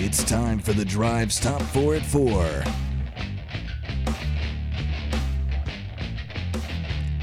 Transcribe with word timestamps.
It's 0.00 0.22
time 0.22 0.60
for 0.60 0.72
the 0.72 0.84
Drive's 0.84 1.40
Top 1.40 1.60
4 1.60 1.96
at 1.96 2.06
4. 2.06 2.62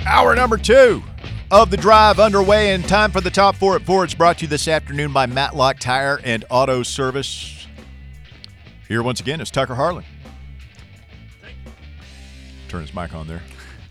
Hour 0.06 0.36
number 0.36 0.58
two 0.58 1.02
of 1.50 1.72
the 1.72 1.78
drive 1.78 2.20
underway, 2.20 2.74
and 2.74 2.88
time 2.88 3.12
for 3.12 3.22
the 3.22 3.32
top 3.32 3.56
four 3.56 3.76
at 3.76 3.82
four. 3.82 4.04
It's 4.04 4.14
brought 4.14 4.38
to 4.38 4.42
you 4.44 4.48
this 4.48 4.68
afternoon 4.68 5.12
by 5.14 5.26
Matlock 5.26 5.80
Tire 5.80 6.20
and 6.24 6.46
Auto 6.50 6.84
Service. 6.84 7.66
Here 8.88 9.02
once 9.02 9.20
again 9.20 9.42
is 9.42 9.50
Tucker 9.50 9.74
Harlan. 9.76 10.04
Turn 12.68 12.82
his 12.82 12.94
mic 12.94 13.16
on 13.16 13.28
there. 13.28 13.42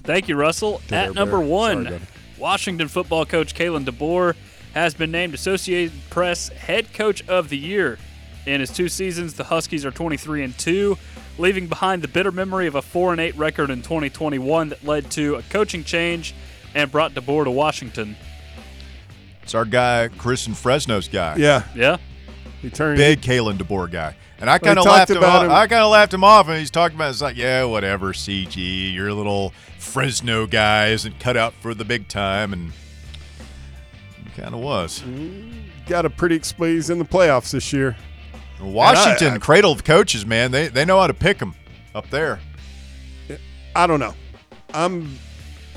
Thank 0.04 0.28
you, 0.28 0.36
Russell. 0.36 0.80
there, 0.88 1.08
At 1.08 1.14
number 1.14 1.38
Bear. 1.38 1.46
one, 1.46 1.84
Sorry. 1.84 2.00
Washington 2.38 2.88
football 2.88 3.26
coach 3.26 3.54
Kalen 3.54 3.84
DeBoer 3.84 4.36
has 4.72 4.94
been 4.94 5.10
named 5.10 5.34
Associated 5.34 5.92
Press 6.10 6.48
Head 6.50 6.92
Coach 6.94 7.26
of 7.28 7.48
the 7.48 7.58
Year. 7.58 7.98
In 8.46 8.60
his 8.60 8.70
two 8.70 8.88
seasons, 8.88 9.34
the 9.34 9.44
Huskies 9.44 9.86
are 9.86 9.90
23 9.90 10.42
and 10.42 10.56
2, 10.58 10.98
leaving 11.38 11.66
behind 11.66 12.02
the 12.02 12.08
bitter 12.08 12.30
memory 12.30 12.66
of 12.66 12.74
a 12.74 12.82
4 12.82 13.12
and 13.12 13.20
8 13.20 13.36
record 13.36 13.70
in 13.70 13.80
2021 13.82 14.68
that 14.68 14.84
led 14.84 15.10
to 15.12 15.36
a 15.36 15.42
coaching 15.42 15.82
change 15.82 16.34
and 16.74 16.90
brought 16.92 17.14
DeBoer 17.14 17.44
to 17.44 17.50
Washington. 17.50 18.16
It's 19.42 19.54
our 19.54 19.64
guy, 19.64 20.08
Chris 20.18 20.46
and 20.46 20.56
Fresno's 20.56 21.08
guy. 21.08 21.36
Yeah, 21.36 21.64
Yeah, 21.74 21.96
he 22.60 22.70
turned. 22.70 22.98
Big 22.98 23.20
Kalen 23.20 23.56
DeBoer 23.56 23.90
guy. 23.90 24.16
And 24.40 24.50
I 24.50 24.58
kind 24.58 24.78
of 24.78 24.84
laughed 24.84 25.10
him 25.10 25.18
about 25.18 25.36
off. 25.36 25.44
him- 25.44 25.50
I 25.52 25.66
kind 25.66 25.82
of 25.82 25.90
laughed 25.90 26.12
him 26.12 26.24
off, 26.24 26.48
and 26.48 26.58
he's 26.58 26.70
talking 26.70 26.96
about 26.96 27.10
it's 27.10 27.22
like, 27.22 27.36
yeah, 27.36 27.64
whatever, 27.64 28.12
CG, 28.12 28.92
your 28.92 29.12
little 29.12 29.54
Fresno 29.78 30.46
guy 30.46 30.88
isn't 30.88 31.18
cut 31.18 31.36
out 31.36 31.54
for 31.54 31.72
the 31.72 31.84
big 31.84 32.08
time, 32.08 32.52
and 32.52 32.72
kind 34.36 34.54
of 34.54 34.60
was. 34.60 35.02
got 35.86 36.04
a 36.04 36.10
pretty 36.10 36.40
he's 36.58 36.90
in 36.90 36.98
the 36.98 37.04
playoffs 37.04 37.52
this 37.52 37.72
year. 37.72 37.96
Washington, 38.72 39.32
I- 39.32 39.36
I- 39.36 39.38
cradle 39.38 39.72
of 39.72 39.84
coaches, 39.84 40.24
man. 40.26 40.50
They 40.50 40.68
they 40.68 40.84
know 40.84 41.00
how 41.00 41.06
to 41.06 41.14
pick 41.14 41.38
them 41.38 41.54
up 41.94 42.08
there. 42.10 42.40
I 43.76 43.86
don't 43.86 44.00
know. 44.00 44.14
I'm. 44.72 45.18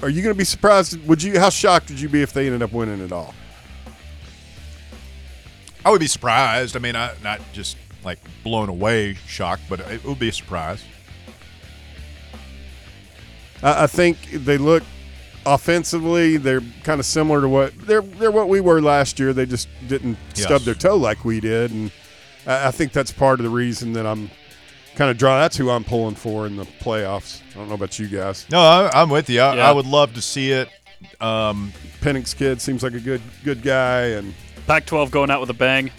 Are 0.04 0.10
you 0.10 0.22
going 0.22 0.34
to 0.34 0.38
be 0.38 0.44
surprised? 0.44 1.04
Would 1.08 1.24
you? 1.24 1.40
How 1.40 1.50
shocked 1.50 1.90
would 1.90 2.00
you 2.00 2.08
be 2.10 2.22
if 2.22 2.32
they 2.34 2.46
ended 2.46 2.62
up 2.62 2.72
winning 2.72 3.00
it 3.02 3.12
all? 3.12 3.34
I 5.84 5.90
would 5.90 6.00
be 6.00 6.08
surprised. 6.08 6.76
I 6.76 6.80
mean, 6.80 6.96
I, 6.96 7.14
not 7.24 7.42
just 7.54 7.78
like 8.04 8.20
blown 8.44 8.70
away, 8.70 9.16
shocked, 9.26 9.64
but 9.70 9.80
it 9.80 10.04
would 10.04 10.20
be 10.20 10.30
a 10.30 10.34
surprise. 10.34 10.84
I, 13.64 13.84
I 13.84 13.88
think 13.88 14.18
they 14.32 14.58
look 14.58 14.84
offensively. 15.46 16.38
They're 16.38 16.62
kind 16.84 17.00
of 17.00 17.06
similar 17.06 17.42
to 17.42 17.50
what 17.50 17.78
they're. 17.88 18.02
They're 18.02 18.32
what 18.32 18.50
we 18.50 18.60
were 18.62 18.82
last 18.82 19.20
year. 19.20 19.34
They 19.34 19.46
just 19.46 19.68
didn't 19.88 20.18
stub 20.34 20.52
Yes. 20.62 20.66
their 20.66 20.76
toe 20.76 20.96
like 20.98 21.26
we 21.26 21.40
did, 21.40 21.72
and 21.72 21.92
I, 22.48 22.70
I 22.70 22.72
think 22.72 22.92
that's 22.94 23.12
part 23.12 23.40
of 23.40 23.44
the 23.44 23.50
reason 23.52 23.94
that 23.94 24.08
I'm 24.08 24.31
kind 24.95 25.12
of 25.12 25.17
drawn. 25.17 25.40
That's 25.40 25.56
who 25.58 25.70
I'm 25.70 25.84
pulling 25.84 26.16
for 26.16 26.48
in 26.48 26.56
the 26.56 26.64
playoffs. 26.66 27.42
I 27.54 27.59
don't 27.59 27.67
know 27.67 27.76
about 27.76 28.00
you 28.00 28.08
guys. 28.08 28.48
No, 28.52 28.59
I, 28.59 28.89
I'm 29.00 29.09
with 29.09 29.30
you. 29.30 29.42
I, 29.42 29.56
Yeah. 29.58 29.70
I 29.70 29.72
would 29.72 29.86
love 29.86 30.14
to 30.16 30.22
see 30.22 30.52
it. 30.52 30.70
Um, 31.22 31.72
Penix 32.02 32.36
kid 32.36 32.59
seems 32.59 32.81
like 32.81 32.94
a 32.94 33.00
good 33.00 33.22
good 33.44 33.62
guy, 33.62 34.08
and 34.08 34.34
Pac 34.66 34.86
12 34.88 35.12
going 35.12 35.30
out 35.30 35.39
with 35.42 35.52
a 35.52 35.54
bang. 35.54 35.92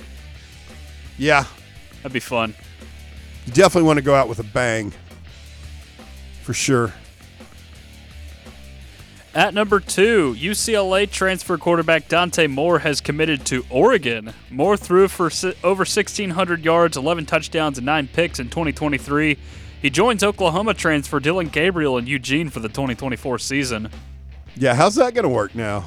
yeah, 1.16 1.44
That'd 2.02 2.12
be 2.12 2.18
fun. 2.20 2.54
you 3.46 3.52
definitely 3.52 3.86
want 3.86 3.98
to 3.98 4.04
go 4.04 4.14
out 4.14 4.28
with 4.28 4.40
a 4.40 4.44
bang 4.44 4.92
for 6.42 6.52
sure. 6.52 6.92
At 9.38 9.54
number 9.54 9.78
two, 9.78 10.34
UCLA 10.34 11.08
transfer 11.08 11.56
quarterback 11.58 12.08
Dante 12.08 12.48
Moore 12.48 12.80
has 12.80 13.00
committed 13.00 13.46
to 13.46 13.64
Oregon. 13.70 14.34
Moore 14.50 14.76
threw 14.76 15.06
for 15.06 15.30
over 15.62 15.82
1,600 15.82 16.64
yards, 16.64 16.96
11 16.96 17.24
touchdowns, 17.24 17.78
and 17.78 17.84
9 17.84 18.08
picks 18.08 18.40
in 18.40 18.46
2023. 18.48 19.38
He 19.80 19.90
joins 19.90 20.24
Oklahoma 20.24 20.74
transfer 20.74 21.20
Dillon 21.20 21.50
Gabriel 21.50 21.98
and 21.98 22.08
Eugene 22.08 22.50
for 22.50 22.58
the 22.58 22.66
2024 22.68 23.38
season. 23.38 23.90
Yeah, 24.56 24.74
how's 24.74 24.96
that 24.96 25.14
going 25.14 25.22
to 25.22 25.28
work 25.28 25.54
now? 25.54 25.84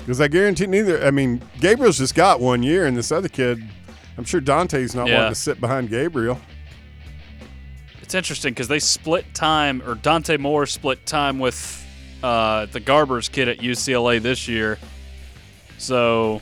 Because 0.00 0.20
I 0.20 0.26
guarantee 0.26 0.66
neither. 0.66 1.06
I 1.06 1.12
mean, 1.12 1.40
Gabriel's 1.60 1.98
just 1.98 2.16
got 2.16 2.40
one 2.40 2.64
year, 2.64 2.84
and 2.84 2.96
this 2.96 3.12
other 3.12 3.28
kid, 3.28 3.62
I'm 4.16 4.24
sure 4.24 4.40
Dante's 4.40 4.96
not 4.96 5.06
Yeah. 5.06 5.18
wanting 5.18 5.34
to 5.34 5.40
sit 5.40 5.60
behind 5.60 5.88
Gabriel. 5.88 6.40
It's 8.02 8.16
interesting 8.16 8.54
because 8.54 8.66
they 8.66 8.80
split 8.80 9.34
time, 9.34 9.84
or 9.86 9.94
Dante 9.94 10.36
Moore 10.36 10.66
split 10.66 11.06
time 11.06 11.38
with 11.38 11.84
uh, 12.22 12.66
the 12.66 12.80
Garbers 12.80 13.30
kid 13.30 13.48
at 13.48 13.58
UCLA 13.58 14.20
this 14.20 14.48
year. 14.48 14.78
So, 15.78 16.40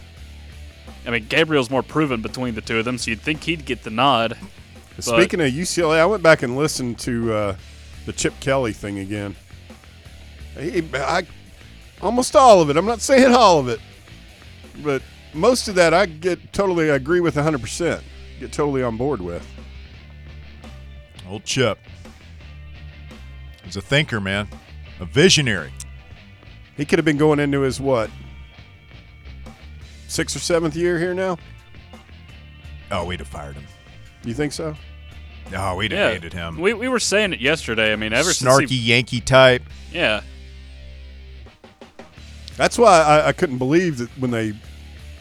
I 1.07 1.11
mean, 1.11 1.27
Gabriel's 1.29 1.71
more 1.71 1.83
proven 1.83 2.23
between 2.23 2.55
the 2.55 2.61
two 2.61 2.79
of 2.79 2.85
them, 2.85 2.99
so 2.99 3.11
you'd 3.11 3.21
think 3.21 3.43
he'd 3.45 3.65
get 3.65 3.83
the 3.83 3.91
nod. 3.91 4.37
Speaking 4.99 5.41
of 5.43 5.53
UCLA, 5.53 5.99
I 5.99 6.07
went 6.07 6.23
back 6.23 6.43
and 6.43 6.57
listened 6.57 6.99
to 7.01 7.33
uh, 7.33 7.57
the 8.07 8.13
Chip 8.13 8.39
Kelly 8.41 8.73
thing 8.73 8.99
again. 8.99 9.37
He, 10.59 10.83
I, 10.95 11.27
almost 12.01 12.35
all 12.35 12.63
of 12.63 12.71
it. 12.71 12.79
I'm 12.79 12.87
not 12.87 13.03
saying 13.03 13.35
all 13.35 13.59
of 13.59 13.69
it, 13.69 13.81
but 14.83 15.03
most 15.35 15.69
of 15.69 15.75
that 15.75 15.93
I 15.93 16.07
get 16.07 16.53
totally 16.55 16.89
agree 16.89 17.21
with 17.21 17.35
100%. 17.35 18.03
Get 18.41 18.53
totally 18.53 18.83
on 18.83 18.97
board 18.97 19.21
with. 19.21 19.47
old 21.29 21.45
Chip. 21.45 21.79
He's 23.65 23.77
a 23.77 23.83
thinker, 23.83 24.21
man. 24.21 24.49
A 25.01 25.05
visionary. 25.05 25.73
He 26.77 26.85
could 26.85 26.99
have 26.99 27.05
been 27.07 27.17
going 27.17 27.39
into 27.39 27.61
his 27.61 27.81
what? 27.81 28.11
Sixth 30.09 30.37
or 30.37 30.41
seventh 30.41 30.77
year 30.77 30.99
here 30.99 31.15
now? 31.15 31.39
Oh, 32.91 33.05
we'd 33.05 33.21
have 33.21 33.29
fired 33.29 33.57
him. 33.57 33.67
You 34.25 34.35
think 34.35 34.53
so? 34.53 34.75
Oh, 35.55 35.77
we'd 35.77 35.93
have 35.93 35.99
Yeah, 35.99 36.13
hated 36.13 36.33
him. 36.33 36.61
We, 36.61 36.75
we 36.75 36.89
were 36.89 36.99
saying 36.99 37.33
it 37.33 37.41
yesterday. 37.41 37.93
I 37.93 37.97
mean, 37.97 38.13
ever 38.13 38.31
Snarky 38.31 38.59
since 38.59 38.71
he, 38.71 38.79
Yankee 38.79 39.21
type. 39.21 39.63
yeah, 39.93 40.23
That's 42.57 42.79
why 42.79 43.01
I, 43.03 43.29
I 43.29 43.33
couldn't 43.33 43.59
believe 43.59 43.99
that 43.99 44.11
when 44.19 44.31
they 44.31 44.55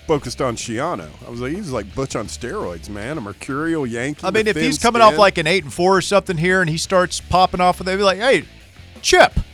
focused 0.08 0.41
on 0.41 0.56
Schiano. 0.56 1.09
I 1.25 1.30
was 1.30 1.41
like, 1.41 1.53
he's 1.53 1.72
like 1.72 1.94
Butch 1.96 2.16
on 2.16 2.28
steroids, 2.28 2.90
man. 2.90 3.18
A 3.18 3.22
mercurial 3.22 3.85
Yankee. 3.85 4.22
I 4.25 4.31
mean, 4.31 4.46
with 4.46 4.56
if 4.56 4.64
he's 4.64 4.78
thin 4.78 4.84
coming 4.88 5.02
off 5.02 5.14
skin. 5.14 5.19
like 5.19 5.38
an 5.38 5.47
eight 5.47 5.64
and 5.64 5.74
four 5.74 5.97
or 5.97 6.02
something 6.02 6.38
here, 6.38 6.62
and 6.62 6.69
he 6.69 6.78
starts 6.78 7.19
popping 7.22 7.59
off, 7.62 7.80
they'd 7.80 7.97
be 7.97 8.03
like, 8.03 8.19
"Hey, 8.19 8.46
Chip, 9.02 9.34
don't 9.34 9.46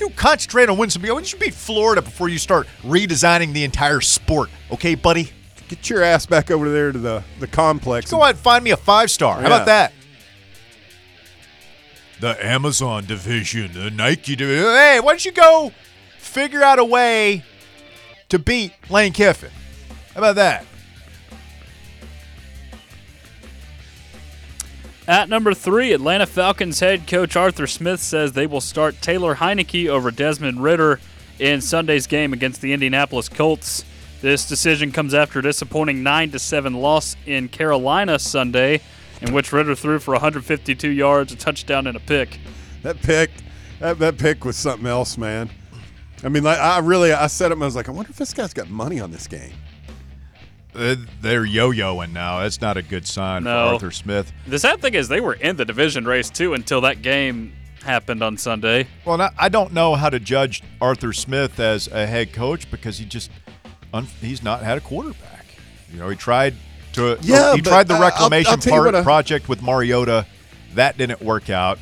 you 0.00 0.10
concentrate 0.10 0.68
on 0.68 0.76
winning 0.76 0.90
some 0.90 1.02
games? 1.02 1.12
Why 1.12 1.20
don't 1.20 1.32
you 1.32 1.38
beat 1.38 1.54
Florida 1.54 2.02
before 2.02 2.28
you 2.28 2.38
start 2.38 2.66
redesigning 2.82 3.52
the 3.52 3.64
entire 3.64 4.00
sport? 4.00 4.50
Okay, 4.70 4.94
buddy, 4.94 5.30
get 5.68 5.88
your 5.90 6.02
ass 6.02 6.26
back 6.26 6.50
over 6.50 6.70
there 6.70 6.92
to 6.92 6.98
the 6.98 7.24
the 7.40 7.46
complex. 7.46 8.10
go 8.10 8.22
out 8.22 8.30
and 8.30 8.38
find 8.38 8.62
me 8.64 8.70
a 8.70 8.76
five 8.76 9.10
star. 9.10 9.40
How 9.40 9.46
about 9.46 9.66
that?" 9.66 9.92
The 12.20 12.44
Amazon 12.46 13.04
division, 13.06 13.72
the 13.72 13.90
Nike 13.90 14.36
division. 14.36 14.64
Hey, 14.64 15.00
why 15.00 15.12
don't 15.12 15.24
you 15.24 15.32
go 15.32 15.72
figure 16.18 16.62
out 16.62 16.78
a 16.78 16.84
way 16.84 17.44
to 18.28 18.38
beat 18.38 18.72
Lane 18.88 19.12
Kiffin? 19.12 19.50
How 20.14 20.20
about 20.20 20.36
that? 20.36 20.64
At 25.12 25.28
number 25.28 25.52
three, 25.52 25.92
Atlanta 25.92 26.24
Falcons 26.24 26.80
head 26.80 27.06
coach 27.06 27.36
Arthur 27.36 27.66
Smith 27.66 28.00
says 28.00 28.32
they 28.32 28.46
will 28.46 28.62
start 28.62 29.02
Taylor 29.02 29.34
Heinicke 29.34 29.86
over 29.86 30.10
Desmond 30.10 30.62
Ridder 30.62 31.00
in 31.38 31.60
Sunday's 31.60 32.06
game 32.06 32.32
against 32.32 32.62
the 32.62 32.72
Indianapolis 32.72 33.28
Colts. 33.28 33.84
This 34.22 34.48
decision 34.48 34.90
comes 34.90 35.12
after 35.12 35.40
a 35.40 35.42
disappointing 35.42 36.02
9 36.02 36.38
7 36.38 36.72
loss 36.72 37.14
in 37.26 37.50
Carolina 37.50 38.18
Sunday, 38.18 38.80
in 39.20 39.34
which 39.34 39.52
Ridder 39.52 39.74
threw 39.74 39.98
for 39.98 40.12
152 40.12 40.88
yards, 40.88 41.30
a 41.30 41.36
touchdown, 41.36 41.86
and 41.86 41.98
a 41.98 42.00
pick. 42.00 42.40
that 42.82 42.96
pick, 43.02 43.32
that, 43.80 43.98
that 43.98 44.16
pick 44.16 44.46
was 44.46 44.56
something 44.56 44.86
else, 44.86 45.18
man. 45.18 45.50
I 46.24 46.30
mean, 46.30 46.42
like 46.42 46.58
I 46.58 46.78
really, 46.78 47.12
I 47.12 47.26
said 47.26 47.52
it. 47.52 47.58
I 47.60 47.64
was 47.66 47.76
like, 47.76 47.90
I 47.90 47.92
wonder 47.92 48.10
if 48.10 48.16
this 48.16 48.32
guy's 48.32 48.54
got 48.54 48.70
money 48.70 48.98
on 48.98 49.10
this 49.10 49.26
game. 49.26 49.52
Uh, 50.74 50.96
They're 51.20 51.44
yo-yoing 51.44 52.12
now. 52.12 52.40
That's 52.40 52.60
not 52.60 52.76
a 52.76 52.82
good 52.82 53.06
sign 53.06 53.44
No. 53.44 53.50
for 53.50 53.72
Arthur 53.74 53.90
Smith. 53.90 54.32
The 54.46 54.58
sad 54.58 54.80
thing 54.80 54.94
is, 54.94 55.08
they 55.08 55.20
were 55.20 55.34
in 55.34 55.56
the 55.56 55.64
division 55.64 56.04
race 56.06 56.30
too 56.30 56.54
until 56.54 56.80
that 56.82 57.02
game 57.02 57.52
happened 57.84 58.22
on 58.22 58.38
Sunday. 58.38 58.86
Well, 59.04 59.30
I 59.38 59.48
don't 59.48 59.72
know 59.72 59.94
how 59.96 60.08
to 60.08 60.18
judge 60.20 60.62
Arthur 60.80 61.12
Smith 61.12 61.58
as 61.60 61.88
a 61.88 62.06
head 62.06 62.32
coach 62.32 62.70
because 62.70 62.98
he 62.98 63.04
just 63.04 63.30
he's 64.20 64.42
not 64.42 64.62
had 64.62 64.78
a 64.78 64.80
quarterback. 64.80 65.44
You 65.92 65.98
know, 65.98 66.08
he 66.08 66.16
tried 66.16 66.54
to 66.94 67.18
Yeah, 67.20 67.54
he 67.54 67.60
tried 67.60 67.88
the 67.88 67.94
I- 67.94 67.96
I'll- 67.98 68.02
reclamation 68.04 68.52
I'll 68.52 68.58
part, 68.70 68.94
I- 68.94 69.02
project 69.02 69.48
with 69.48 69.62
Mariota. 69.62 70.26
That 70.74 70.96
didn't 70.96 71.20
work 71.20 71.50
out. 71.50 71.78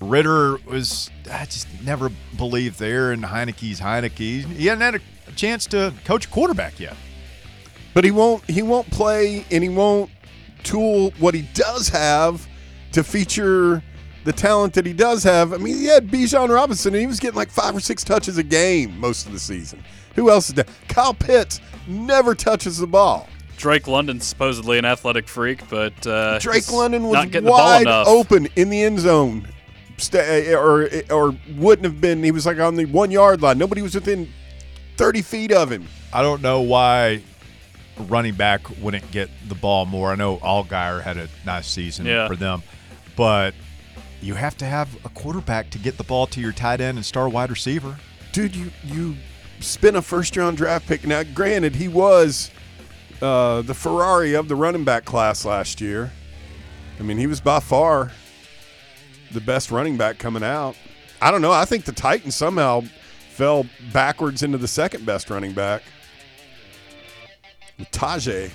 Ridder 0.00 0.56
was 0.66 1.10
I 1.30 1.44
just 1.44 1.68
never 1.84 2.10
believed 2.36 2.78
there, 2.80 3.12
and 3.12 3.22
Heinicke's 3.22 3.80
Heinicke. 3.80 4.44
He 4.46 4.66
hadn't 4.66 4.80
had 4.80 4.94
a, 4.96 5.00
a 5.28 5.32
chance 5.32 5.66
to 5.66 5.92
coach 6.04 6.24
a 6.26 6.28
quarterback 6.28 6.80
yet. 6.80 6.96
But 7.94 8.04
he 8.04 8.10
won't. 8.10 8.48
He 8.48 8.62
won't 8.62 8.90
play, 8.90 9.44
and 9.50 9.62
he 9.62 9.68
won't 9.68 10.10
tool 10.62 11.12
what 11.18 11.34
he 11.34 11.42
does 11.54 11.88
have 11.88 12.46
to 12.92 13.02
feature 13.02 13.82
the 14.24 14.32
talent 14.32 14.74
that 14.74 14.86
he 14.86 14.92
does 14.92 15.22
have. 15.24 15.52
I 15.52 15.56
mean, 15.56 15.76
he 15.76 15.86
had 15.86 16.08
Bijan 16.08 16.48
Robinson, 16.50 16.94
and 16.94 17.00
he 17.00 17.06
was 17.06 17.20
getting 17.20 17.36
like 17.36 17.50
five 17.50 17.74
or 17.74 17.80
six 17.80 18.04
touches 18.04 18.38
a 18.38 18.42
game 18.42 18.98
most 18.98 19.26
of 19.26 19.32
the 19.32 19.38
season. 19.38 19.82
Who 20.14 20.30
else 20.30 20.48
is 20.48 20.54
that? 20.54 20.68
Kyle 20.88 21.14
Pitts 21.14 21.60
never 21.86 22.34
touches 22.34 22.78
the 22.78 22.86
ball. 22.86 23.28
Drake 23.56 23.86
London's 23.86 24.24
supposedly 24.24 24.78
an 24.78 24.84
athletic 24.84 25.28
freak, 25.28 25.68
but 25.68 26.06
uh, 26.06 26.38
Drake 26.38 26.56
he's 26.56 26.72
London 26.72 27.04
was 27.04 27.14
not 27.14 27.30
getting 27.30 27.44
the 27.44 27.50
ball 27.50 27.58
wide 27.58 27.86
open 27.86 28.48
in 28.56 28.70
the 28.70 28.82
end 28.82 28.98
zone, 28.98 29.46
Sta 29.98 30.54
or 30.54 30.88
or 31.10 31.36
wouldn't 31.56 31.84
have 31.84 32.00
been. 32.00 32.22
He 32.22 32.30
was 32.30 32.46
like 32.46 32.58
on 32.58 32.76
the 32.76 32.86
one 32.86 33.10
yard 33.10 33.42
line. 33.42 33.58
Nobody 33.58 33.82
was 33.82 33.94
within 33.94 34.30
thirty 34.96 35.20
feet 35.20 35.52
of 35.52 35.70
him. 35.70 35.86
I 36.10 36.22
don't 36.22 36.40
know 36.40 36.62
why 36.62 37.22
running 38.00 38.34
back 38.34 38.62
wouldn't 38.80 39.10
get 39.10 39.30
the 39.48 39.54
ball 39.54 39.86
more. 39.86 40.10
I 40.12 40.14
know 40.16 40.38
Allgeier 40.38 41.02
had 41.02 41.16
a 41.16 41.28
nice 41.46 41.66
season 41.68 42.06
Yeah. 42.06 42.26
for 42.26 42.36
them, 42.36 42.62
but 43.16 43.54
you 44.22 44.34
have 44.34 44.56
to 44.58 44.64
have 44.66 44.88
a 45.04 45.08
quarterback 45.08 45.70
to 45.70 45.78
get 45.78 45.96
the 45.96 46.04
ball 46.04 46.26
to 46.28 46.40
your 46.40 46.52
tight 46.52 46.80
end 46.80 46.98
and 46.98 47.04
star 47.04 47.28
wide 47.28 47.50
receiver. 47.50 47.96
dude, 48.32 48.54
you 48.54 48.70
you 48.84 49.16
spent 49.60 49.96
a 49.96 50.02
first 50.02 50.36
round 50.36 50.56
draft 50.56 50.86
pick. 50.86 51.06
Now, 51.06 51.22
granted, 51.22 51.74
he 51.74 51.88
was 51.88 52.50
uh, 53.20 53.62
the 53.62 53.74
Ferrari 53.74 54.34
of 54.34 54.48
the 54.48 54.54
running 54.56 54.84
back 54.84 55.04
class 55.04 55.44
last 55.44 55.80
year. 55.80 56.12
I 56.98 57.02
mean, 57.02 57.18
he 57.18 57.26
was 57.26 57.40
by 57.40 57.60
far 57.60 58.12
the 59.32 59.40
best 59.40 59.70
running 59.70 59.96
back 59.96 60.18
coming 60.18 60.42
out. 60.42 60.76
I 61.22 61.30
don't 61.30 61.42
know. 61.42 61.52
I 61.52 61.64
think 61.64 61.84
the 61.84 61.92
Titans 61.92 62.34
somehow 62.36 62.82
fell 63.30 63.66
backwards 63.92 64.42
into 64.42 64.58
the 64.58 64.68
second 64.68 65.04
best 65.06 65.28
running 65.30 65.52
back. 65.52 65.82
Tyjae. 67.86 68.50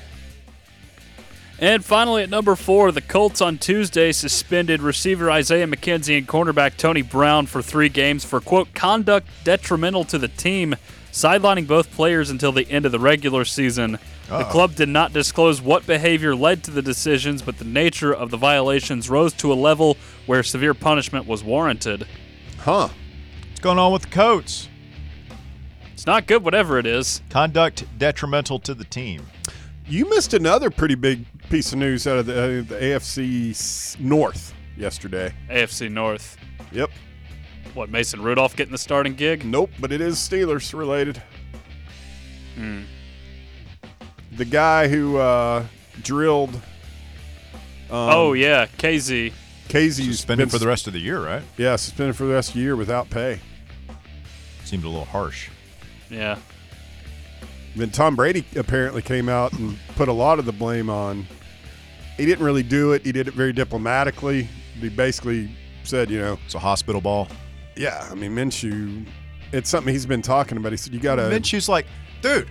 And 1.57 1.86
finally, 1.86 2.24
at 2.24 2.30
number 2.30 2.56
four, 2.56 2.92
the 2.92 3.01
Colts 3.01 3.39
on 3.39 3.57
Tuesday 3.57 4.12
suspended 4.12 4.81
receiver 4.81 5.31
Isaiah 5.31 5.68
McKenzie 5.68 6.18
and 6.18 6.27
cornerback 6.27 6.75
Tony 6.75 7.01
Brown 7.01 7.45
for 7.45 7.62
three 7.62 7.88
games 7.88 8.25
for, 8.25 8.42
quote, 8.42 8.74
conduct 8.74 9.27
detrimental 9.45 10.04
to 10.06 10.18
the 10.18 10.27
team, 10.27 10.75
sidelining 11.13 11.66
both 11.66 11.92
players 11.92 12.30
until 12.30 12.51
the 12.51 12.69
end 12.69 12.86
of 12.86 12.92
the 12.92 13.00
regular 13.00 13.45
season. 13.45 14.00
The 14.27 14.44
club 14.45 14.75
did 14.75 14.89
not 14.89 15.13
disclose 15.13 15.62
what 15.62 15.86
behavior 15.88 16.36
led 16.36 16.63
to 16.66 16.72
the 16.72 16.81
decisions, 16.81 17.42
but 17.42 17.57
the 17.57 17.63
nature 17.63 18.13
of 18.13 18.31
the 18.31 18.38
violations 18.38 19.10
rose 19.10 19.31
to 19.36 19.54
a 19.54 19.56
level 19.56 19.98
where 20.25 20.44
severe 20.44 20.74
punishment 20.74 21.25
was 21.25 21.42
warranted. 21.42 22.06
Huh. 22.60 22.89
What's 23.50 23.62
going 23.62 23.77
on 23.77 23.94
with 23.94 24.01
the 24.01 24.10
Coats? 24.10 24.68
It's 25.95 26.06
not 26.06 26.27
good, 26.27 26.44
whatever 26.44 26.77
it 26.77 26.86
is. 26.86 27.21
Conduct 27.30 27.86
detrimental 27.97 28.59
to 28.59 28.74
the 28.74 28.83
team. 28.83 29.25
You 29.88 30.09
missed 30.09 30.33
another 30.33 30.69
pretty 30.69 30.95
big 30.95 31.25
piece 31.50 31.71
of 31.71 31.80
news 31.80 32.06
out 32.06 32.18
of 32.18 32.25
the, 32.25 32.33
uh, 32.33 32.47
the 32.63 32.75
AFC 32.81 33.97
North 34.01 34.53
yesterday. 34.75 35.33
AFC 35.50 35.89
North. 35.89 36.36
Yep. 36.74 36.92
What, 37.75 37.89
Mason 37.89 38.21
Rudolph 38.21 38.57
getting 38.57 38.74
the 38.74 38.77
starting 38.77 39.15
gig? 39.15 39.45
Nope, 39.45 39.71
but 39.80 39.94
it 39.94 40.01
is 40.01 40.18
Steelers 40.18 40.77
related. 40.77 41.24
Hmm. 42.57 42.81
The 44.33 44.45
guy 44.45 44.89
who 44.89 45.15
uh, 45.15 45.65
drilled. 46.01 46.56
Um, 46.56 46.62
oh, 47.89 48.33
yeah, 48.33 48.65
Kazee. 48.77 49.31
Kazee's 49.69 50.18
Suspended 50.18 50.48
been 50.48 50.51
for 50.51 50.59
the 50.59 50.68
rest 50.68 50.88
of 50.88 50.94
the 50.94 51.00
year, 51.00 51.24
right? 51.24 51.44
Yeah, 51.57 51.77
suspended 51.77 52.18
for 52.18 52.25
the 52.25 52.33
rest 52.33 52.50
of 52.50 52.56
the 52.56 52.62
year 52.62 52.75
without 52.75 53.09
pay. 53.09 53.39
Seemed 54.65 54.83
a 54.83 54.89
little 54.89 55.06
harsh. 55.06 55.50
Yeah. 56.10 56.38
Then 57.75 57.90
Tom 57.90 58.16
Brady 58.16 58.46
apparently 58.56 59.02
came 59.02 59.28
out 59.28 59.52
and 59.54 59.78
put 59.96 60.07
a 60.07 60.13
lot 60.13 60.40
of 60.40 60.46
the 60.46 60.52
blame 60.54 60.90
on. 60.90 61.25
He 62.18 62.25
didn't 62.25 62.46
really 62.46 62.63
do 62.63 62.94
it. 62.94 63.06
He 63.06 63.12
did 63.12 63.28
it 63.28 63.34
very 63.34 63.52
diplomatically. 63.52 64.48
He 64.80 64.88
basically 64.90 65.52
said, 65.84 66.10
you 66.10 66.19
know, 66.19 66.40
It's 66.46 66.56
a 66.56 66.60
hospital 66.60 67.02
ball. 67.02 67.28
yeah, 67.75 68.07
I 68.10 68.16
mean 68.16 68.31
Minshew. 68.34 69.06
It's 69.52 69.69
something 69.69 69.94
he's 69.94 70.06
been 70.06 70.22
talking 70.22 70.57
about. 70.57 70.72
He 70.72 70.78
said 70.78 70.94
you 70.94 71.00
got 71.00 71.16
to. 71.16 71.24
Minshew's 71.24 71.68
like, 71.69 71.86
dude, 72.22 72.50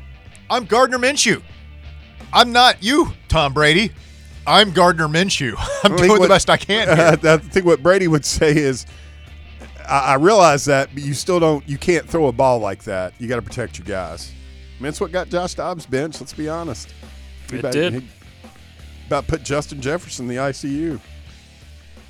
I'm 0.51 0.65
Gardner 0.67 0.99
Minshew. 0.99 1.43
I'm 2.33 2.53
not 2.53 2.83
you, 2.83 3.13
Tom 3.29 3.53
Brady. 3.55 3.91
I'm 4.47 4.73
Gardner 4.73 5.09
Minshew. 5.09 5.55
I'm 5.85 5.93
I 5.95 5.97
think 5.97 6.09
doing 6.09 6.23
the 6.23 6.29
best 6.29 6.51
I 6.51 6.57
can. 6.59 6.87
Here. 6.97 7.33
I 7.33 7.37
think 7.39 7.65
what 7.65 7.83
Brady 7.83 8.09
would 8.09 8.25
say 8.27 8.55
is, 8.55 8.85
I, 9.89 10.13
I 10.13 10.15
realize 10.15 10.65
that, 10.67 10.91
but 10.95 11.03
you 11.03 11.15
still 11.15 11.41
don't. 11.41 11.67
You 11.69 11.79
can't 11.79 12.09
throw 12.09 12.27
a 12.27 12.33
ball 12.33 12.59
like 12.59 12.85
that. 12.85 13.15
You 13.19 13.29
got 13.29 13.37
to 13.37 13.43
protect 13.43 13.79
your 13.79 13.87
guys. 13.87 14.31
I 14.31 14.83
mean, 14.83 14.85
that's 14.85 15.01
what 15.01 15.13
got 15.13 15.29
Josh 15.29 15.55
Dobbs 15.55 15.87
benched. 15.87 16.21
Let's 16.21 16.33
be 16.33 16.49
honest. 16.49 16.93
He 17.49 17.57
It 17.57 17.61
about, 17.61 17.73
did. 17.73 17.93
he 17.95 18.09
about 19.07 19.27
put 19.27 19.43
Justin 19.43 19.81
Jefferson 19.81 20.25
in 20.25 20.29
the 20.29 20.37
ICU. 20.43 21.01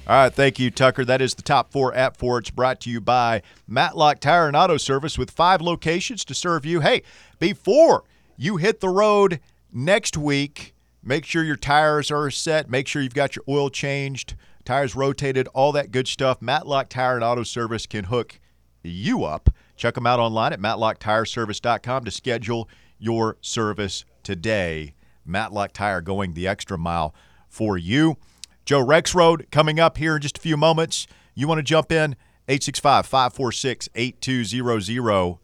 All 0.07 0.17
right, 0.17 0.33
thank 0.35 0.59
you, 0.59 0.71
Tucker. 0.71 1.05
That 1.05 1.23
is 1.23 1.35
the 1.35 1.43
top 1.43 1.73
four 1.73 1.95
at 1.95 2.17
four. 2.19 2.39
It's 2.39 2.51
brought 2.51 2.79
to 2.83 2.91
you 2.91 3.01
by 3.01 3.41
Matlock 3.67 4.21
Tire 4.21 4.47
and 4.47 4.57
Auto 4.57 4.77
Service 4.77 5.17
with 5.17 5.31
five 5.31 5.63
locations 5.63 6.27
to 6.27 6.35
serve 6.35 6.67
you. 6.67 6.81
Hey, 6.81 7.03
before 7.39 8.05
you 8.37 8.59
hit 8.59 8.81
the 8.81 8.91
road 8.91 9.41
next 9.73 10.19
week, 10.19 10.75
make 11.03 11.25
sure 11.25 11.43
your 11.43 11.57
tires 11.57 12.11
are 12.11 12.31
set. 12.31 12.69
Make 12.69 12.87
sure 12.87 13.01
you've 13.01 13.15
got 13.15 13.35
your 13.35 13.45
oil 13.49 13.71
changed, 13.71 14.35
tires 14.65 14.95
rotated, 14.95 15.49
all 15.49 15.73
that 15.73 15.91
good 15.91 16.09
stuff. 16.09 16.41
Matlock 16.41 16.89
Tire 16.89 17.15
and 17.15 17.25
Auto 17.25 17.43
Service 17.43 17.87
can 17.87 18.05
hook 18.05 18.41
you 18.83 19.25
up. 19.25 19.51
Check 19.77 19.95
them 19.95 20.07
out 20.07 20.21
online 20.21 20.53
at 20.53 20.61
matlocktireservice.com 20.61 22.05
to 22.05 22.11
schedule 22.11 22.69
your 22.99 23.37
service 23.41 24.05
today. 24.23 24.95
Matlock 25.25 25.73
Tire 25.73 26.01
going 26.01 26.35
the 26.35 26.47
extra 26.47 26.79
mile 26.79 27.15
for 27.49 27.77
you. 27.77 28.17
Joe 28.65 28.85
Rexrode 28.85 29.51
coming 29.51 29.79
up 29.79 29.99
here 29.99 30.17
in 30.17 30.23
just 30.23 30.39
a 30.39 30.41
few 30.41 30.57
moments. 30.57 31.07
You 31.35 31.49
want 31.49 31.59
to 31.59 31.63
jump 31.63 31.93
in? 31.93 32.17
865 32.49 33.07
546 33.07 33.89
8200. 33.95 35.39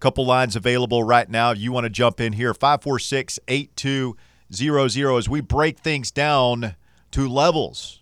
Couple 0.00 0.24
lines 0.24 0.54
available 0.54 1.02
right 1.02 1.28
now. 1.28 1.52
You 1.52 1.72
want 1.72 1.84
to 1.84 1.90
jump 1.90 2.20
in 2.20 2.34
here? 2.34 2.54
546 2.54 3.40
8200 3.48 5.16
as 5.16 5.28
we 5.28 5.40
break 5.40 5.78
things 5.78 6.10
down 6.10 6.76
to 7.10 7.28
levels 7.28 7.97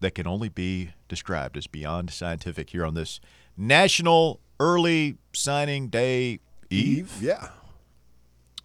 that 0.00 0.14
can 0.14 0.26
only 0.26 0.48
be 0.48 0.90
described 1.08 1.56
as 1.56 1.66
beyond 1.66 2.10
scientific 2.10 2.70
here 2.70 2.84
on 2.84 2.94
this 2.94 3.20
National 3.56 4.40
Early 4.60 5.16
Signing 5.32 5.88
Day 5.88 6.40
Eve 6.70 7.12
Yeah. 7.20 7.48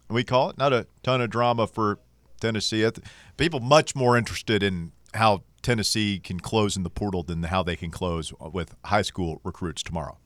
we 0.08 0.24
call 0.24 0.50
it. 0.50 0.58
Not 0.58 0.72
a 0.72 0.86
ton 1.02 1.20
of 1.20 1.30
drama 1.30 1.66
for 1.66 1.98
Tennessee. 2.40 2.88
People 3.36 3.60
much 3.60 3.94
more 3.94 4.16
interested 4.16 4.62
in 4.62 4.92
how 5.14 5.42
Tennessee 5.62 6.18
can 6.18 6.40
close 6.40 6.76
in 6.76 6.82
the 6.82 6.90
portal 6.90 7.22
than 7.22 7.44
how 7.44 7.62
they 7.62 7.76
can 7.76 7.90
close 7.90 8.32
with 8.40 8.74
high 8.86 9.02
school 9.02 9.40
recruits 9.44 9.82
tomorrow. 9.82 10.18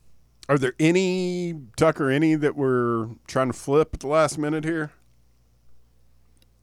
Are 0.49 0.57
there 0.59 0.75
any 0.79 1.55
Tucker 1.77 2.09
any 2.11 2.35
that 2.37 2.57
we're 2.57 3.09
trying 3.27 3.49
to 3.49 3.53
flip 3.53 3.91
at 3.95 4.01
the 4.01 4.07
last 4.07 4.39
minute 4.39 4.65
here? 4.65 4.93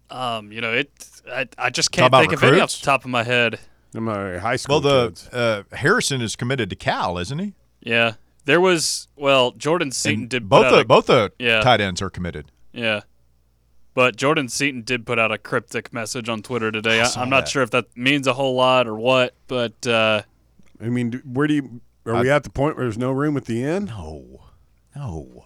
Um, 0.09 0.51
you 0.51 0.61
know, 0.61 0.73
it. 0.73 0.91
I, 1.29 1.47
I 1.57 1.69
just 1.69 1.91
can't 1.91 2.07
about 2.07 2.21
think 2.21 2.33
of 2.33 2.43
any 2.43 2.59
off 2.59 2.77
the 2.79 2.85
top 2.85 3.03
of 3.03 3.09
my 3.09 3.23
head. 3.23 3.59
Am 3.95 4.09
I 4.09 4.37
high 4.37 4.55
school 4.55 4.81
Well, 4.81 5.09
the 5.11 5.65
uh, 5.71 5.75
Harrison 5.75 6.21
is 6.21 6.35
committed 6.35 6.69
to 6.71 6.75
Cal, 6.75 7.17
isn't 7.17 7.37
he? 7.39 7.53
Yeah, 7.81 8.13
there 8.45 8.59
was. 8.61 9.07
Well, 9.15 9.51
Jordan 9.51 9.91
Seaton 9.91 10.21
And 10.21 10.29
did 10.29 10.43
put 10.43 10.49
both 10.49 10.65
out 10.65 10.71
the 10.71 10.79
a- 10.79 10.85
both 10.85 11.05
the 11.07 11.31
Yeah. 11.39 11.61
tight 11.61 11.81
ends 11.81 12.01
are 12.01 12.09
committed. 12.09 12.51
Yeah. 12.71 13.01
But 13.93 14.15
Jordan 14.15 14.49
Seaton 14.49 14.81
did 14.81 15.05
put 15.05 15.19
out 15.19 15.31
a 15.31 15.37
cryptic 15.37 15.93
message 15.93 16.27
on 16.27 16.41
Twitter 16.41 16.71
today. 16.71 16.99
I, 17.01 17.03
saw 17.03 17.21
I'm 17.21 17.29
not 17.29 17.41
that. 17.41 17.49
sure 17.49 17.61
if 17.61 17.69
that 17.71 17.95
means 17.95 18.25
a 18.25 18.33
whole 18.33 18.55
lot 18.55 18.87
or 18.87 18.95
what, 18.95 19.35
but 19.47 19.85
uh, 19.85 20.23
I 20.81 20.85
mean, 20.85 21.21
where 21.25 21.45
do 21.45 21.53
you? 21.53 21.81
Are 22.05 22.19
we 22.19 22.29
at 22.31 22.43
the 22.43 22.49
point 22.49 22.75
where 22.75 22.85
there's 22.85 22.97
no 22.97 23.11
room 23.11 23.37
at 23.37 23.45
the 23.45 23.63
end? 23.63 23.87
No, 23.89 24.41
no. 24.95 25.45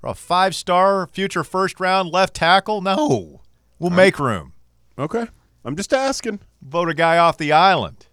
For 0.00 0.08
a 0.10 0.14
five 0.14 0.54
star 0.54 1.06
future 1.08 1.44
first 1.44 1.78
round 1.78 2.10
left 2.10 2.34
tackle? 2.34 2.80
No, 2.80 3.42
we'll 3.78 3.90
make 3.90 4.18
room. 4.18 4.54
Okay, 4.98 5.26
I'm 5.68 5.76
just 5.76 5.92
asking. 5.92 6.40
vote 6.62 6.88
a 6.88 6.94
guy 6.94 7.18
off 7.18 7.36
the 7.36 7.52
island. 7.52 8.06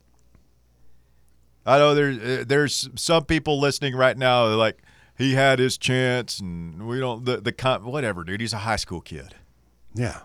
I 1.65 1.77
know 1.77 1.95
there's 1.95 2.17
uh, 2.17 2.43
there's 2.45 2.89
some 2.95 3.23
people 3.23 3.61
listening 3.61 3.95
right 3.95 4.17
now 4.17 4.49
they're 4.49 4.57
like 4.57 4.81
he 5.17 5.35
had 5.35 5.59
his 5.59 5.77
chance 5.77 6.41
and 6.41 6.85
we 6.85 6.99
don't 6.99 7.23
the 7.23 7.37
the 7.37 7.53
con- 7.53 7.85
whatever 7.85 8.25
dude 8.25 8.41
he's 8.41 8.51
a 8.51 8.57
high 8.57 8.75
school 8.75 8.99
kid. 8.99 9.35
Yeah. 9.93 10.19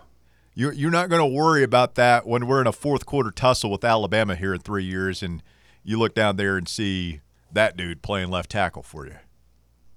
You're 0.55 0.73
you're 0.73 0.91
not 0.91 1.07
going 1.07 1.21
to 1.21 1.25
worry 1.25 1.63
about 1.63 1.95
that 1.95 2.27
when 2.27 2.47
we're 2.47 2.59
in 2.59 2.67
a 2.67 2.73
fourth 2.73 3.05
quarter 3.05 3.31
tussle 3.31 3.71
with 3.71 3.85
Alabama 3.85 4.35
here 4.35 4.53
in 4.53 4.59
3 4.59 4.83
years 4.83 5.23
and 5.23 5.41
you 5.85 5.97
look 5.97 6.13
down 6.13 6.35
there 6.35 6.57
and 6.57 6.67
see 6.67 7.21
that 7.49 7.77
dude 7.77 8.01
playing 8.01 8.29
left 8.29 8.51
tackle 8.51 8.83
for 8.83 9.07
you. 9.07 9.15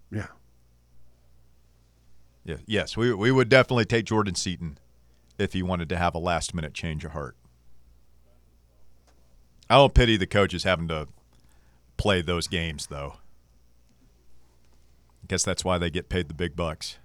Yeah. 0.09 0.29
Yeah, 2.45 2.59
yes, 2.65 2.97
we 2.97 3.13
we 3.13 3.33
would 3.33 3.49
definitely 3.49 3.87
take 3.87 4.05
Jordan 4.05 4.37
Seaton 4.37 4.79
if 5.39 5.53
he 5.53 5.63
wanted 5.63 5.89
to 5.89 5.97
have 5.97 6.15
a 6.15 6.19
last 6.19 6.55
minute 6.55 6.75
change 6.75 7.05
of 7.05 7.13
heart. 7.13 7.37
I 9.69 9.77
don't 9.77 9.95
pity 9.95 10.17
the 10.17 10.27
coaches 10.27 10.65
having 10.65 10.89
to 10.89 11.09
play 11.97 12.23
those 12.23 12.47
games 12.47 12.87
though. 12.87 13.15
I 15.23 15.27
guess 15.29 15.43
that's 15.43 15.65
why 15.65 15.79
they 15.79 15.91
get 15.91 16.09
paid 16.09 16.29
the 16.29 16.35
big 16.35 16.55
bucks. 16.55 16.99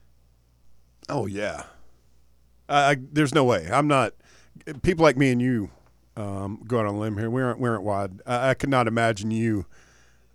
Oh 1.07 1.25
yeah. 1.25 1.63
I, 2.67 2.91
I, 2.91 2.97
there's 3.11 3.33
no 3.33 3.43
way. 3.43 3.69
I'm 3.71 3.87
not. 3.87 4.13
People 4.81 5.03
like 5.03 5.17
me 5.17 5.31
and 5.31 5.41
you 5.41 5.71
um, 6.17 6.61
go 6.67 6.79
out 6.79 6.85
on 6.85 6.95
a 6.95 6.99
limb 6.99 7.17
here. 7.17 7.29
We 7.29 7.41
aren't. 7.41 7.59
We 7.59 7.69
aren't 7.69 7.83
wide. 7.83 8.21
I, 8.25 8.49
I 8.49 8.53
could 8.53 8.69
not 8.69 8.87
imagine 8.87 9.31
you 9.31 9.65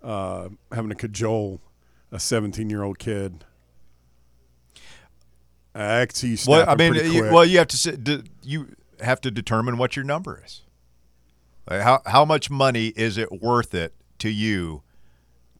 uh, 0.02 0.48
having 0.72 0.88
to 0.88 0.94
cajole 0.94 1.60
a 2.10 2.18
17 2.18 2.70
year 2.70 2.82
old 2.82 2.98
kid. 2.98 3.44
I 5.74 6.06
see 6.12 6.28
you 6.28 6.36
Well, 6.46 6.68
I 6.68 6.76
mean, 6.76 6.94
you, 6.94 7.24
well, 7.24 7.44
you 7.44 7.58
have 7.58 7.68
to 7.68 8.24
you 8.42 8.76
have 9.00 9.20
to 9.22 9.30
determine 9.30 9.76
what 9.76 9.96
your 9.96 10.04
number 10.04 10.40
is. 10.44 10.62
Like 11.68 11.80
how 11.80 12.00
how 12.06 12.24
much 12.24 12.50
money 12.50 12.88
is 12.88 13.18
it 13.18 13.42
worth 13.42 13.74
it 13.74 13.94
to 14.18 14.28
you 14.28 14.82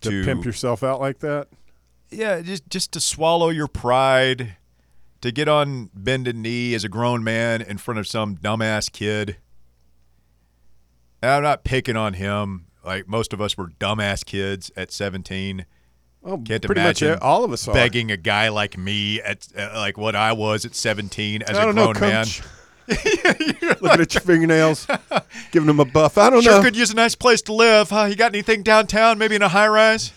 to, 0.03 0.11
to, 0.11 0.25
pimp 0.25 0.45
yourself 0.45 0.83
out 0.83 1.01
like 1.01 1.21
that. 1.21 1.49
yeah 2.11 2.41
just 2.41 2.69
just 2.69 2.93
to 2.93 3.01
swallow 3.01 3.49
your 3.49 3.69
pride, 3.69 4.57
to 5.21 5.33
get 5.33 5.49
on 5.49 5.91
bended 5.95 6.37
knee 6.37 6.75
as 6.75 6.85
a 6.85 6.89
grown 6.89 7.25
man 7.25 7.63
in 7.63 7.79
front 7.79 7.99
of 7.99 8.07
some 8.07 8.37
dumbass 8.37 8.93
kid. 8.93 9.39
And 11.23 11.31
I'm 11.31 11.43
not 11.43 11.65
picking 11.65 11.97
on 11.97 12.15
him. 12.15 12.67
Like 12.85 13.09
most 13.09 13.33
of 13.33 13.41
us 13.41 13.57
were 13.57 13.69
dumbass 13.69 14.25
kids 14.25 14.71
at 14.77 14.93
17. 14.93 15.65
Oh, 16.27 16.39
Can't 16.39 16.63
pretty 16.65 16.81
much 16.81 17.03
imagine 17.03 17.19
all 17.21 17.45
of 17.45 17.53
us 17.53 17.69
are. 17.69 17.75
begging 17.75 18.11
a 18.11 18.17
guy 18.17 18.49
like 18.49 18.79
me 18.79 19.21
at 19.21 19.47
uh, 19.57 19.73
like 19.75 19.99
what 19.99 20.17
I 20.17 20.33
was 20.33 20.65
at 20.65 20.75
17 20.75 21.43
as 21.43 21.57
I 21.57 21.63
a 21.63 21.67
don't 21.67 21.75
know, 21.75 21.93
grown 21.93 22.01
man. 22.11 22.25
coach. 22.25 22.43
Looking 22.89 24.01
at 24.01 24.15
your 24.15 24.21
fingernails, 24.23 24.87
giving 25.53 25.67
them 25.67 25.81
a 25.81 25.85
buff. 25.85 26.17
I 26.19 26.31
don't 26.31 26.39
know. 26.39 26.41
Sure 26.43 26.53
know. 26.59 26.63
could 26.63 26.77
use 26.77 26.91
a 26.91 26.95
nice 26.95 27.15
place 27.15 27.41
to 27.43 27.53
live. 27.53 27.91
Huh? 27.91 28.05
You 28.05 28.17
got 28.17 28.33
anything 28.33 28.63
downtown? 28.63 29.19
Maybe 29.19 29.35
in 29.35 29.43
a 29.43 29.49
high 29.49 29.69
rise? 29.69 30.13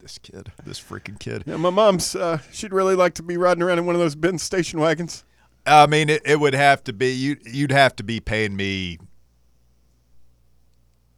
This 0.00 0.18
kid, 0.18 0.52
this 0.64 0.78
freaking 0.80 1.18
kid. 1.18 1.44
Yeah, 1.46 1.56
my 1.56 1.70
mom's. 1.70 2.14
Uh, 2.14 2.38
she'd 2.52 2.72
really 2.74 2.94
like 2.94 3.14
to 3.14 3.22
be 3.22 3.38
riding 3.38 3.62
around 3.62 3.78
in 3.78 3.86
one 3.86 3.94
of 3.94 4.00
those 4.00 4.14
Benz 4.14 4.42
station 4.42 4.78
wagons. 4.78 5.24
I 5.66 5.86
mean, 5.86 6.10
it, 6.10 6.20
it 6.26 6.38
would 6.40 6.52
have 6.54 6.84
to 6.84 6.92
be 6.92 7.12
you. 7.12 7.36
You'd 7.46 7.72
have 7.72 7.96
to 7.96 8.02
be 8.02 8.20
paying 8.20 8.54
me 8.56 8.98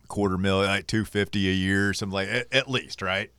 quarter 0.09 0.39
million, 0.39 0.69
like 0.71 0.87
two 0.87 1.05
fifty 1.05 1.49
a 1.49 1.53
year, 1.53 1.91
or 1.91 1.95
something 1.95 2.15
like 2.15 2.29
at, 2.29 2.47
at 2.53 2.71
least, 2.71 3.03
right? 3.03 3.31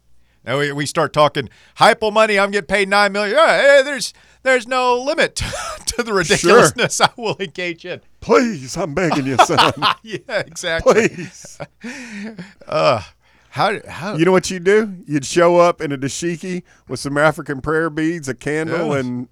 Now 0.48 0.58
we, 0.60 0.72
we 0.72 0.86
start 0.86 1.12
talking 1.12 1.50
hypo 1.76 2.10
money. 2.10 2.40
I'm 2.40 2.52
getting 2.52 2.68
paid 2.68 2.88
nine 2.90 3.12
million. 3.12 3.36
Yeah, 3.36 3.62
hey, 3.62 3.82
there's 3.84 4.14
there's 4.44 4.66
no 4.66 4.98
limit 4.98 5.36
to 5.88 6.04
the 6.04 6.14
ridiculousness 6.14 7.02
I 7.02 7.10
will 7.18 7.36
engage 7.40 7.84
in. 7.86 8.00
Please, 8.22 8.78
I'm 8.78 8.94
begging 8.94 9.26
you, 9.26 9.36
son. 9.38 9.74
yeah, 10.04 10.20
exactly. 10.30 11.10
Please. 11.10 11.60
Uh, 12.68 13.02
how 13.50 13.80
how 13.90 14.16
You 14.16 14.24
know 14.26 14.32
what 14.32 14.50
you'd 14.50 14.64
do? 14.64 14.94
You'd 15.06 15.26
show 15.26 15.58
up 15.58 15.82
in 15.82 15.92
a 15.92 15.98
dashiki 15.98 16.64
with 16.88 17.00
some 17.00 17.18
African 17.18 17.60
prayer 17.62 17.90
beads, 17.90 18.30
a 18.30 18.34
candle, 18.36 18.90
Yes. 18.96 19.06
and 19.06 19.28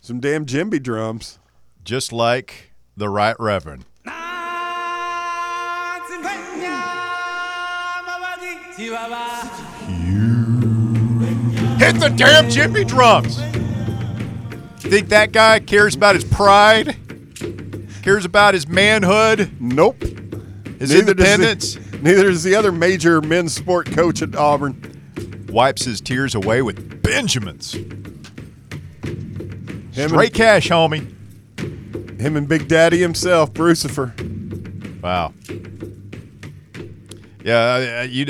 some 0.00 0.20
damn 0.20 0.46
djembe 0.46 0.82
drums. 0.82 1.38
just 1.84 2.12
like 2.12 2.72
the 2.96 3.08
right 3.08 3.36
reverend. 3.38 3.84
Hit 11.78 12.00
the 12.00 12.08
damn 12.14 12.46
djembe 12.48 12.86
drums. 12.86 13.38
Think 14.82 15.08
that 15.10 15.32
guy 15.32 15.60
cares 15.60 15.94
about 15.94 16.14
his 16.14 16.24
pride? 16.24 16.96
Cares 18.02 18.24
about 18.24 18.54
his 18.54 18.66
manhood, 18.68 19.50
Nope. 19.60 20.02
his 20.02 20.90
Neither 20.92 21.14
does 21.14 21.26
the- 21.26 21.34
independence? 21.34 21.78
Neither 22.02 22.24
does 22.24 22.42
the 22.42 22.54
other 22.54 22.72
major 22.72 23.20
men's 23.20 23.54
sport 23.54 23.90
coach 23.92 24.22
at 24.22 24.34
Auburn. 24.36 24.82
Wipes 25.50 25.84
his 25.84 26.00
tears 26.00 26.34
away 26.34 26.62
with 26.62 27.02
Benjamins. 27.02 27.72
Him 27.72 28.12
Straight 30.08 30.34
cash, 30.34 30.68
homie. 30.68 31.12
and, 31.58 32.20
him 32.20 32.36
and 32.36 32.48
Big 32.48 32.68
Daddy 32.68 32.98
himself, 32.98 33.52
Brucifer. 33.52 34.12
Wow. 35.02 35.32
Yeah, 37.44 38.00
uh, 38.00 38.02
you 38.08 38.26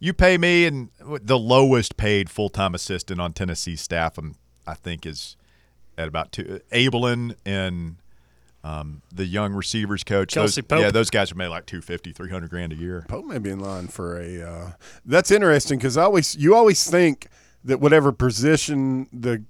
you 0.00 0.12
pay 0.12 0.38
me, 0.38 0.66
and 0.66 0.88
the 1.22 1.38
lowest 1.38 1.96
paid 1.96 2.30
full 2.30 2.48
time 2.48 2.74
assistant 2.74 3.20
on 3.20 3.32
Tennessee 3.32 3.76
staff, 3.76 4.18
um, 4.18 4.36
I 4.66 4.74
think, 4.74 5.06
is 5.06 5.36
at 5.96 6.08
about 6.08 6.32
two. 6.32 6.60
Abelin 6.72 7.36
and 7.44 7.96
um, 8.64 9.02
the 9.12 9.26
young 9.26 9.52
receivers 9.52 10.02
coach. 10.04 10.34
Kelsey 10.34 10.62
those, 10.62 10.68
Pope. 10.68 10.80
Yeah, 10.80 10.90
those 10.90 11.10
guys 11.10 11.30
are 11.30 11.34
made 11.34 11.48
like 11.48 11.66
250, 11.66 12.12
300 12.12 12.50
grand 12.50 12.72
a 12.72 12.76
year. 12.76 13.04
Pope 13.08 13.26
may 13.26 13.38
be 13.38 13.50
in 13.50 13.60
line 13.60 13.88
for 13.88 14.18
a. 14.18 14.42
Uh, 14.42 14.72
that's 15.04 15.30
interesting 15.30 15.78
because 15.78 15.96
always 15.96 16.34
you 16.36 16.54
always 16.54 16.88
think 16.88 17.28
that 17.64 17.80
whatever 17.80 18.10
position 18.10 19.08
the 19.12 19.44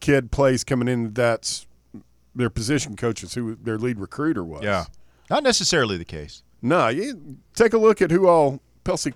kid 0.00 0.30
plays 0.30 0.62
coming 0.64 0.88
in, 0.88 1.12
that's 1.14 1.66
their 2.34 2.50
position 2.50 2.96
coach 2.96 3.22
is 3.22 3.34
who 3.34 3.56
their 3.56 3.78
lead 3.78 3.98
recruiter 3.98 4.44
was. 4.44 4.62
Yeah, 4.62 4.84
not 5.30 5.42
necessarily 5.42 5.96
the 5.96 6.04
case. 6.04 6.42
No, 6.62 6.88
you 6.88 7.38
take 7.54 7.72
a 7.72 7.78
look 7.78 8.02
at 8.02 8.10
who 8.10 8.28
all 8.28 8.60
Kelsey 8.84 9.12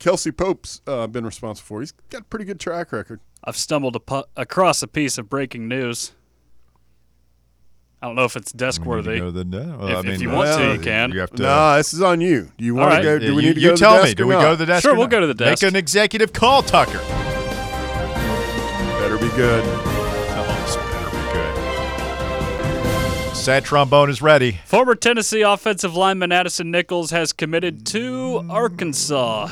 Kelsey 0.00 0.32
Pope's 0.32 0.80
uh, 0.88 1.06
been 1.06 1.24
responsible 1.24 1.66
for. 1.66 1.80
He's 1.80 1.92
got 2.10 2.22
a 2.22 2.24
pretty 2.24 2.44
good 2.46 2.58
track 2.58 2.90
record. 2.90 3.20
I've 3.44 3.56
stumbled 3.56 3.94
apo- 3.96 4.24
across 4.36 4.82
a 4.82 4.88
piece 4.88 5.16
of 5.18 5.30
breaking 5.30 5.68
news. 5.68 6.12
I 8.02 8.06
don't 8.06 8.16
know 8.16 8.24
if 8.24 8.34
it's 8.34 8.50
desk 8.50 8.80
We 8.84 8.96
need 8.96 9.02
to 9.04 9.08
worthy. 9.10 9.18
go 9.20 9.26
to 9.26 9.32
the- 9.32 9.44
no, 9.44 9.76
well, 9.78 9.88
If- 9.88 9.96
I 9.96 10.00
if 10.00 10.06
mean, 10.06 10.20
you 10.22 10.30
want 10.30 10.58
to, 10.58 10.72
you 10.72 10.80
can. 10.80 11.12
You 11.12 11.20
have 11.20 11.30
to. 11.32 11.42
no, 11.42 11.76
this 11.76 11.92
is 11.92 12.00
on 12.00 12.22
you. 12.22 12.50
Do 12.56 12.64
you 12.64 12.74
want 12.74 12.92
All 12.94 12.96
to 12.98 13.02
go? 13.04 13.18
Do 13.18 13.26
Yeah, 13.26 13.32
we 13.34 13.42
you, 13.42 13.48
need 13.50 13.54
to 13.56 13.60
you 13.60 13.68
go 13.70 13.74
to 13.76 13.80
tell 13.80 13.92
the 13.96 14.02
me. 14.02 14.04
desk 14.06 14.16
Do 14.16 14.26
we 14.26 14.34
not? 14.34 14.40
go 14.42 14.50
to 14.52 14.56
the 14.56 14.66
desk? 14.66 14.82
Sure, 14.82 14.92
or 14.92 14.94
we'll 14.94 15.04
not? 15.04 15.10
go 15.10 15.20
to 15.20 15.26
the 15.26 15.34
desk. 15.34 15.62
Make 15.62 15.70
an 15.70 15.76
executive 15.76 16.32
call, 16.32 16.62
Tucker. 16.62 16.98
Better 18.98 19.18
be 19.18 19.28
good. 19.36 19.62
This 19.64 20.76
better 20.76 21.10
be 21.10 21.32
good. 23.28 23.36
Sad 23.36 23.64
trombone 23.66 24.08
is 24.08 24.22
ready. 24.22 24.60
Former 24.64 24.94
Tennessee 24.94 25.42
offensive 25.42 25.94
lineman 25.94 26.32
Addison 26.32 26.70
Nichols 26.70 27.10
has 27.10 27.34
committed 27.34 27.84
to 27.86 28.46
Arkansas. 28.48 29.48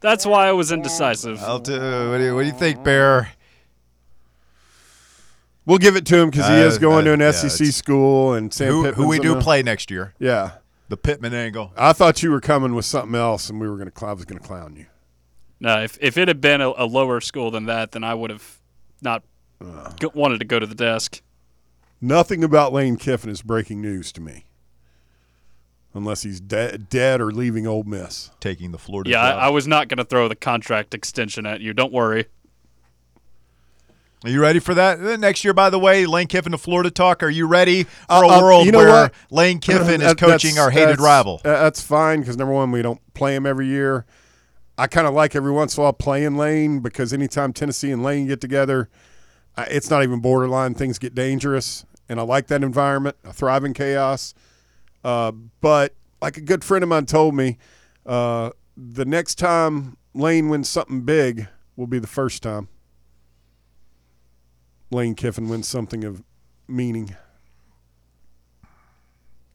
That's 0.00 0.24
why 0.24 0.46
I 0.48 0.52
was 0.52 0.70
indecisive. 0.72 1.40
I'll 1.42 1.58
do. 1.58 1.72
What 2.10 2.18
do 2.18 2.24
you, 2.24 2.34
what 2.34 2.42
do 2.42 2.46
you 2.48 2.52
think, 2.54 2.84
Bear? 2.84 3.30
We'll 5.66 5.78
give 5.78 5.96
it 5.96 6.06
to 6.06 6.16
him 6.18 6.30
because 6.30 6.46
he 6.46 6.54
Uh, 6.54 6.66
is 6.66 6.78
going 6.78 7.02
uh, 7.02 7.10
to 7.10 7.12
an 7.14 7.20
yeah, 7.20 7.30
SEC 7.32 7.60
it's- 7.60 7.76
school 7.76 8.32
and 8.34 8.52
Sam 8.52 8.68
Who, 8.72 8.76
who 8.78 8.84
Pittman's 8.90 9.08
we 9.08 9.16
in 9.16 9.22
do 9.22 9.34
the- 9.34 9.40
play 9.40 9.62
next 9.62 9.90
year? 9.90 10.14
Yeah, 10.18 10.52
The 10.88 10.96
Pittman 10.96 11.34
angle. 11.34 11.72
I 11.76 11.92
thought 11.92 12.22
you 12.22 12.30
were 12.30 12.40
coming 12.40 12.74
with 12.74 12.86
something 12.86 13.14
else, 13.14 13.50
and 13.50 13.60
we 13.60 13.68
were 13.68 13.76
going 13.76 13.90
to. 13.90 14.06
I 14.06 14.12
was 14.14 14.24
going 14.24 14.40
to 14.40 14.46
clown 14.46 14.76
you. 14.76 14.86
No, 15.60 15.82
if, 15.82 15.98
if 16.00 16.16
it 16.16 16.28
had 16.28 16.40
been 16.40 16.60
a, 16.60 16.68
a 16.76 16.86
lower 16.86 17.20
school 17.20 17.50
than 17.50 17.66
that, 17.66 17.90
then 17.92 18.04
I 18.04 18.14
would 18.14 18.30
have 18.30 18.60
not 19.02 19.24
go- 20.00 20.12
wanted 20.14 20.38
to 20.38 20.44
go 20.46 20.58
to 20.58 20.66
the 20.66 20.74
desk. 20.74 21.20
Nothing 22.00 22.44
about 22.44 22.72
Lane 22.72 22.96
Kiffin 22.96 23.28
is 23.28 23.42
breaking 23.42 23.82
news 23.82 24.12
to 24.12 24.20
me, 24.20 24.44
unless 25.94 26.22
he's 26.22 26.40
de- 26.40 26.78
dead 26.78 27.20
or 27.20 27.30
leaving 27.32 27.66
Ole 27.66 27.82
Miss. 27.84 28.30
Taking 28.40 28.72
the 28.72 28.78
Florida. 28.78 29.10
Yeah, 29.10 29.22
I. 29.22 29.46
I 29.46 29.48
was 29.48 29.66
not 29.66 29.88
going 29.88 29.98
to 29.98 30.04
throw 30.04 30.28
the 30.28 30.36
contract 30.36 30.94
extension 30.94 31.46
at 31.46 31.60
you. 31.60 31.72
Don't 31.72 31.92
worry. 31.92 32.26
Are 34.24 34.30
you 34.30 34.40
ready 34.40 34.58
for 34.58 34.74
that? 34.74 34.98
Uh, 34.98 35.16
Next 35.16 35.44
year, 35.44 35.54
by 35.54 35.70
the 35.70 35.78
way, 35.78 36.04
Lane 36.04 36.26
Kiffin 36.26 36.50
to 36.50 36.58
Florida 36.58 36.90
talk. 36.90 37.22
Are 37.22 37.28
you 37.30 37.46
ready 37.46 37.84
for 37.84 37.90
Uh, 38.08 38.22
a 38.22 38.26
uh, 38.38 38.42
world 38.42 38.66
you 38.66 38.72
know 38.72 38.78
where 38.78 38.88
what? 39.04 39.14
Lane 39.30 39.60
Kiffin 39.60 40.02
is 40.02 40.14
coaching 40.14 40.58
our 40.58 40.70
hated 40.70 40.88
that's- 40.98 41.00
rival? 41.04 41.40
uh, 41.44 41.50
That's 41.62 41.80
fine 41.80 42.20
because 42.20 42.36
number 42.36 42.52
one, 42.52 42.72
we 42.72 42.82
don't 42.82 43.00
play 43.14 43.36
him 43.36 43.46
every 43.46 43.66
year. 43.68 44.06
I 44.76 44.86
kind 44.88 45.06
of 45.06 45.14
like 45.14 45.34
every 45.36 45.52
once 45.52 45.76
in 45.76 45.80
a 45.80 45.84
while 45.84 45.92
playing 45.92 46.36
Lane 46.36 46.80
because 46.80 47.12
anytime 47.12 47.52
Tennessee 47.52 47.90
and 47.92 48.02
Lane 48.02 48.26
get 48.26 48.40
together, 48.40 48.88
uh, 49.56 49.66
it's 49.70 49.88
not 49.90 50.02
even 50.02 50.18
borderline. 50.20 50.74
Things 50.74 50.98
get 50.98 51.14
dangerous, 51.14 51.84
and 52.08 52.18
I 52.20 52.22
like 52.24 52.46
that 52.48 52.62
environment. 52.64 53.16
I 53.24 53.30
thrive 53.32 53.64
in 53.64 53.72
chaos. 53.74 54.34
Uh, 55.04 55.32
but 55.60 55.94
like 56.20 56.36
a 56.36 56.40
good 56.40 56.64
friend 56.64 56.82
of 56.82 56.88
mine 56.88 57.06
told 57.06 57.34
me, 57.34 57.58
uh, 58.06 58.50
the 58.76 59.04
next 59.04 59.36
time 59.36 59.96
Lane 60.14 60.48
wins 60.48 60.68
something 60.68 61.02
big 61.02 61.48
will 61.76 61.86
be 61.86 61.98
the 61.98 62.06
first 62.06 62.42
time 62.42 62.68
Lane 64.90 65.14
Kiffin 65.14 65.48
wins 65.48 65.68
something 65.68 66.04
of 66.04 66.22
meaning. 66.66 67.14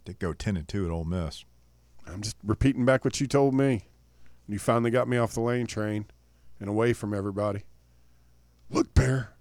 Did 0.06 0.20
go 0.20 0.34
ten 0.34 0.58
and 0.58 0.68
two 0.68 0.86
at 0.86 0.92
Ole 0.92 1.06
Miss. 1.06 1.46
I'm 2.06 2.22
just 2.22 2.36
repeating 2.44 2.86
back 2.86 3.06
what 3.06 3.20
you 3.22 3.28
told 3.28 3.54
me. 3.54 3.88
You 4.48 4.60
finally 4.60 4.92
got 4.92 5.08
me 5.08 5.18
off 5.18 5.34
the 5.34 5.40
lane 5.40 5.68
train 5.68 6.06
and 6.60 6.70
away 6.70 6.94
from 6.94 7.14
everybody. 7.14 7.64
Look, 8.70 8.94
Bear. 8.94 9.34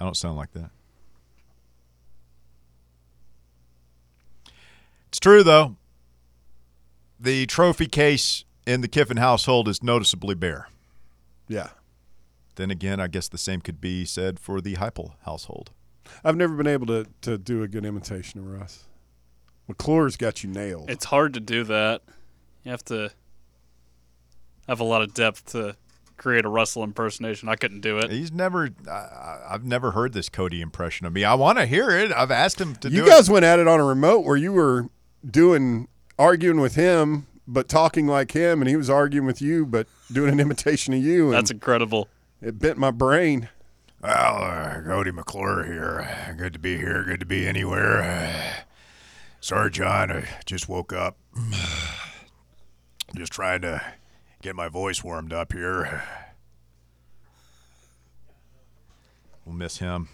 I 0.00 0.04
don't 0.04 0.16
sound 0.16 0.36
like 0.36 0.52
that. 0.52 0.70
It's 5.14 5.20
true 5.20 5.44
though. 5.44 5.76
The 7.20 7.46
trophy 7.46 7.86
case 7.86 8.44
in 8.66 8.80
the 8.80 8.88
Kiffin 8.88 9.18
household 9.18 9.68
is 9.68 9.80
noticeably 9.80 10.34
bare. 10.34 10.66
Yeah. 11.46 11.68
Then 12.56 12.72
again, 12.72 12.98
I 12.98 13.06
guess 13.06 13.28
the 13.28 13.38
same 13.38 13.60
could 13.60 13.80
be 13.80 14.04
said 14.06 14.40
for 14.40 14.60
the 14.60 14.74
Heupel 14.74 15.12
household. 15.24 15.70
I've 16.24 16.36
never 16.36 16.56
been 16.56 16.66
able 16.66 16.86
to, 16.88 17.06
to 17.20 17.38
do 17.38 17.62
a 17.62 17.68
good 17.68 17.84
imitation 17.86 18.40
of 18.40 18.46
Russ. 18.58 18.86
McClure's 19.68 20.16
got 20.16 20.42
you 20.42 20.50
nailed. 20.50 20.90
It's 20.90 21.04
hard 21.04 21.32
to 21.34 21.40
do 21.40 21.62
that. 21.62 22.02
You 22.64 22.72
have 22.72 22.84
to 22.86 23.12
have 24.66 24.80
a 24.80 24.84
lot 24.84 25.02
of 25.02 25.14
depth 25.14 25.52
to 25.52 25.76
create 26.16 26.44
a 26.44 26.48
Russell 26.48 26.84
impersonation. 26.84 27.48
I 27.48 27.56
couldn't 27.56 27.80
do 27.82 27.98
it. 27.98 28.10
He's 28.10 28.32
never. 28.32 28.70
I- 28.88 28.90
I, 28.90 29.40
I've 29.50 29.64
never 29.64 29.90
heard 29.92 30.12
this 30.12 30.28
Cody 30.28 30.60
impression 30.60 31.06
of 31.06 31.12
me. 31.12 31.24
I 31.24 31.34
want 31.34 31.58
to 31.58 31.66
hear 31.66 31.90
it. 31.90 32.12
I've 32.12 32.30
asked 32.30 32.60
him 32.60 32.74
to 32.76 32.88
you 32.88 33.02
do 33.04 33.08
guys 33.08 33.28
it. 33.28 33.32
went 33.32 33.44
at 33.44 33.58
it 33.58 33.66
on 33.68 33.78
a 33.80 33.84
remote 33.84 34.24
where 34.24 34.36
you 34.36 34.52
were 34.52 34.88
doing 35.30 35.88
arguing 36.18 36.60
with 36.60 36.74
him 36.74 37.26
but 37.46 37.68
talking 37.68 38.06
like 38.06 38.32
him, 38.32 38.60
and 38.60 38.68
he 38.68 38.76
was 38.76 38.88
arguing 38.88 39.26
with 39.26 39.42
you, 39.42 39.66
but 39.66 39.86
doing 40.10 40.32
an 40.32 40.40
imitation 40.46 40.94
of 40.94 41.00
you. 41.02 41.26
And 41.26 41.34
That's 41.34 41.50
incredible. 41.50 42.08
it 42.40 42.58
bent 42.58 42.78
my 42.78 42.90
brain. 42.90 43.48
Well, 44.02 44.44
uh, 44.44 44.82
Cody 44.82 45.12
McClure 45.12 45.64
here. 45.64 46.34
Good 46.36 46.52
to 46.54 46.58
be 46.58 46.76
here. 46.76 47.04
Good 47.04 47.20
to 47.20 47.26
be 47.26 47.46
anywhere. 47.46 48.64
Sorry, 49.40 49.70
John. 49.70 50.10
I 50.10 50.28
just 50.46 50.68
woke 50.68 50.92
up. 50.92 51.16
Just 53.14 53.32
trying 53.32 53.60
to 53.60 53.80
get 54.42 54.56
my 54.56 54.68
voice 54.68 55.04
warmed 55.04 55.32
up 55.32 55.52
here. 55.52 56.02
We'll 59.46 59.54
miss 59.54 59.76
him. 59.76 60.08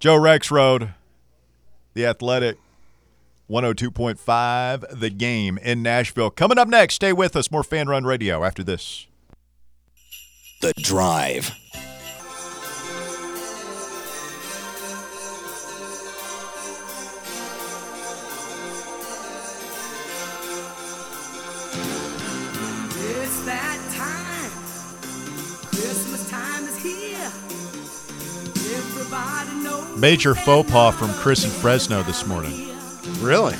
Joe 0.00 0.16
Rexrode, 0.16 0.94
the 1.94 2.06
Athletic. 2.06 2.58
102.5, 3.50 4.98
the 4.98 5.10
game 5.10 5.58
in 5.58 5.82
Nashville. 5.82 6.30
Coming 6.30 6.56
up 6.56 6.68
next, 6.68 6.94
stay 6.94 7.12
with 7.12 7.36
us. 7.36 7.50
More 7.50 7.62
Fanrun 7.62 8.06
Radio 8.06 8.44
after 8.44 8.62
this. 8.62 9.06
The 10.62 10.72
Drive. 10.78 11.50
Major 30.02 30.34
faux 30.34 30.68
pas 30.68 30.92
from 30.92 31.12
Chris 31.14 31.44
in 31.44 31.50
Fresno 31.50 32.02
this 32.02 32.26
morning. 32.26 32.68
Really? 33.20 33.54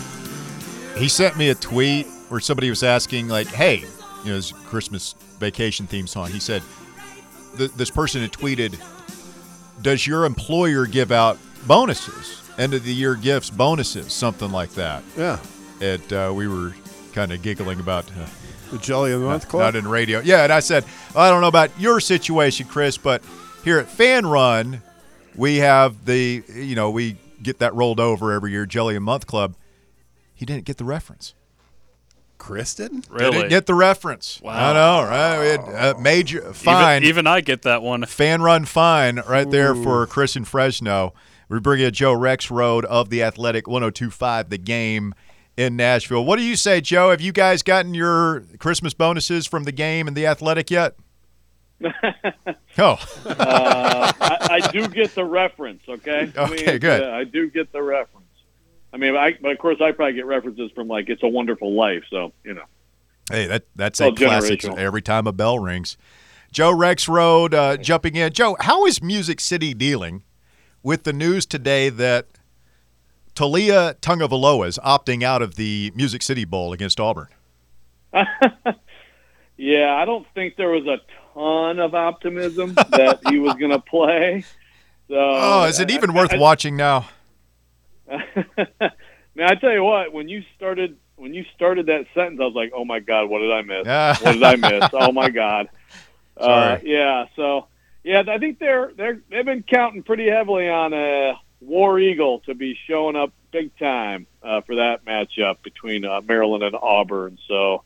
He 0.97 1.07
sent 1.09 1.37
me 1.39 1.51
a 1.51 1.55
tweet 1.55 2.05
where 2.31 2.41
somebody 2.41 2.69
was 2.69 2.83
asking, 2.83 3.29
like, 3.29 3.47
hey, 3.47 3.85
you 4.25 4.29
know, 4.29 4.35
his 4.35 4.51
Christmas 4.51 5.15
vacation 5.39 5.87
theme 5.87 6.09
song. 6.09 6.31
He 6.31 6.41
said, 6.41 6.61
th- 7.57 7.71
this 7.75 7.93
person 7.93 8.23
had 8.23 8.33
tweeted, 8.33 8.77
does 9.83 10.05
your 10.05 10.25
employer 10.25 10.85
give 10.85 11.13
out 11.13 11.39
bonuses? 11.69 12.43
End 12.59 12.75
of 12.75 12.83
the 12.83 12.93
year 12.93 13.15
gifts, 13.15 13.49
bonuses, 13.49 14.13
something 14.13 14.51
like 14.51 14.71
that. 14.71 15.05
Yeah. 15.17 15.39
And 15.81 16.13
uh, 16.13 16.33
we 16.35 16.49
were 16.49 16.75
kind 17.13 17.33
of 17.33 17.41
giggling 17.43 17.79
about 17.79 18.05
uh, 18.19 18.27
The 18.73 18.79
Jelly 18.79 19.13
of 19.13 19.21
the 19.21 19.27
Month 19.27 19.45
not 19.45 19.49
Club. 19.51 19.75
in 19.77 19.87
radio. 19.87 20.19
Yeah, 20.19 20.43
and 20.43 20.53
I 20.53 20.59
said, 20.59 20.85
I 21.15 21.31
don't 21.31 21.41
know 21.41 21.47
about 21.47 21.71
your 21.79 22.01
situation, 22.01 22.67
Chris, 22.67 22.97
but 22.99 23.23
here 23.63 23.79
at 23.79 23.87
Fanrun, 23.87 24.81
we 25.37 25.59
have 25.59 26.05
the, 26.05 26.43
you 26.55 26.75
know, 26.75 26.91
we 26.91 27.17
get 27.43 27.59
that 27.59 27.75
rolled 27.75 28.01
over 28.01 28.33
every 28.33 28.53
year, 28.53 28.67
Jelly 28.67 28.97
a 28.97 29.01
Month 29.01 29.27
Club. 29.27 29.57
He 30.35 30.47
didn't 30.47 30.65
get 30.65 30.77
the 30.77 30.85
reference. 30.85 31.35
Chris 32.39 32.75
didn't? 32.75 33.07
Really? 33.09 33.31
Didn't 33.31 33.51
get 33.51 33.67
the 33.67 33.75
reference. 33.75 34.41
Wow. 34.43 34.71
I 34.71 34.73
know, 34.73 35.09
right? 35.09 35.41
We 35.41 35.47
had 35.47 35.61
uh, 35.61 35.95
a 35.97 36.01
major 36.01 36.53
fine, 36.53 37.03
Even, 37.03 37.09
even 37.09 37.27
I 37.29 37.41
get 37.41 37.63
that 37.63 37.83
one. 37.83 38.05
fan 38.05 38.43
run 38.43 38.65
fine 38.65 39.23
right 39.29 39.49
there 39.49 39.77
for 39.77 40.07
Chris 40.09 40.35
in 40.35 40.45
Fresno. 40.45 41.15
We 41.49 41.61
bring 41.61 41.81
you 41.81 41.91
Joe 41.93 42.17
Rexrode 42.17 42.85
of 42.85 43.11
the 43.11 43.23
Athletic 43.23 43.69
1025, 43.69 44.51
the 44.51 44.59
game 44.59 45.15
in 45.57 45.77
Nashville. 45.77 46.25
What 46.25 46.39
do 46.39 46.43
you 46.43 46.57
say, 46.57 46.81
Joe? 46.81 47.11
Have 47.11 47.21
you 47.21 47.31
guys 47.31 47.63
gotten 47.63 47.95
your 47.95 48.41
Christmas 48.59 48.95
bonuses 48.95 49.47
from 49.47 49.63
the 49.63 49.73
game 49.73 50.09
and 50.09 50.17
the 50.17 50.27
Athletic 50.27 50.71
yet? 50.71 50.97
Oh, 52.79 52.99
Uh, 53.27 54.13
I, 54.21 54.61
I 54.63 54.71
do 54.73 54.89
get 54.89 55.15
the 55.15 55.25
reference. 55.25 55.83
Okay. 55.89 56.31
I 56.37 56.41
Okay, 56.43 56.79
good. 56.79 57.03
uh, 57.03 57.11
I 57.13 57.25
do 57.25 57.51
get 57.51 57.73
the 57.73 57.83
reference. 57.83 58.27
I 58.93 58.97
mean, 58.99 59.17
I, 59.17 59.37
but 59.41 59.53
of 59.53 59.59
course, 59.59 59.81
I 59.81 59.93
probably 59.93 60.15
get 60.15 60.27
references 60.27 60.71
from 60.75 60.89
like 60.89 61.09
"It's 61.09 61.23
a 61.23 61.29
Wonderful 61.29 61.73
Life." 61.75 62.05
So 62.11 62.33
you 62.45 62.55
know, 62.55 62.65
hey, 63.31 63.47
that 63.47 63.65
that's 63.75 64.01
a 64.01 64.13
classic. 64.13 64.65
Every 64.65 65.01
time 65.03 65.27
a 65.27 65.33
bell 65.33 65.59
rings, 65.59 65.97
Joe 66.51 66.73
Rexrode 66.75 67.55
uh, 67.55 67.77
jumping 67.79 68.17
in. 68.17 68.33
Joe, 68.33 68.57
how 68.61 68.85
is 68.85 69.03
Music 69.03 69.41
City 69.41 69.73
dealing 69.73 70.23
with 70.83 71.05
the 71.05 71.13
news 71.13 71.47
today 71.47 71.89
that 71.89 72.27
Taulia 73.35 73.95
Tagovailoa 74.01 74.67
is 74.67 74.79
opting 74.85 75.23
out 75.23 75.41
of 75.41 75.55
the 75.55 75.91
Music 75.95 76.21
City 76.23 76.45
Bowl 76.45 76.73
against 76.75 77.01
Auburn? 77.01 77.29
yeah, 79.57 79.95
I 79.95 80.05
don't 80.05 80.27
think 80.35 80.57
there 80.57 80.69
was 80.69 80.87
a 80.87 80.99
ton 81.35 81.79
of 81.81 81.95
optimism 81.95 82.75
that 82.75 83.21
he 83.29 83.39
was 83.39 83.55
going 83.55 83.71
to 83.73 83.79
play. 83.81 84.45
So, 85.09 85.17
Oh, 85.19 85.65
is 85.65 85.81
it 85.81 85.91
even 85.91 86.11
I- 86.11 86.15
worth 86.15 86.33
I- 86.33 86.39
watching 86.39 86.77
now? 86.77 87.09
Man, 88.09 89.49
I 89.49 89.55
tell 89.55 89.73
you 89.73 89.83
what, 89.85 90.13
when 90.13 90.29
you 90.29 90.43
started 90.57 90.97
when 91.17 91.33
you 91.35 91.45
started 91.55 91.87
that 91.87 92.07
sentence, 92.15 92.39
I 92.41 92.45
was 92.45 92.55
like, 92.55 92.73
"Oh 92.75 92.85
my 92.85 93.01
God, 93.01 93.31
what 93.31 93.39
did 93.39 93.53
I 93.53 93.63
miss? 93.63 93.87
What 94.23 94.33
did 94.33 94.43
I 94.43 94.57
miss? 94.57 94.91
Oh 94.93 95.13
my 95.13 95.31
God." 95.31 95.69
Uh, 96.37 96.79
yeah. 96.83 97.27
So 97.37 97.67
yeah, 98.05 98.23
I 98.29 98.39
think 98.39 98.59
they're 98.59 98.93
they're 98.97 99.21
they've 99.31 99.45
been 99.45 99.63
counting 99.63 100.03
pretty 100.03 100.29
heavily 100.29 100.69
on 100.69 100.93
a 100.93 101.35
War 101.61 101.99
Eagle 101.99 102.41
to 102.41 102.55
be 102.55 102.77
showing 102.87 103.17
up 103.17 103.33
big 103.53 103.77
time 103.79 104.27
uh, 104.43 104.61
for 104.63 104.75
that 104.77 105.05
matchup 105.07 105.63
between 105.63 106.05
uh, 106.05 106.21
Maryland 106.23 106.65
and 106.65 106.75
Auburn. 106.81 107.39
So. 107.49 107.85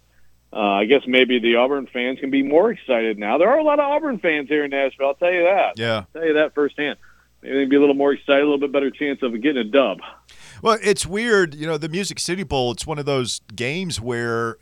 Uh, 0.57 0.81
I 0.81 0.87
guess 0.87 1.03
maybe 1.07 1.39
the 1.39 1.57
Auburn 1.57 1.87
fans 1.93 2.19
can 2.19 2.31
be 2.31 2.43
more 2.43 2.71
excited 2.71 3.19
now. 3.19 3.37
There 3.37 3.51
are 3.51 3.59
a 3.59 3.63
lot 3.63 3.79
of 3.79 3.85
Auburn 3.85 4.19
fans 4.19 4.49
here 4.49 4.65
in 4.65 4.71
Nashville. 4.71 5.09
I'll 5.09 5.15
tell 5.15 5.31
you 5.31 5.43
that. 5.43 5.73
Yeah. 5.77 5.97
I'll 5.97 6.09
tell 6.15 6.25
you 6.25 6.33
that 6.33 6.55
firsthand. 6.55 6.99
Maybe 7.43 7.57
they'd 7.57 7.69
be 7.69 7.77
a 7.77 7.81
little 7.81 7.95
more 7.95 8.15
excited, 8.15 8.41
a 8.41 8.45
little 8.45 8.59
bit 8.59 8.73
better 8.73 8.91
chance 8.91 9.23
of 9.23 9.33
getting 9.43 9.59
a 9.59 9.65
dub. 9.65 9.99
Well, 10.63 10.79
it's 10.83 11.05
weird. 11.05 11.55
You 11.55 11.67
know, 11.67 11.77
the 11.77 11.91
Music 11.91 12.19
City 12.19 12.43
Bowl, 12.43 12.73
it's 12.73 12.87
one 12.87 12.99
of 12.99 13.05
those 13.05 13.43
games 13.55 14.01
where, 14.01 14.57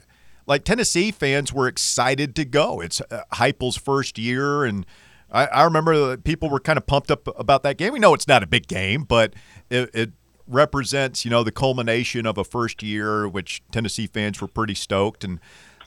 like, 0.46 0.64
Tennessee 0.64 1.12
fans 1.12 1.52
were 1.52 1.68
excited 1.68 2.34
to 2.34 2.44
go. 2.44 2.80
It's 2.80 3.00
uh, 3.00 3.22
Heupel's 3.34 3.76
first 3.76 4.18
year, 4.18 4.64
and 4.64 4.84
I, 5.30 5.46
I 5.46 5.62
remember 5.62 6.08
that 6.08 6.24
people 6.24 6.50
were 6.50 6.58
kind 6.58 6.76
of 6.76 6.88
pumped 6.88 7.12
up 7.12 7.28
about 7.38 7.62
that 7.62 7.78
game. 7.78 7.92
We 7.92 8.00
know 8.00 8.14
it's 8.14 8.26
not 8.26 8.42
a 8.42 8.48
big 8.48 8.66
game, 8.66 9.04
but 9.04 9.34
it, 9.70 9.90
it 9.94 10.10
represents, 10.48 11.24
you 11.24 11.30
know, 11.30 11.44
the 11.44 11.52
culmination 11.52 12.26
of 12.26 12.36
a 12.36 12.42
first 12.42 12.82
year, 12.82 13.28
which 13.28 13.62
Tennessee 13.70 14.08
fans 14.08 14.40
were 14.40 14.48
pretty 14.48 14.74
stoked. 14.74 15.22
And, 15.22 15.38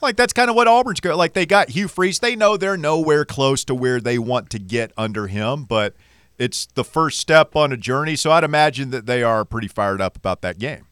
like, 0.01 0.15
that's 0.15 0.33
kind 0.33 0.49
of 0.49 0.55
what 0.55 0.67
Auburn's 0.67 0.99
go. 0.99 1.15
Like, 1.15 1.33
they 1.33 1.45
got 1.45 1.69
Hugh 1.69 1.87
Freeze. 1.87 2.19
They 2.19 2.35
know 2.35 2.57
they're 2.57 2.77
nowhere 2.77 3.25
close 3.25 3.63
to 3.65 3.75
where 3.75 3.99
they 3.99 4.17
want 4.19 4.49
to 4.51 4.59
get 4.59 4.91
under 4.97 5.27
him, 5.27 5.63
but 5.63 5.95
it's 6.37 6.67
the 6.75 6.83
first 6.83 7.19
step 7.19 7.55
on 7.55 7.71
a 7.71 7.77
journey. 7.77 8.15
So 8.15 8.31
I'd 8.31 8.43
imagine 8.43 8.91
that 8.91 9.05
they 9.05 9.23
are 9.23 9.43
pretty 9.45 9.67
fired 9.67 10.01
up 10.01 10.15
about 10.15 10.41
that 10.41 10.59
game. 10.59 10.85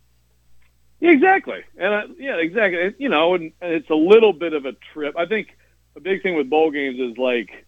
Yeah, 1.00 1.12
exactly. 1.12 1.63
And 1.78 1.94
uh, 1.94 2.13
yeah, 2.18 2.36
exactly. 2.38 2.80
It- 2.80 2.96
you 3.00 3.10
know, 3.10 3.36
and, 3.36 3.52
and 3.62 3.74
it's 3.74 3.89
a 3.89 3.96
little 3.96 4.34
bit 4.34 4.54
of 4.54 4.65
a 4.65 4.74
trip. 4.94 5.15
I 5.18 5.26
think 5.26 5.50
the 5.94 6.00
big 6.00 6.24
thing 6.24 6.36
with 6.36 6.50
bowl 6.50 6.72
games 6.72 7.00
is 7.00 7.18
like, 7.18 7.65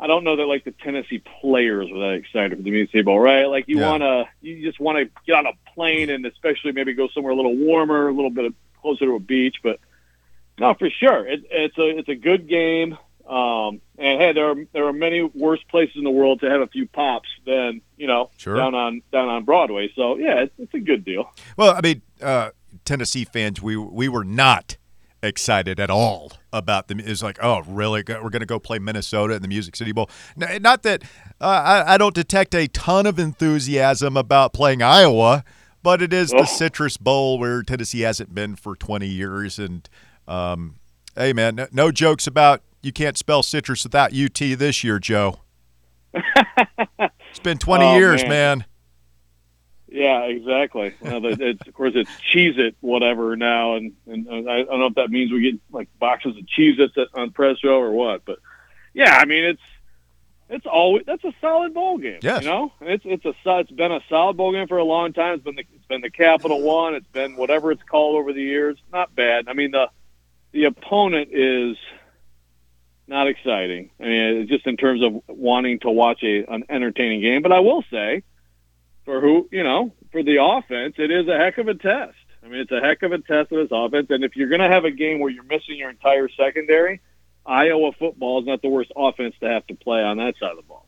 I 0.00 0.06
don't 0.06 0.22
know 0.22 0.36
that 0.36 0.46
like 0.46 0.64
the 0.64 0.70
Tennessee 0.70 1.20
players 1.40 1.90
were 1.90 1.98
that 1.98 2.14
excited 2.14 2.56
for 2.56 2.62
the 2.62 2.70
Music 2.70 3.04
Bowl, 3.04 3.18
right? 3.18 3.46
Like 3.46 3.64
you 3.66 3.80
Yeah. 3.80 3.90
want 3.90 4.02
to, 4.04 4.24
you 4.40 4.64
just 4.64 4.78
want 4.78 4.96
to 4.98 5.10
get 5.26 5.34
on 5.34 5.46
a 5.46 5.52
plane 5.74 6.08
and 6.08 6.24
especially 6.24 6.70
maybe 6.72 6.94
go 6.94 7.08
somewhere 7.08 7.32
a 7.32 7.36
little 7.36 7.56
warmer, 7.56 8.08
a 8.08 8.12
little 8.12 8.30
bit 8.30 8.54
closer 8.80 9.06
to 9.06 9.16
a 9.16 9.20
beach. 9.20 9.56
But 9.62 9.80
no, 10.58 10.74
for 10.74 10.90
sure, 10.90 11.26
it, 11.26 11.40
it's 11.50 11.76
a 11.78 11.98
it's 11.98 12.08
a 12.08 12.14
good 12.14 12.48
game. 12.48 12.96
Um, 13.28 13.82
and 13.98 14.18
hey, 14.20 14.32
there 14.32 14.50
are 14.50 14.56
there 14.72 14.86
are 14.86 14.92
many 14.92 15.22
worse 15.22 15.62
places 15.70 15.96
in 15.96 16.04
the 16.04 16.10
world 16.10 16.40
to 16.40 16.50
have 16.50 16.60
a 16.62 16.66
few 16.66 16.86
pops 16.86 17.28
than 17.44 17.82
you 17.96 18.06
know 18.06 18.30
Sure. 18.38 18.56
down 18.56 18.74
on 18.74 19.02
down 19.12 19.28
on 19.28 19.44
Broadway. 19.44 19.90
So 19.94 20.16
yeah, 20.18 20.40
it's, 20.44 20.54
it's 20.58 20.74
a 20.74 20.80
good 20.80 21.04
deal. 21.04 21.30
Well, 21.56 21.74
I 21.76 21.80
mean, 21.82 22.02
uh, 22.22 22.50
Tennessee 22.84 23.24
fans, 23.24 23.60
we 23.60 23.76
we 23.76 24.08
were 24.08 24.24
not 24.24 24.76
excited 25.22 25.80
at 25.80 25.90
all 25.90 26.32
about 26.52 26.86
them. 26.88 27.00
It's 27.00 27.22
like, 27.22 27.38
oh, 27.42 27.62
really? 27.66 28.02
We're 28.06 28.30
going 28.30 28.40
to 28.40 28.46
go 28.46 28.58
play 28.60 28.78
Minnesota 28.78 29.34
in 29.34 29.42
the 29.42 29.48
Music 29.48 29.74
City 29.76 29.90
Bowl. 29.92 30.08
Not 30.36 30.84
that 30.84 31.02
uh, 31.40 31.44
I, 31.86 31.94
I 31.94 31.98
don't 31.98 32.14
detect 32.14 32.54
a 32.54 32.68
ton 32.68 33.04
of 33.04 33.18
enthusiasm 33.18 34.16
about 34.16 34.52
playing 34.52 34.80
Iowa, 34.80 35.44
but 35.82 36.00
it 36.02 36.12
is 36.12 36.30
the 36.30 36.42
Oh. 36.42 36.44
Citrus 36.44 36.96
Bowl 36.96 37.38
where 37.38 37.62
Tennessee 37.64 38.02
hasn't 38.02 38.32
been 38.34 38.54
for 38.56 38.76
20 38.76 39.06
years. 39.08 39.58
And 39.58 39.88
um, 40.28 40.76
hey, 41.16 41.32
man, 41.32 41.56
no, 41.56 41.66
no 41.72 41.90
jokes 41.90 42.26
about 42.26 42.62
you 42.82 42.92
can't 42.92 43.16
spell 43.18 43.42
citrus 43.42 43.82
without 43.84 44.12
UT 44.14 44.34
this 44.34 44.84
year, 44.84 44.98
Joe. 45.00 45.40
it's 46.14 47.38
been 47.42 47.58
20 47.58 47.84
Oh, 47.84 47.96
years, 47.96 48.22
man. 48.22 48.28
man. 48.58 48.64
Yeah, 49.90 50.24
exactly. 50.24 50.94
Well, 51.00 51.24
of 51.24 51.38
course, 51.72 51.92
it's 51.94 52.10
Cheez-It, 52.32 52.76
whatever 52.80 53.36
now, 53.36 53.76
and, 53.76 53.94
and 54.06 54.28
uh, 54.28 54.50
I 54.50 54.62
don't 54.64 54.80
know 54.80 54.86
if 54.86 54.94
that 54.96 55.10
means 55.10 55.32
we 55.32 55.40
get 55.40 55.60
like 55.72 55.88
boxes 55.98 56.36
of 56.36 56.44
Cheez-Its 56.44 56.94
on 57.14 57.30
press 57.30 57.58
show 57.58 57.78
or 57.80 57.90
what, 57.92 58.22
but 58.26 58.38
yeah, 58.92 59.16
I 59.16 59.24
mean 59.24 59.44
it's 59.44 59.62
it's 60.50 60.66
always 60.66 61.04
that's 61.06 61.24
a 61.24 61.32
solid 61.40 61.72
bowl 61.72 61.96
game. 61.96 62.18
Yes. 62.22 62.42
you 62.42 62.50
know, 62.50 62.72
it's 62.82 63.02
it's 63.06 63.24
a 63.24 63.32
it's 63.60 63.70
been 63.70 63.90
a 63.92 64.00
solid 64.10 64.36
bowl 64.36 64.52
game 64.52 64.68
for 64.68 64.76
a 64.76 64.84
long 64.84 65.14
time. 65.14 65.34
It's 65.36 65.44
been 65.44 65.56
the, 65.56 65.64
it's 65.74 65.86
been 65.86 66.02
the 66.02 66.10
Capital 66.10 66.60
One. 66.60 66.94
It's 66.94 67.06
been 67.08 67.36
whatever 67.36 67.72
it's 67.72 67.82
called 67.82 68.16
over 68.16 68.34
the 68.34 68.42
years. 68.42 68.76
Not 68.92 69.14
bad. 69.14 69.48
I 69.48 69.54
mean 69.54 69.70
the 69.70 69.88
the 70.52 70.64
opponent 70.64 71.30
is 71.32 71.76
not 73.06 73.26
exciting. 73.26 73.90
I 74.00 74.04
mean, 74.04 74.48
just 74.48 74.66
in 74.66 74.76
terms 74.76 75.02
of 75.02 75.22
wanting 75.28 75.80
to 75.80 75.90
watch 75.90 76.22
a 76.22 76.44
an 76.52 76.64
entertaining 76.68 77.22
game. 77.22 77.42
But 77.42 77.52
I 77.52 77.60
will 77.60 77.82
say, 77.90 78.22
for 79.04 79.20
who 79.20 79.48
you 79.50 79.62
know, 79.62 79.92
for 80.12 80.22
the 80.22 80.38
offense, 80.42 80.94
it 80.98 81.10
is 81.10 81.26
a 81.28 81.36
heck 81.36 81.58
of 81.58 81.68
a 81.68 81.74
test. 81.74 82.16
I 82.42 82.48
mean, 82.48 82.60
it's 82.60 82.70
a 82.70 82.80
heck 82.80 83.02
of 83.02 83.12
a 83.12 83.18
test 83.18 83.52
of 83.52 83.58
his 83.58 83.68
offense. 83.70 84.06
And 84.10 84.24
if 84.24 84.36
you're 84.36 84.48
going 84.48 84.60
to 84.60 84.68
have 84.68 84.84
a 84.84 84.90
game 84.90 85.20
where 85.20 85.30
you're 85.30 85.44
missing 85.44 85.76
your 85.76 85.90
entire 85.90 86.28
secondary, 86.28 87.00
Iowa 87.44 87.92
football 87.98 88.40
is 88.40 88.46
not 88.46 88.62
the 88.62 88.68
worst 88.68 88.92
offense 88.96 89.34
to 89.40 89.48
have 89.48 89.66
to 89.66 89.74
play 89.74 90.02
on 90.02 90.18
that 90.18 90.34
side 90.38 90.52
of 90.52 90.56
the 90.56 90.62
ball. 90.62 90.86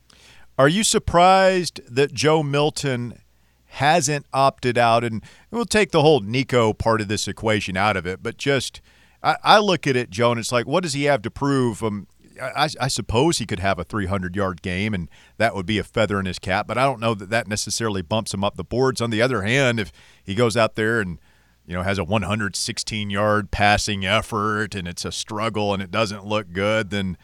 Are 0.58 0.68
you 0.68 0.84
surprised 0.84 1.80
that 1.88 2.12
Joe 2.12 2.42
Milton 2.42 3.20
hasn't 3.66 4.26
opted 4.32 4.76
out? 4.76 5.04
And 5.04 5.22
we'll 5.50 5.64
take 5.64 5.90
the 5.90 6.02
whole 6.02 6.20
Nico 6.20 6.72
part 6.72 7.00
of 7.00 7.08
this 7.08 7.26
equation 7.26 7.76
out 7.76 7.96
of 7.96 8.06
it, 8.06 8.22
but 8.22 8.36
just 8.36 8.80
I, 9.22 9.36
I 9.42 9.58
look 9.58 9.86
at 9.86 9.96
it, 9.96 10.10
Joe, 10.10 10.30
and 10.30 10.40
it's 10.40 10.52
like, 10.52 10.66
what 10.66 10.82
does 10.82 10.94
he 10.94 11.04
have 11.04 11.22
to 11.22 11.30
prove? 11.30 11.82
Um, 11.82 12.06
I, 12.40 12.68
I 12.80 12.88
suppose 12.88 13.38
he 13.38 13.46
could 13.46 13.60
have 13.60 13.78
a 13.78 13.84
300 13.84 14.34
yard 14.34 14.62
game, 14.62 14.94
and 14.94 15.08
that 15.36 15.54
would 15.54 15.66
be 15.66 15.78
a 15.78 15.84
feather 15.84 16.18
in 16.18 16.26
his 16.26 16.38
cap. 16.38 16.66
But 16.66 16.78
I 16.78 16.84
don't 16.84 17.00
know 17.00 17.14
that 17.14 17.30
that 17.30 17.48
necessarily 17.48 18.02
bumps 18.02 18.32
him 18.32 18.44
up 18.44 18.56
the 18.56 18.64
boards. 18.64 19.00
On 19.00 19.10
the 19.10 19.22
other 19.22 19.42
hand, 19.42 19.78
if 19.78 19.92
he 20.24 20.34
goes 20.34 20.56
out 20.56 20.74
there 20.74 21.00
and 21.00 21.18
you 21.66 21.74
know 21.74 21.82
has 21.82 21.98
a 21.98 22.04
116 22.04 23.10
yard 23.10 23.50
passing 23.50 24.06
effort 24.06 24.74
and 24.74 24.88
it's 24.88 25.04
a 25.04 25.12
struggle 25.12 25.74
and 25.74 25.82
it 25.82 25.90
doesn't 25.90 26.24
look 26.24 26.52
good, 26.52 26.90
then 26.90 27.18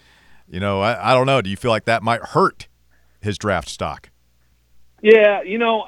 you 0.47 0.61
know 0.61 0.81
I, 0.81 1.13
I 1.13 1.15
don't 1.15 1.27
know. 1.27 1.41
Do 1.41 1.51
you 1.51 1.57
feel 1.57 1.71
like 1.71 1.87
that 1.87 2.03
might 2.03 2.23
hurt 2.23 2.69
his 3.21 3.39
draft 3.39 3.69
stock? 3.69 4.11
Yeah, 5.03 5.43
you 5.43 5.59
know, 5.59 5.85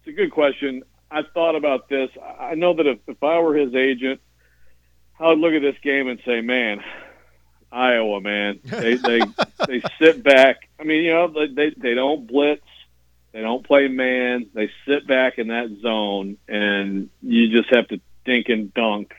it's 0.00 0.08
a 0.08 0.12
good 0.12 0.30
question. 0.30 0.82
I've 1.10 1.26
thought 1.32 1.54
about 1.54 1.88
this. 1.88 2.10
I 2.40 2.54
know 2.54 2.74
that 2.74 2.86
if, 2.86 2.98
if 3.06 3.22
I 3.22 3.38
were 3.38 3.54
his 3.54 3.74
agent, 3.74 4.20
I 5.18 5.28
would 5.28 5.38
look 5.38 5.54
at 5.54 5.62
this 5.62 5.76
game 5.82 6.08
and 6.08 6.20
say, 6.24 6.40
"Man, 6.40 6.82
Iowa, 7.72 8.20
man, 8.20 8.60
they 8.64 8.94
they 8.96 9.20
they 9.66 9.82
sit 10.00 10.22
back. 10.22 10.68
I 10.78 10.84
mean, 10.84 11.04
you 11.04 11.12
know, 11.12 11.28
they 11.28 11.46
they, 11.48 11.70
they 11.76 11.94
don't 11.94 12.26
blitz, 12.26 12.66
they 13.32 13.40
don't 13.40 13.66
play 13.66 13.88
man. 13.88 14.46
They 14.54 14.70
sit 14.86 15.06
back 15.06 15.38
in 15.38 15.48
that 15.48 15.68
zone, 15.82 16.38
and 16.48 17.10
you 17.22 17.48
just 17.48 17.74
have 17.74 17.88
to 17.88 18.00
dink 18.24 18.48
and 18.48 18.72
dunk 18.72 19.14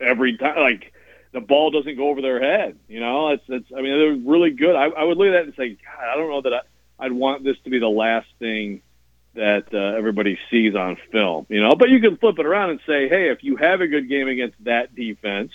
every 0.00 0.36
time. 0.36 0.58
Like 0.58 0.92
the 1.32 1.40
ball 1.40 1.70
doesn't 1.70 1.96
go 1.96 2.08
over 2.08 2.20
their 2.20 2.40
head. 2.40 2.78
You 2.88 3.00
know, 3.00 3.30
it's 3.30 3.44
it's. 3.48 3.70
I 3.76 3.80
mean, 3.80 3.98
they're 3.98 4.30
really 4.30 4.50
good. 4.50 4.76
I, 4.76 4.84
I 4.84 5.04
would 5.04 5.16
look 5.16 5.28
at 5.28 5.32
that 5.32 5.44
and 5.44 5.54
say, 5.56 5.70
God, 5.70 6.08
I 6.12 6.16
don't 6.16 6.30
know 6.30 6.42
that 6.42 6.54
I, 6.54 7.06
I'd 7.06 7.12
want 7.12 7.42
this 7.42 7.56
to 7.64 7.70
be 7.70 7.78
the 7.78 7.88
last 7.88 8.28
thing 8.38 8.82
that 9.34 9.72
uh, 9.72 9.96
everybody 9.96 10.38
sees 10.50 10.74
on 10.74 10.96
film. 11.12 11.46
You 11.48 11.60
know, 11.60 11.74
but 11.74 11.90
you 11.90 12.00
can 12.00 12.16
flip 12.16 12.38
it 12.38 12.46
around 12.46 12.70
and 12.70 12.80
say, 12.86 13.08
hey, 13.08 13.30
if 13.30 13.42
you 13.42 13.56
have 13.56 13.80
a 13.80 13.86
good 13.86 14.08
game 14.08 14.28
against 14.28 14.56
that 14.64 14.94
defense 14.94 15.52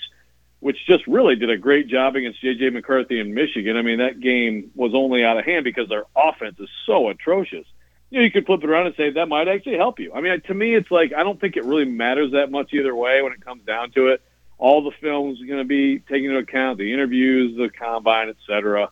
which 0.59 0.77
just 0.85 1.07
really 1.07 1.35
did 1.35 1.49
a 1.49 1.57
great 1.57 1.87
job 1.87 2.15
against 2.15 2.41
J.J. 2.41 2.71
McCarthy 2.71 3.19
in 3.19 3.33
Michigan. 3.33 3.77
I 3.77 3.81
mean, 3.81 3.99
that 3.99 4.19
game 4.19 4.71
was 4.75 4.93
only 4.93 5.23
out 5.23 5.37
of 5.37 5.45
hand 5.45 5.63
because 5.63 5.87
their 5.87 6.03
offense 6.15 6.59
is 6.59 6.69
so 6.85 7.09
atrocious. 7.09 7.65
You 8.09 8.19
know, 8.19 8.25
you 8.25 8.31
could 8.31 8.45
flip 8.45 8.63
it 8.63 8.69
around 8.69 8.87
and 8.87 8.95
say 8.95 9.11
that 9.11 9.27
might 9.27 9.47
actually 9.47 9.77
help 9.77 9.99
you. 9.99 10.11
I 10.13 10.21
mean, 10.21 10.41
to 10.41 10.53
me, 10.53 10.75
it's 10.75 10.91
like 10.91 11.13
I 11.13 11.23
don't 11.23 11.39
think 11.39 11.55
it 11.55 11.63
really 11.63 11.85
matters 11.85 12.33
that 12.33 12.51
much 12.51 12.73
either 12.73 12.95
way 12.95 13.21
when 13.21 13.33
it 13.33 13.43
comes 13.43 13.63
down 13.63 13.91
to 13.91 14.07
it. 14.07 14.21
All 14.57 14.83
the 14.83 14.91
film's 14.99 15.41
are 15.41 15.45
going 15.45 15.59
to 15.59 15.63
be 15.63 15.99
taken 15.99 16.25
into 16.25 16.39
account, 16.39 16.79
the 16.79 16.91
interviews, 16.91 17.55
the 17.55 17.69
combine, 17.69 18.27
et 18.27 18.35
cetera. 18.45 18.89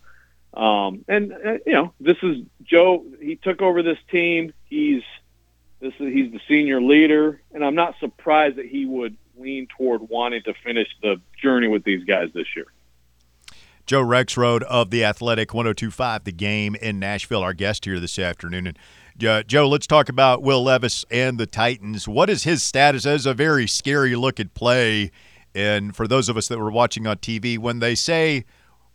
Um, 0.58 1.06
and 1.08 1.34
uh, 1.34 1.58
you 1.68 1.74
know, 1.74 1.94
this 2.00 2.18
is 2.24 2.38
Joe. 2.64 3.06
He 3.22 3.36
took 3.36 3.62
over 3.62 3.84
this 3.84 4.00
team. 4.12 4.54
He's 4.66 5.04
this 5.80 5.94
is 6.00 6.12
he's 6.14 6.32
the 6.32 6.42
senior 6.48 6.82
leader, 6.82 7.40
and 7.54 7.64
I'm 7.64 7.76
not 7.76 7.96
surprised 8.00 8.56
that 8.56 8.66
he 8.66 8.88
would 8.88 9.16
lean 9.38 9.68
toward 9.78 10.10
wanting 10.10 10.42
to 10.44 10.56
finish 10.66 10.88
the 11.04 11.22
journey 11.40 11.68
with 11.68 11.84
these 11.84 12.04
guys 12.06 12.30
this 12.34 12.48
year. 12.56 12.66
Joe 13.86 14.02
Rexrode 14.02 14.64
of 14.64 14.90
the 14.90 15.06
Athletic 15.06 15.54
1025, 15.54 16.24
the 16.24 16.32
game 16.32 16.76
in 16.76 16.98
Nashville, 17.00 17.44
our 17.44 17.54
guest 17.54 17.86
here 17.86 18.00
this 18.00 18.18
afternoon. 18.18 18.68
And 18.68 18.78
uh, 19.26 19.44
Joe, 19.44 19.70
let's 19.70 19.88
talk 19.88 20.10
about 20.10 20.42
Will 20.42 20.64
Levis 20.64 21.06
and 21.12 21.38
the 21.38 21.46
Titans. 21.46 22.08
What 22.08 22.32
is 22.32 22.44
his 22.44 22.64
status 22.64 23.06
as 23.06 23.28
a 23.28 23.36
very 23.36 23.68
scary 23.68 24.16
look 24.16 24.40
at 24.40 24.56
play? 24.56 25.12
And 25.54 25.96
for 25.96 26.08
those 26.08 26.30
of 26.30 26.36
us 26.36 26.48
that 26.48 26.58
were 26.58 26.72
watching 26.72 27.06
on 27.06 27.18
TV, 27.18 27.60
when 27.60 27.78
they 27.78 27.94
say, 27.94 28.44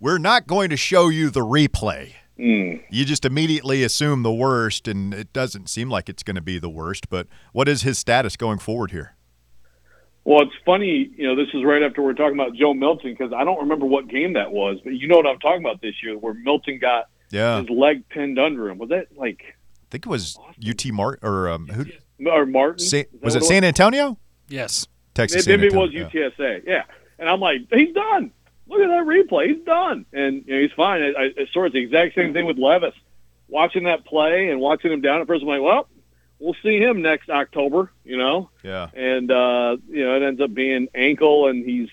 we're 0.03 0.19
not 0.19 0.47
going 0.49 0.69
to 0.71 0.77
show 0.77 1.09
you 1.09 1.31
the 1.31 1.41
replay, 1.41 2.13
Mm. 2.39 2.83
you 2.91 3.05
just 3.05 3.25
immediately 3.25 3.85
assume 3.85 4.23
the 4.25 4.33
worst, 4.33 4.89
and 4.89 5.15
it 5.15 5.33
doesn't 5.33 5.69
seem 5.69 5.89
like 5.89 6.09
it's 6.09 6.23
going 6.25 6.35
to 6.35 6.41
be 6.43 6.59
the 6.59 6.69
worst. 6.69 7.09
But 7.09 7.29
what 7.53 7.69
is 7.69 7.83
his 7.83 7.99
status 7.99 8.37
going 8.37 8.59
forward 8.59 8.91
here? 8.91 9.15
Well, 10.25 10.43
it's 10.43 10.55
funny, 10.67 11.11
you 11.17 11.27
know, 11.27 11.37
this 11.37 11.49
is 11.55 11.63
right 11.65 11.83
after 11.83 12.01
we're 12.03 12.15
talking 12.15 12.35
about 12.35 12.55
Joe 12.55 12.75
Milton 12.75 13.13
because 13.17 13.33
I 13.33 13.45
don't 13.45 13.59
remember 13.61 13.87
what 13.87 14.09
game 14.09 14.33
that 14.33 14.51
was, 14.51 14.79
but 14.83 14.95
you 14.95 15.07
know 15.09 15.17
what 15.19 15.27
I'm 15.27 15.39
talking 15.41 15.61
about 15.65 15.81
this 15.83 15.95
year 16.03 16.17
where 16.19 16.35
Milton 16.35 16.79
got 16.81 17.05
Yeah, 17.31 17.61
his 17.61 17.71
leg 17.71 18.09
pinned 18.09 18.39
under 18.39 18.69
him. 18.69 18.79
Was 18.79 18.89
that 18.91 19.09
like 19.17 19.43
I 19.45 19.87
think 19.91 20.07
it 20.07 20.09
was 20.09 20.39
UT 20.67 20.85
Mart 20.93 21.19
or 21.23 21.49
um, 21.49 21.69
who? 21.69 21.85
or 22.31 22.47
Martin? 22.47 22.79
Sa- 22.79 23.03
was 23.21 23.35
it 23.37 23.43
what 23.43 23.49
San 23.49 23.63
Antonio? 23.65 24.17
Yes. 24.49 24.87
Texas. 25.15 25.47
Maybe 25.47 25.69
San 25.69 25.77
it 25.77 25.81
was 25.81 25.91
Antonio, 25.95 26.11
yeah. 26.15 26.29
UTSA. 26.47 26.63
Yeah. 26.67 26.83
And 27.19 27.29
I'm 27.29 27.41
like, 27.41 27.61
he's 27.73 27.93
done. 27.95 28.31
Look 28.73 28.81
at 28.81 28.89
that 28.89 29.07
replay. 29.07 29.55
He's 29.55 29.65
done. 29.65 30.07
And 30.13 30.45
you 30.47 30.55
know, 30.55 30.63
he's 30.63 30.73
fine. 30.73 31.03
I, 31.03 31.07
I, 31.09 31.31
it's 31.37 31.53
sort 31.53 31.67
of 31.67 31.73
the 31.73 31.81
exact 31.81 32.15
same 32.15 32.33
thing 32.33 32.47
with 32.47 32.59
Levis. 32.59 32.95
Watching 33.49 33.85
that 33.85 34.07
play 34.07 34.49
and 34.49 34.61
watching 34.61 34.91
him 34.91 35.03
down 35.03 35.21
at 35.21 35.27
first, 35.27 35.43
I'm 35.43 35.49
like, 35.49 35.61
well, 35.61 35.87
we'll 36.43 36.57
see 36.63 36.79
him 36.79 37.03
next 37.03 37.31
October, 37.31 37.93
you 38.05 38.19
know? 38.19 38.51
Yeah. 38.63 38.89
and 38.93 39.31
uh, 39.31 39.77
you 39.89 40.05
know 40.05 40.17
it 40.17 40.23
ends 40.23 40.41
up 40.41 40.53
being 40.53 40.89
ankle, 40.95 41.49
and 41.49 41.65
he's 41.65 41.89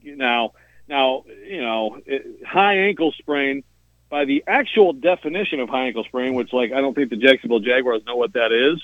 you 0.00 0.16
know 0.16 0.52
now 0.88 1.24
you 1.46 1.62
know 1.62 2.00
it, 2.04 2.44
high 2.44 2.78
ankle 2.78 3.12
sprain 3.12 3.62
by 4.10 4.24
the 4.24 4.44
actual 4.46 4.92
definition 4.92 5.60
of 5.60 5.68
high 5.68 5.86
ankle 5.86 6.04
sprain, 6.04 6.34
which 6.34 6.52
like 6.52 6.72
I 6.72 6.80
don't 6.80 6.94
think 6.94 7.10
the 7.10 7.16
Jacksonville 7.16 7.60
Jaguars 7.60 8.02
know 8.04 8.16
what 8.16 8.34
that 8.34 8.52
is, 8.52 8.82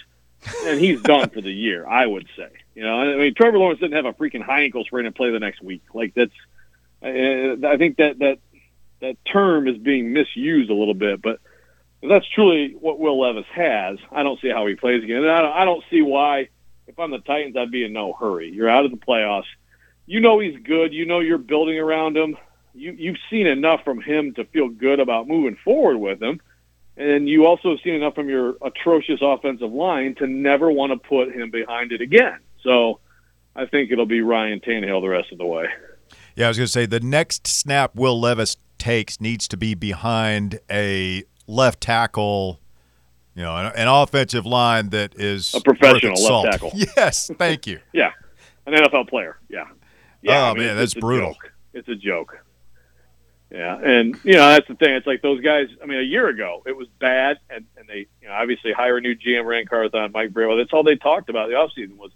and 0.64 0.80
he's 0.80 1.02
done 1.02 1.28
for 1.30 1.40
the 1.40 1.52
year. 1.52 1.86
I 1.86 2.06
would 2.06 2.28
say, 2.36 2.48
you 2.74 2.82
know, 2.82 2.96
I 3.00 3.16
mean 3.16 3.34
Trevor 3.34 3.58
Lawrence 3.58 3.80
didn't 3.80 3.96
have 3.96 4.06
a 4.06 4.12
freaking 4.12 4.42
high 4.42 4.62
ankle 4.62 4.84
sprain 4.84 5.04
and 5.06 5.14
play 5.14 5.30
the 5.30 5.40
next 5.40 5.62
week. 5.62 5.82
Like 5.92 6.14
that's, 6.14 6.32
Uh, 7.02 7.66
I 7.66 7.76
think 7.76 7.96
that 7.98 8.18
that 8.18 8.38
that 9.00 9.16
term 9.24 9.68
is 9.68 9.78
being 9.78 10.12
misused 10.12 10.70
a 10.70 10.74
little 10.74 10.94
bit, 10.94 11.22
but. 11.22 11.40
That's 12.00 12.28
truly 12.28 12.76
what 12.78 13.00
Will 13.00 13.20
Levis 13.20 13.44
has, 13.56 13.98
I 14.12 14.22
don't 14.22 14.40
see 14.40 14.48
how 14.48 14.64
he 14.68 14.76
plays 14.76 15.02
again. 15.02 15.16
And 15.16 15.32
I 15.32 15.42
don't, 15.42 15.52
I 15.52 15.64
don't 15.64 15.82
see 15.90 16.00
why 16.00 16.48
if 16.88 16.98
I'm 16.98 17.10
the 17.10 17.18
Titans, 17.18 17.56
I'd 17.56 17.70
be 17.70 17.84
in 17.84 17.92
no 17.92 18.14
hurry. 18.14 18.50
You're 18.50 18.68
out 18.68 18.84
of 18.84 18.90
the 18.90 18.96
playoffs. 18.96 19.44
You 20.06 20.20
know 20.20 20.40
he's 20.40 20.56
good. 20.64 20.92
You 20.92 21.04
know 21.04 21.20
you're 21.20 21.38
building 21.38 21.78
around 21.78 22.16
him. 22.16 22.36
You, 22.74 22.92
you've 22.92 23.18
seen 23.30 23.46
enough 23.46 23.84
from 23.84 24.00
him 24.00 24.34
to 24.34 24.44
feel 24.46 24.68
good 24.68 24.98
about 24.98 25.28
moving 25.28 25.56
forward 25.62 25.98
with 25.98 26.22
him. 26.22 26.40
And 26.96 27.28
you 27.28 27.46
also 27.46 27.70
have 27.70 27.80
seen 27.84 27.94
enough 27.94 28.14
from 28.14 28.28
your 28.28 28.56
atrocious 28.62 29.20
offensive 29.22 29.70
line 29.70 30.16
to 30.16 30.26
never 30.26 30.70
want 30.70 30.92
to 30.92 31.08
put 31.08 31.32
him 31.32 31.50
behind 31.50 31.92
it 31.92 32.00
again. 32.00 32.38
So 32.62 33.00
I 33.54 33.66
think 33.66 33.92
it'll 33.92 34.06
be 34.06 34.22
Ryan 34.22 34.60
Tannehill 34.60 35.02
the 35.02 35.08
rest 35.08 35.30
of 35.30 35.38
the 35.38 35.46
way. 35.46 35.66
Yeah, 36.38 36.44
I 36.44 36.48
was 36.50 36.56
going 36.56 36.66
to 36.66 36.72
say 36.72 36.86
the 36.86 37.00
next 37.00 37.48
snap 37.48 37.96
Will 37.96 38.18
Levis 38.18 38.58
takes 38.78 39.20
needs 39.20 39.48
to 39.48 39.56
be 39.56 39.74
behind 39.74 40.60
a 40.70 41.24
left 41.48 41.80
tackle, 41.80 42.60
you 43.34 43.42
know, 43.42 43.56
an, 43.56 43.72
an 43.74 43.88
offensive 43.88 44.46
line 44.46 44.90
that 44.90 45.16
is 45.16 45.52
A 45.52 45.60
professional 45.60 46.12
left 46.12 46.20
salt. 46.20 46.46
tackle. 46.46 46.70
Yes, 46.96 47.28
thank 47.38 47.66
you. 47.66 47.80
Yeah, 47.92 48.12
an 48.66 48.74
NFL 48.74 49.08
player. 49.08 49.36
Yeah. 49.48 49.64
Yeah. 50.22 50.46
Oh, 50.46 50.50
I 50.52 50.54
mean, 50.54 50.66
man, 50.68 50.76
that's 50.76 50.94
brutal. 50.94 51.32
joke. 51.32 51.52
It's 51.72 51.88
a 51.88 51.96
joke. 51.96 52.38
Yeah, 53.50 53.76
and 53.76 54.16
you 54.22 54.34
know 54.34 54.46
that's 54.46 54.68
the 54.68 54.76
thing. 54.76 54.94
It's 54.94 55.08
like 55.08 55.22
those 55.22 55.40
guys. 55.40 55.66
I 55.82 55.86
mean, 55.86 55.98
a 55.98 56.02
year 56.02 56.28
ago 56.28 56.62
it 56.66 56.76
was 56.76 56.86
bad, 57.00 57.38
and, 57.50 57.64
and 57.76 57.88
they 57.88 58.06
you 58.22 58.28
know 58.28 58.34
obviously 58.34 58.72
hire 58.72 58.98
a 58.98 59.00
new 59.00 59.16
GM, 59.16 59.44
Ran 59.44 59.66
Carthon, 59.66 60.12
Mike 60.12 60.30
Vrabel. 60.30 60.56
That's 60.60 60.72
all 60.72 60.84
they 60.84 60.94
talked 60.94 61.30
about 61.30 61.48
the 61.48 61.54
offseason 61.54 61.96
was 61.96 62.12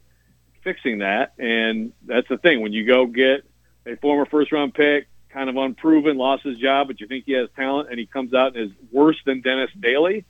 fixing 0.62 0.98
that. 0.98 1.32
And 1.40 1.92
that's 2.06 2.28
the 2.28 2.38
thing 2.38 2.61
when 2.61 2.72
you 2.72 2.87
go 2.87 3.06
get 3.06 3.44
a 3.87 3.97
former 3.97 4.27
first 4.27 4.53
round 4.53 4.75
pick, 4.75 5.09
kind 5.31 5.49
of 5.49 5.57
unproven, 5.57 6.16
lost 6.16 6.45
his 6.45 6.59
job, 6.59 6.88
but 6.88 7.01
you 7.01 7.07
think 7.07 7.25
he 7.25 7.33
has 7.33 7.49
talent, 7.57 7.90
and 7.90 7.99
he 7.99 8.07
comes 8.07 8.35
out 8.35 8.57
and 8.57 8.71
is 8.71 8.77
worse 8.90 9.16
than 9.25 9.40
Dennis 9.40 9.71
Daley. 9.79 10.25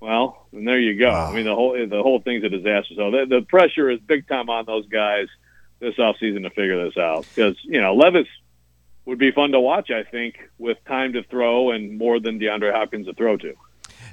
Well, 0.00 0.46
and 0.52 0.66
there 0.66 0.80
you 0.80 0.98
go. 0.98 1.10
I 1.10 1.32
mean, 1.32 1.44
the 1.44 1.54
whole 1.54 1.74
the 1.74 2.02
whole 2.02 2.20
thing's 2.20 2.42
a 2.42 2.48
disaster. 2.48 2.94
So 2.96 3.10
the, 3.12 3.26
the 3.26 3.42
pressure 3.42 3.88
is 3.88 4.00
big 4.00 4.26
time 4.26 4.50
on 4.50 4.66
those 4.66 4.86
guys 4.88 5.28
this 5.78 5.94
offseason 5.96 6.42
to 6.42 6.50
figure 6.50 6.84
this 6.84 6.96
out 6.96 7.26
because 7.34 7.56
you 7.62 7.80
know 7.80 7.94
Levis 7.94 8.26
would 9.04 9.18
be 9.18 9.30
fun 9.30 9.52
to 9.52 9.60
watch. 9.60 9.90
I 9.90 10.02
think 10.02 10.38
with 10.58 10.78
time 10.86 11.12
to 11.12 11.22
throw 11.22 11.70
and 11.70 11.98
more 11.98 12.20
than 12.20 12.38
DeAndre 12.38 12.72
Hopkins 12.72 13.06
to 13.06 13.14
throw 13.14 13.36
to. 13.36 13.54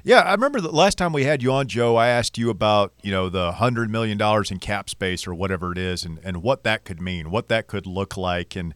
Yeah, 0.02 0.20
I 0.20 0.32
remember 0.32 0.60
the 0.60 0.70
last 0.70 0.96
time 0.96 1.12
we 1.12 1.24
had 1.24 1.42
you 1.42 1.52
on, 1.52 1.68
Joe. 1.68 1.96
I 1.96 2.08
asked 2.08 2.38
you 2.38 2.48
about 2.50 2.92
you 3.02 3.10
know 3.10 3.28
the 3.28 3.52
hundred 3.52 3.90
million 3.90 4.16
dollars 4.16 4.50
in 4.50 4.58
cap 4.58 4.88
space 4.88 5.26
or 5.26 5.34
whatever 5.34 5.72
it 5.72 5.78
is, 5.78 6.04
and 6.04 6.18
and 6.24 6.42
what 6.42 6.64
that 6.64 6.84
could 6.84 7.00
mean, 7.00 7.30
what 7.30 7.48
that 7.48 7.66
could 7.66 7.86
look 7.86 8.16
like, 8.16 8.56
and 8.56 8.74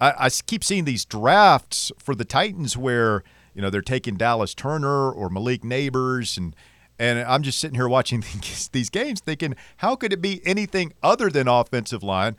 I 0.00 0.30
keep 0.46 0.64
seeing 0.64 0.84
these 0.84 1.04
drafts 1.04 1.92
for 1.96 2.14
the 2.16 2.24
Titans 2.24 2.76
where 2.76 3.22
you 3.54 3.62
know 3.62 3.70
they're 3.70 3.82
taking 3.82 4.16
Dallas 4.16 4.54
Turner 4.54 5.12
or 5.12 5.28
Malik 5.28 5.62
Nabers, 5.62 6.36
and 6.36 6.56
and 6.98 7.20
I'm 7.20 7.42
just 7.42 7.58
sitting 7.58 7.76
here 7.76 7.88
watching 7.88 8.24
these 8.72 8.90
games, 8.90 9.20
thinking, 9.20 9.54
how 9.78 9.94
could 9.94 10.12
it 10.12 10.20
be 10.20 10.40
anything 10.44 10.92
other 11.02 11.30
than 11.30 11.46
offensive 11.48 12.02
line? 12.02 12.36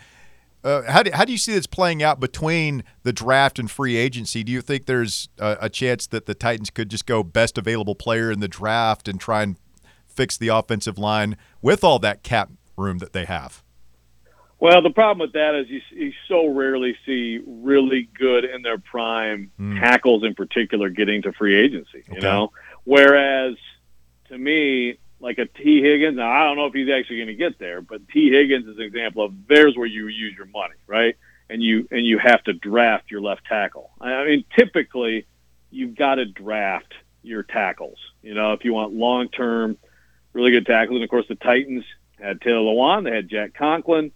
Uh, 0.64 0.84
how, 0.90 1.04
do, 1.04 1.12
how 1.14 1.26
do 1.26 1.32
you 1.32 1.38
see 1.38 1.54
this 1.54 1.68
playing 1.68 2.02
out 2.02 2.20
between 2.20 2.84
the 3.04 3.12
draft 3.12 3.60
and 3.60 3.70
free 3.70 3.98
agency? 3.98 4.44
Do 4.44 4.52
you 4.52 4.62
think 4.62 4.86
there's 4.86 5.28
a, 5.38 5.58
a 5.62 5.70
chance 5.70 6.08
that 6.08 6.26
the 6.26 6.34
Titans 6.34 6.70
could 6.70 6.90
just 6.90 7.06
go 7.06 7.22
best 7.22 7.58
available 7.58 7.96
player 7.96 8.32
in 8.32 8.40
the 8.40 8.48
draft 8.48 9.08
and 9.08 9.20
try 9.20 9.44
and 9.44 9.58
fix 10.08 10.38
the 10.38 10.48
offensive 10.48 10.98
line 10.98 11.36
with 11.62 11.84
all 11.84 12.00
that 12.00 12.24
cap 12.24 12.50
room 12.78 13.00
that 13.00 13.14
they 13.14 13.26
have? 13.26 13.62
Well, 14.60 14.82
the 14.82 14.92
problem 14.92 15.20
with 15.20 15.34
that 15.34 15.56
is 15.56 15.70
you, 15.70 15.82
you 15.92 16.14
so 16.30 16.48
rarely 16.48 16.96
see 17.06 17.42
really 17.46 18.08
good 18.18 18.46
in 18.46 18.62
their 18.62 18.78
prime 18.78 19.52
tackles, 19.78 20.24
in 20.24 20.36
particular, 20.36 20.88
getting 20.90 21.24
to 21.24 21.34
free 21.34 21.56
agency. 21.56 22.06
You 22.08 22.20
Okay. 22.20 22.22
know, 22.22 22.52
whereas 22.86 23.56
to 24.30 24.38
me, 24.38 25.00
like 25.24 25.38
a 25.38 25.46
Tee 25.46 25.82
Higgins, 25.82 26.18
now 26.18 26.30
I 26.30 26.44
don't 26.44 26.58
know 26.58 26.66
if 26.66 26.74
he's 26.74 26.90
actually 26.90 27.18
going 27.18 27.28
to 27.28 27.36
get 27.36 27.58
there, 27.58 27.82
but 27.82 28.08
Tee 28.10 28.30
Higgins 28.30 28.68
is 28.68 28.78
an 28.78 28.84
example 28.84 29.24
of 29.24 29.34
there's 29.48 29.76
where 29.76 29.88
you 29.88 30.08
use 30.08 30.36
your 30.36 30.48
money, 30.48 30.76
right? 30.86 31.16
And 31.50 31.62
you 31.62 31.88
and 31.92 32.06
you 32.06 32.20
have 32.20 32.44
to 32.46 32.54
draft 32.54 33.10
your 33.10 33.22
left 33.22 33.46
tackle. 33.46 33.92
I 34.00 34.14
I 34.14 34.26
mean, 34.26 34.46
typically 34.56 35.26
you've 35.72 35.96
got 35.96 36.16
to 36.16 36.26
draft 36.26 36.94
your 37.24 37.44
tackles. 37.44 37.98
You 38.22 38.34
know, 38.34 38.54
if 38.54 38.64
you 38.66 38.74
want 38.74 38.94
long 38.94 39.30
term, 39.30 39.78
really 40.34 40.52
good 40.52 40.66
tackles, 40.66 40.98
and 40.98 41.04
of 41.04 41.10
course 41.10 41.28
the 41.28 41.36
Titans 41.36 41.86
had 42.20 42.42
Taylor 42.42 42.60
Lewan, 42.60 43.06
they 43.06 43.16
had 43.16 43.30
Jack 43.30 43.54
Conklin 43.54 44.12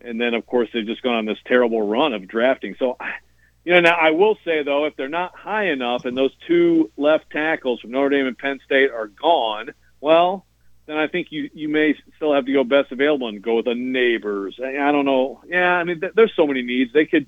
and 0.00 0.20
then 0.20 0.34
of 0.34 0.46
course 0.46 0.68
they've 0.72 0.86
just 0.86 1.02
gone 1.02 1.16
on 1.16 1.24
this 1.24 1.38
terrible 1.46 1.82
run 1.82 2.12
of 2.12 2.28
drafting. 2.28 2.76
So, 2.78 2.96
you 3.64 3.72
know, 3.72 3.80
now 3.80 3.96
I 3.96 4.10
will 4.10 4.36
say 4.44 4.62
though, 4.62 4.84
if 4.86 4.96
they're 4.96 5.08
not 5.08 5.34
high 5.34 5.70
enough 5.70 6.04
and 6.04 6.16
those 6.16 6.34
two 6.46 6.90
left 6.96 7.30
tackles 7.30 7.80
from 7.80 7.90
Notre 7.90 8.10
Dame 8.10 8.26
and 8.26 8.38
Penn 8.38 8.60
State 8.64 8.90
are 8.90 9.08
gone, 9.08 9.72
well, 10.00 10.46
then 10.88 10.96
I 10.96 11.06
think 11.06 11.30
you 11.30 11.50
you 11.52 11.68
may 11.68 11.94
still 12.16 12.32
have 12.32 12.46
to 12.46 12.52
go 12.52 12.64
best 12.64 12.90
available 12.90 13.28
and 13.28 13.42
go 13.42 13.56
with 13.56 13.66
a 13.66 13.74
Nabers. 13.74 14.58
I, 14.58 14.90
don't 14.90 15.04
know. 15.04 15.42
Yeah, 15.46 15.74
I 15.74 15.84
mean, 15.84 16.00
th- 16.00 16.14
there's 16.14 16.32
so 16.34 16.46
many 16.46 16.62
needs. 16.62 16.94
They 16.94 17.04
could, 17.04 17.26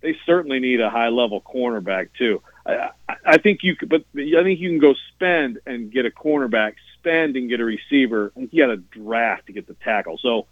they 0.00 0.16
certainly 0.24 0.60
need 0.60 0.80
a 0.80 0.88
high 0.88 1.08
level 1.08 1.42
cornerback 1.42 2.08
too. 2.16 2.42
I, 2.64 2.88
I, 3.06 3.14
I 3.26 3.38
think 3.38 3.62
you 3.62 3.76
could, 3.76 3.90
but 3.90 4.04
I 4.16 4.42
think 4.42 4.60
you 4.60 4.70
can 4.70 4.78
go 4.78 4.94
spend 5.14 5.60
and 5.66 5.92
get 5.92 6.06
a 6.06 6.10
cornerback, 6.10 6.76
spend 6.98 7.36
and 7.36 7.50
get 7.50 7.60
a 7.60 7.64
receiver. 7.64 8.32
and 8.34 8.48
you 8.50 8.64
got 8.64 8.70
to 8.70 8.78
draft 8.78 9.46
to 9.46 9.52
get 9.52 9.68
the 9.68 9.74
tackle. 9.74 10.18
So. 10.18 10.46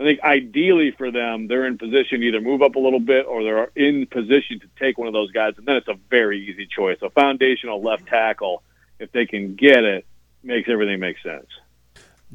I 0.00 0.04
think 0.04 0.20
ideally 0.22 0.92
for 0.92 1.10
them, 1.10 1.48
they're 1.48 1.66
in 1.66 1.76
position 1.76 2.20
to 2.20 2.26
either 2.28 2.40
move 2.40 2.62
up 2.62 2.76
a 2.76 2.78
little 2.78 3.00
bit 3.00 3.26
or 3.26 3.42
they're 3.42 3.72
in 3.74 4.06
position 4.06 4.60
to 4.60 4.68
take 4.78 4.96
one 4.96 5.08
of 5.08 5.12
those 5.12 5.32
guys, 5.32 5.54
and 5.56 5.66
then 5.66 5.74
it's 5.74 5.88
a 5.88 5.98
very 6.08 6.46
easy 6.48 6.68
choice. 6.68 6.98
A 7.02 7.10
foundational 7.10 7.82
left 7.82 8.06
tackle, 8.06 8.62
if 9.00 9.10
they 9.10 9.26
can 9.26 9.56
get 9.56 9.82
it, 9.82 10.06
makes 10.44 10.68
everything 10.68 11.00
make 11.00 11.16
sense. 11.18 11.48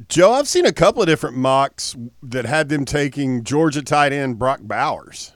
Joe, 0.08 0.32
I've 0.32 0.48
seen 0.48 0.66
a 0.66 0.72
couple 0.72 1.02
of 1.02 1.08
different 1.08 1.36
mocks 1.36 1.94
that 2.22 2.44
had 2.46 2.68
them 2.68 2.84
taking 2.84 3.44
Georgia 3.44 3.82
tight 3.82 4.12
end 4.12 4.38
Brock 4.38 4.60
Bowers 4.62 5.32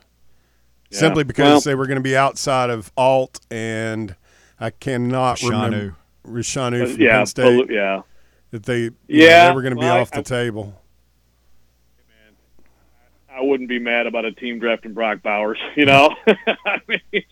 Yeah. 0.90 0.98
simply 0.98 1.24
because 1.24 1.44
Well- 1.44 1.60
they 1.60 1.74
were 1.74 1.86
going 1.86 1.96
to 1.96 2.02
be 2.02 2.16
outside 2.16 2.70
of 2.70 2.90
Alt 2.96 3.40
and 3.50 4.16
I 4.58 4.70
cannot 4.70 5.38
Fashanu. 5.38 5.50
remember 5.50 5.96
Fashanu 6.26 6.92
from 6.92 7.00
yeah, 7.00 7.16
Penn 7.18 7.26
State. 7.26 7.70
Yeah. 7.70 8.02
That 8.50 8.64
they 8.64 8.78
you 8.80 8.90
know, 8.90 8.96
Yeah, 9.06 9.48
they 9.48 9.54
were 9.54 9.62
going 9.62 9.74
to 9.74 9.80
be 9.80 9.84
well, 9.86 9.96
I- 9.96 10.00
off 10.00 10.10
the 10.10 10.18
I- 10.18 10.22
table. 10.22 10.74
I 13.30 13.40
wouldn't 13.42 13.68
be 13.68 13.78
mad 13.78 14.08
about 14.08 14.24
a 14.24 14.32
team 14.32 14.58
drafting 14.58 14.94
Brock 14.94 15.22
Bowers. 15.22 15.58
You 15.76 15.86
know, 15.86 16.12
I 16.66 16.80
mean, 16.88 17.22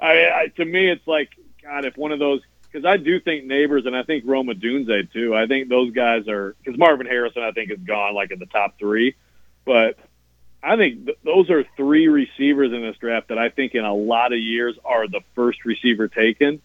I, 0.00 0.10
I 0.30 0.46
to 0.56 0.64
me 0.64 0.90
it's 0.90 1.06
like 1.06 1.28
God, 1.62 1.84
if 1.84 1.96
one 1.96 2.10
of 2.10 2.18
those 2.18 2.40
because 2.74 2.84
I 2.84 2.96
do 2.96 3.20
think 3.20 3.44
Nabers 3.44 3.86
and 3.86 3.94
I 3.94 4.02
think 4.02 4.24
Rome 4.26 4.48
Odunze 4.48 5.12
too. 5.12 5.34
I 5.34 5.46
think 5.46 5.68
those 5.68 5.92
guys 5.92 6.26
are 6.26 6.56
because 6.62 6.76
Marvin 6.76 7.06
Harrison 7.06 7.42
I 7.42 7.52
think 7.52 7.70
is 7.70 7.78
gone 7.78 8.14
like 8.14 8.32
in 8.32 8.40
the 8.40 8.46
top 8.46 8.78
three, 8.80 9.14
but 9.64 9.96
I 10.60 10.76
think 10.76 11.06
th- 11.06 11.18
those 11.22 11.50
are 11.50 11.64
three 11.76 12.08
receivers 12.08 12.72
in 12.72 12.82
this 12.82 12.96
draft 12.96 13.28
that 13.28 13.38
I 13.38 13.50
think 13.50 13.76
in 13.76 13.84
a 13.84 13.94
lot 13.94 14.32
of 14.32 14.40
years 14.40 14.76
are 14.84 15.06
the 15.06 15.20
first 15.36 15.64
receiver 15.64 16.08
taken. 16.08 16.60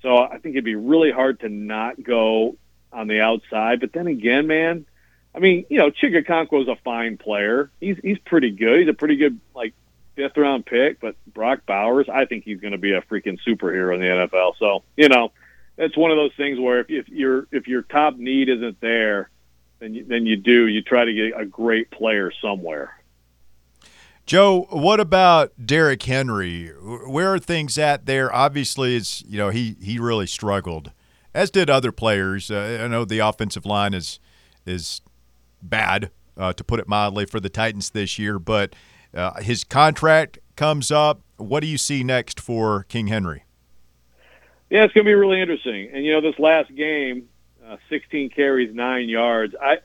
So 0.00 0.16
I 0.16 0.38
think 0.38 0.54
it'd 0.54 0.64
be 0.64 0.76
really 0.76 1.10
hard 1.10 1.40
to 1.40 1.50
not 1.50 2.02
go 2.02 2.56
on 2.90 3.06
the 3.06 3.20
outside. 3.20 3.80
But 3.80 3.92
then 3.92 4.06
again, 4.06 4.46
man, 4.46 4.86
I 5.34 5.40
mean, 5.40 5.66
you 5.68 5.76
know, 5.76 5.90
Chig 5.90 6.24
Okonkwo 6.24 6.62
is 6.62 6.68
a 6.68 6.76
fine 6.76 7.18
player. 7.18 7.70
He's 7.80 7.98
he's 7.98 8.18
pretty 8.18 8.50
good. 8.50 8.80
He's 8.80 8.88
a 8.88 8.94
pretty 8.94 9.16
good 9.16 9.38
like 9.54 9.74
fifth 10.16 10.36
round 10.36 10.66
pick. 10.66 11.00
But 11.00 11.16
Brock 11.26 11.60
Bowers, 11.66 12.08
I 12.12 12.24
think 12.24 12.44
he's 12.44 12.60
going 12.60 12.72
to 12.72 12.78
be 12.78 12.92
a 12.92 13.02
freaking 13.02 13.38
superhero 13.46 13.94
in 13.94 14.00
the 14.00 14.06
NFL. 14.06 14.54
So 14.58 14.82
you 14.96 15.08
know, 15.08 15.32
it's 15.76 15.96
one 15.96 16.10
of 16.10 16.16
those 16.16 16.32
things 16.36 16.58
where 16.58 16.80
if, 16.80 16.86
if 16.88 17.08
your 17.08 17.46
if 17.52 17.66
your 17.66 17.82
top 17.82 18.16
need 18.16 18.48
isn't 18.48 18.80
there, 18.80 19.30
then 19.78 19.94
you, 19.94 20.04
then 20.04 20.26
you 20.26 20.36
do 20.36 20.66
you 20.66 20.82
try 20.82 21.04
to 21.04 21.12
get 21.12 21.40
a 21.40 21.44
great 21.44 21.90
player 21.90 22.32
somewhere. 22.40 22.98
Joe, 24.26 24.66
what 24.70 25.00
about 25.00 25.52
Derrick 25.66 26.02
Henry? 26.02 26.68
Where 26.68 27.34
are 27.34 27.38
things 27.38 27.76
at 27.76 28.06
there? 28.06 28.34
Obviously, 28.34 28.96
it's 28.96 29.22
you 29.22 29.36
know 29.36 29.50
he 29.50 29.76
he 29.82 29.98
really 29.98 30.26
struggled, 30.26 30.92
as 31.34 31.50
did 31.50 31.68
other 31.68 31.92
players. 31.92 32.50
Uh, 32.50 32.80
I 32.82 32.88
know 32.88 33.04
the 33.04 33.18
offensive 33.18 33.66
line 33.66 33.92
is 33.92 34.18
is 34.64 35.02
bad, 35.60 36.10
uh, 36.38 36.54
to 36.54 36.64
put 36.64 36.80
it 36.80 36.88
mildly, 36.88 37.26
for 37.26 37.38
the 37.38 37.50
Titans 37.50 37.90
this 37.90 38.18
year. 38.18 38.38
But 38.38 38.74
uh, 39.14 39.40
his 39.40 39.64
contract 39.64 40.38
comes 40.56 40.90
up. 40.90 41.20
What 41.36 41.60
do 41.60 41.66
you 41.66 41.78
see 41.78 42.04
next 42.04 42.40
for 42.40 42.84
King 42.84 43.08
Henry? 43.08 43.44
Yeah, 44.70 44.84
it's 44.84 44.94
going 44.94 45.04
to 45.04 45.08
be 45.08 45.14
really 45.14 45.40
interesting. 45.40 45.90
And 45.92 46.04
you 46.04 46.12
know, 46.12 46.20
this 46.20 46.38
last 46.38 46.74
game, 46.74 47.28
uh, 47.66 47.76
16 47.88 48.30
carries, 48.30 48.74
nine 48.74 49.08
yards. 49.08 49.54
I 49.60 49.78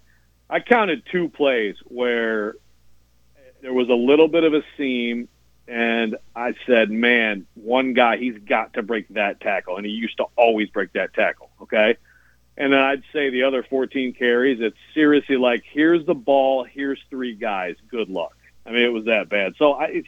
I 0.49 0.59
counted 0.59 1.03
two 1.11 1.29
plays 1.29 1.75
where 1.85 2.55
there 3.61 3.73
was 3.73 3.89
a 3.89 3.93
little 3.93 4.27
bit 4.27 4.43
of 4.43 4.53
a 4.53 4.63
seam, 4.77 5.27
and 5.67 6.17
I 6.35 6.55
said, 6.65 6.89
"Man, 6.89 7.45
one 7.53 7.93
guy, 7.93 8.17
he's 8.17 8.37
got 8.37 8.73
to 8.73 8.83
break 8.83 9.07
that 9.09 9.41
tackle," 9.41 9.77
and 9.77 9.85
he 9.85 9.91
used 9.91 10.17
to 10.17 10.25
always 10.35 10.69
break 10.69 10.93
that 10.93 11.13
tackle. 11.13 11.51
Okay. 11.61 11.97
And 12.57 12.73
then 12.73 12.79
I'd 12.79 13.03
say 13.13 13.29
the 13.29 13.43
other 13.43 13.63
14 13.63 14.13
carries, 14.13 14.59
it's 14.59 14.75
seriously 14.93 15.37
like, 15.37 15.63
here's 15.71 16.05
the 16.05 16.13
ball, 16.13 16.65
here's 16.65 16.99
three 17.09 17.33
guys, 17.33 17.77
good 17.89 18.09
luck. 18.09 18.35
I 18.69 18.71
mean, 18.71 18.83
it 18.83 18.93
was 18.93 19.05
that 19.05 19.29
bad. 19.29 19.55
So 19.57 19.73
I, 19.73 19.85
it's 19.85 20.07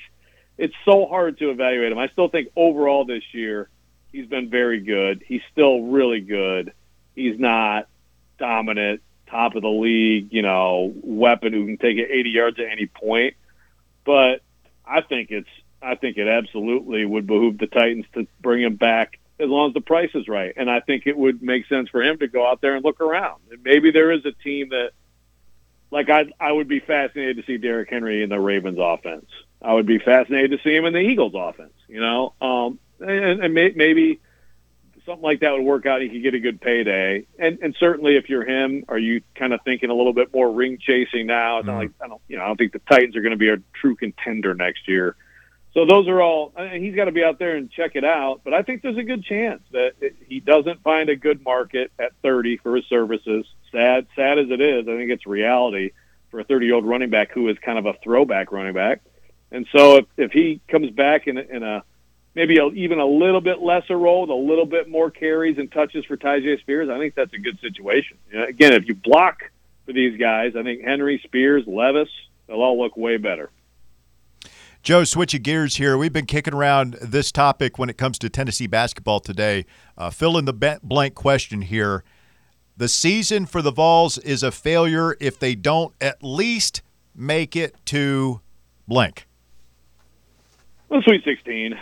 it's 0.58 0.76
so 0.86 1.08
hard 1.08 1.40
to 1.40 1.50
evaluate 1.50 1.92
him. 1.92 1.98
I 1.98 2.08
still 2.10 2.30
think 2.30 2.50
overall 2.56 3.06
this 3.06 3.24
year 3.34 3.70
he's 4.12 4.28
been 4.28 4.50
very 4.50 4.80
good. 4.80 5.24
He's 5.26 5.42
still 5.52 5.82
really 5.82 6.22
good. 6.22 6.74
He's 7.16 7.40
not 7.40 7.88
dominant, 8.38 9.02
top 9.28 9.56
of 9.56 9.64
the 9.64 9.70
league, 9.70 10.32
you 10.32 10.44
know, 10.44 10.94
weapon 11.02 11.54
who 11.54 11.66
can 11.66 11.78
take 11.78 11.98
it 11.98 12.10
80 12.12 12.30
yards 12.30 12.60
at 12.60 12.68
any 12.68 12.86
point. 12.86 13.34
But 14.06 14.42
I 14.86 15.02
think 15.02 15.32
it's 15.32 15.50
I 15.82 15.96
think 15.96 16.18
it 16.18 16.28
absolutely 16.28 17.04
would 17.04 17.26
behoove 17.26 17.58
the 17.58 17.66
Titans 17.66 18.06
to 18.14 18.28
bring 18.40 18.62
him 18.62 18.76
back 18.76 19.18
as 19.40 19.50
long 19.50 19.70
as 19.70 19.74
the 19.74 19.82
price 19.82 20.12
is 20.14 20.28
right. 20.28 20.54
And 20.56 20.70
I 20.70 20.82
think 20.82 21.08
it 21.08 21.18
would 21.18 21.42
make 21.42 21.66
sense 21.66 21.90
for 21.90 22.04
him 22.04 22.20
to 22.20 22.28
go 22.28 22.46
out 22.46 22.62
there 22.62 22.76
and 22.76 22.86
look 22.86 23.02
around. 23.02 23.42
And 23.50 23.64
maybe 23.64 23.90
there 23.90 24.12
is 24.12 24.24
a 24.24 24.32
team 24.44 24.70
that 24.70 24.92
like 25.92 26.10
I 26.10 26.26
I 26.40 26.52
would 26.52 26.68
be 26.68 26.80
fascinated 26.80 27.38
to 27.38 27.44
see 27.44 27.58
Derrick 27.58 27.90
Henry 27.90 28.24
in 28.24 28.30
the 28.30 28.40
Ravens 28.40 28.80
offense. 28.82 29.28
I 29.62 29.74
would 29.74 29.86
be 29.86 30.00
fascinated 30.00 30.52
to 30.52 30.58
see 30.64 30.76
him 30.76 30.86
in 30.86 30.94
the 30.94 31.00
Eagles 31.00 31.34
offense, 31.36 31.74
you 31.88 32.00
know. 32.00 32.34
Um 32.42 32.80
and, 33.00 33.44
and 33.44 33.54
may, 33.54 33.72
maybe 33.76 34.20
something 35.06 35.24
like 35.24 35.42
that 35.42 35.52
would 35.52 35.64
work 35.64 35.86
out. 35.86 36.02
He 36.02 36.10
could 36.10 36.24
get 36.24 36.34
a 36.34 36.40
good 36.40 36.62
payday, 36.62 37.26
and 37.38 37.60
and 37.62 37.76
certainly 37.80 38.16
if 38.16 38.30
you're 38.30 38.46
him, 38.46 38.86
are 38.88 38.98
you 38.98 39.22
kind 39.36 39.54
of 39.54 39.62
thinking 39.64 39.90
a 39.90 39.94
little 39.94 40.14
bit 40.14 40.34
more 40.34 40.52
ring 40.52 40.78
chasing 40.80 41.28
now? 41.28 41.60
It's 41.60 41.68
not 41.68 41.78
like 41.78 41.92
I 42.02 42.08
don't, 42.08 42.22
you 42.28 42.38
know, 42.38 42.44
I 42.44 42.48
don't 42.48 42.58
think 42.58 42.74
the 42.74 42.80
Titans 42.80 43.16
are 43.16 43.22
going 43.22 43.32
to 43.32 43.38
be 43.38 43.50
a 43.50 43.58
true 43.74 43.96
contender 43.96 44.54
next 44.54 44.88
year. 44.88 45.16
So 45.74 45.86
those 45.86 46.08
are 46.08 46.22
all. 46.22 46.52
Mean, 46.58 46.84
he's 46.84 46.96
got 46.96 47.06
to 47.06 47.12
be 47.12 47.24
out 47.24 47.40
there 47.40 47.56
and 47.56 47.72
check 47.72 47.96
it 47.96 48.04
out. 48.04 48.42
But 48.44 48.54
I 48.54 48.62
think 48.62 48.82
there's 48.82 48.98
a 48.98 49.04
good 49.04 49.24
chance 49.24 49.62
that 49.72 49.94
it, 50.02 50.16
he 50.28 50.40
doesn't 50.40 50.84
find 50.84 51.10
a 51.10 51.16
good 51.16 51.44
market 51.44 51.92
at 51.98 52.12
30 52.24 52.58
for 52.58 52.76
his 52.76 52.86
services. 52.88 53.46
Sad, 53.72 54.08
sad 54.16 54.38
as 54.38 54.50
it 54.50 54.60
is, 54.60 54.88
I 54.88 54.98
think 54.98 55.12
it's 55.12 55.26
reality 55.26 55.92
for 56.30 56.42
a 56.42 56.44
30 56.44 56.66
year 56.66 56.76
old 56.76 56.86
running 56.86 57.10
back 57.10 57.32
who 57.32 57.48
is 57.50 57.58
kind 57.60 57.78
of 57.78 57.86
a 57.86 57.94
throwback 58.04 58.52
running 58.52 58.74
back. 58.74 59.02
And 59.52 59.68
so 59.76 59.98
if 59.98 60.06
if 60.18 60.32
he 60.32 60.62
comes 60.68 60.92
back 60.92 61.28
in 61.28 61.38
a, 61.38 61.42
in 61.42 61.64
a 61.64 61.84
maybe 62.36 62.58
a, 62.58 62.68
even 62.68 63.00
a 63.00 63.06
little 63.06 63.42
bit 63.42 63.60
lesser 63.60 63.98
role 63.98 64.22
with 64.22 64.30
a 64.30 64.34
little 64.34 64.66
bit 64.66 64.90
more 64.90 65.10
carries 65.10 65.58
and 65.58 65.72
touches 65.72 66.06
for 66.06 66.18
Tyjae 66.18 66.60
Spears, 66.60 66.90
I 66.90 66.98
think 66.98 67.16
that's 67.16 67.34
a 67.34 67.40
good 67.40 67.60
situation. 67.60 68.18
You 68.32 68.40
know, 68.40 68.46
again, 68.46 68.74
if 68.74 68.88
you 68.88 68.96
block 68.96 69.52
for 69.86 69.94
these 69.94 70.18
guys, 70.20 70.56
I 70.56 70.64
think 70.64 70.82
Henry, 70.82 71.22
Spears, 71.24 71.64
Levis, 71.68 72.10
they'll 72.48 72.62
all 72.62 72.82
look 72.82 72.96
way 72.98 73.18
better. 73.18 73.50
Joe, 74.84 75.04
switching 75.04 75.44
gears 75.44 75.76
here. 75.76 75.96
We've 75.96 76.12
been 76.12 76.26
kicking 76.26 76.56
around 76.56 76.98
this 77.04 77.32
topic 77.32 77.78
when 77.78 77.88
it 77.88 78.00
comes 78.00 78.18
to 78.18 78.30
Tennessee 78.30 78.66
basketball 78.66 79.20
today. 79.20 79.66
Uh, 79.96 80.10
fill 80.10 80.40
in 80.40 80.46
the 80.46 80.80
blank 80.82 81.14
question 81.14 81.62
here. 81.62 82.04
The 82.78 82.88
season 82.88 83.46
for 83.46 83.62
the 83.62 83.72
Vols 83.72 84.18
is 84.18 84.42
a 84.42 84.52
failure 84.52 85.16
if 85.20 85.38
they 85.38 85.54
don't 85.54 85.94
at 86.02 86.24
least 86.24 86.82
make 87.16 87.56
it 87.56 87.76
to 87.88 88.42
blank. 88.88 89.28
Well, 90.90 91.04
Sweet 91.04 91.24
16. 91.26 91.78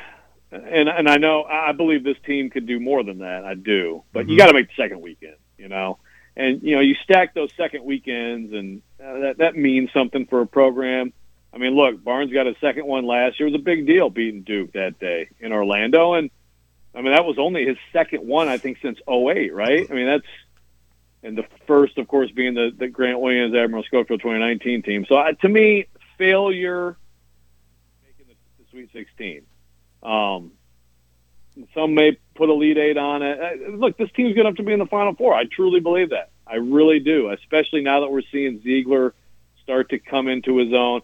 And 0.52 0.90
and 0.90 1.08
I 1.08 1.18
know 1.18 1.44
I 1.44 1.72
believe 1.72 2.04
this 2.04 2.18
team 2.26 2.50
could 2.50 2.66
do 2.66 2.82
more 2.82 3.04
than 3.04 3.20
that. 3.20 3.46
I 3.46 3.54
do, 3.54 4.04
but 4.12 4.28
you 4.28 4.36
got 4.36 4.48
to 4.48 4.54
make 4.54 4.68
the 4.68 4.74
second 4.76 5.00
weekend, 5.00 5.36
you 5.58 5.70
know. 5.70 6.00
And 6.36 6.62
you 6.64 6.76
know, 6.76 6.82
you 6.82 6.96
stack 7.04 7.36
those 7.36 7.52
second 7.56 7.86
weekends, 7.86 8.52
and 8.52 8.82
uh, 9.00 9.20
that 9.20 9.38
that 9.38 9.56
means 9.56 9.92
something 9.94 10.26
for 10.26 10.42
a 10.42 10.48
program. 10.48 11.14
I 11.54 11.58
mean, 11.58 11.76
look, 11.76 12.04
Barnes 12.04 12.32
got 12.32 12.48
a 12.48 12.56
second 12.62 12.86
one 12.86 13.06
last 13.06 13.40
year. 13.40 13.48
It 13.48 13.52
was 13.52 13.62
a 13.62 13.64
big 13.64 13.88
deal 13.88 14.10
beating 14.10 14.44
Duke 14.44 14.74
that 14.74 15.00
day 15.00 15.30
in 15.40 15.52
Orlando, 15.52 16.14
and 16.14 16.30
I 16.94 17.02
mean 17.02 17.12
that 17.12 17.26
was 17.26 17.38
only 17.40 17.66
his 17.66 17.78
second 17.92 18.28
one, 18.28 18.48
I 18.48 18.58
think, 18.58 18.78
since 18.82 19.00
08, 19.08 19.54
right? 19.54 19.88
I 19.90 19.94
mean 19.94 20.06
that's 20.06 20.26
and 21.22 21.38
the 21.38 21.46
first, 21.68 21.98
of 21.98 22.08
course, 22.08 22.32
being 22.32 22.54
the 22.54 22.72
the 22.76 22.88
Grant 22.88 23.20
Williams 23.20 23.56
Admiral 23.56 23.84
Schofield 23.84 24.22
2019 24.22 24.84
team. 24.84 25.06
So 25.08 25.16
uh, 25.16 25.34
to 25.34 25.50
me, 25.50 25.88
failure 26.18 26.98
making 28.04 28.34
the, 28.34 28.64
the 28.64 28.70
Sweet 28.70 28.90
16. 28.94 29.42
Um, 30.02 30.52
some 31.74 31.94
may 31.94 32.18
put 32.36 32.50
a 32.50 32.54
Elite 32.54 32.78
Eight 32.78 32.98
on 32.98 33.22
it. 33.22 33.40
Uh, 33.40 33.72
look, 33.72 33.98
this 33.98 34.10
team's 34.12 34.34
going 34.34 34.46
to 34.46 34.50
have 34.50 34.56
to 34.58 34.64
be 34.64 34.72
in 34.72 34.80
the 34.80 34.86
Final 34.86 35.14
Four. 35.14 35.34
I 35.34 35.44
truly 35.46 35.80
believe 35.80 36.12
that. 36.12 36.30
I 36.48 36.56
really 36.56 37.00
do, 37.00 37.30
especially 37.32 37.82
now 37.82 38.00
that 38.00 38.12
we're 38.12 38.24
seeing 38.32 38.60
Zeigler 38.60 39.12
start 39.62 39.90
to 39.90 40.00
come 40.00 40.28
into 40.28 40.58
his 40.58 40.74
own. 40.74 41.02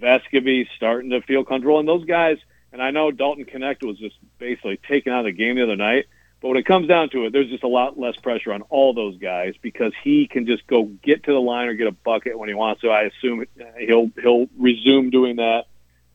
Vescovi 0.00 0.66
starting 0.76 1.10
to 1.10 1.20
feel 1.22 1.44
comfortable, 1.44 1.78
and 1.78 1.88
those 1.88 2.04
guys. 2.04 2.38
And 2.72 2.80
I 2.80 2.92
know 2.92 3.10
Dalton 3.10 3.44
Knecht 3.46 3.84
was 3.84 3.98
just 3.98 4.14
basically 4.38 4.76
taken 4.76 5.12
out 5.12 5.20
of 5.20 5.24
the 5.24 5.32
game 5.32 5.56
the 5.56 5.64
other 5.64 5.74
night. 5.74 6.06
But 6.40 6.48
when 6.48 6.56
it 6.56 6.66
comes 6.66 6.88
down 6.88 7.10
to 7.10 7.26
it, 7.26 7.32
there's 7.32 7.50
just 7.50 7.64
a 7.64 7.68
lot 7.68 7.98
less 7.98 8.16
pressure 8.16 8.52
on 8.52 8.62
all 8.62 8.94
those 8.94 9.18
guys 9.18 9.54
because 9.60 9.92
he 10.02 10.26
can 10.26 10.46
just 10.46 10.66
go 10.66 10.84
get 10.84 11.24
to 11.24 11.32
the 11.32 11.40
line 11.40 11.68
or 11.68 11.74
get 11.74 11.86
a 11.86 11.92
bucket 11.92 12.38
when 12.38 12.48
he 12.48 12.54
wants 12.54 12.80
to. 12.80 12.88
I 12.88 13.02
assume 13.02 13.44
he'll 13.78 14.10
he'll 14.22 14.46
resume 14.56 15.10
doing 15.10 15.36
that 15.36 15.64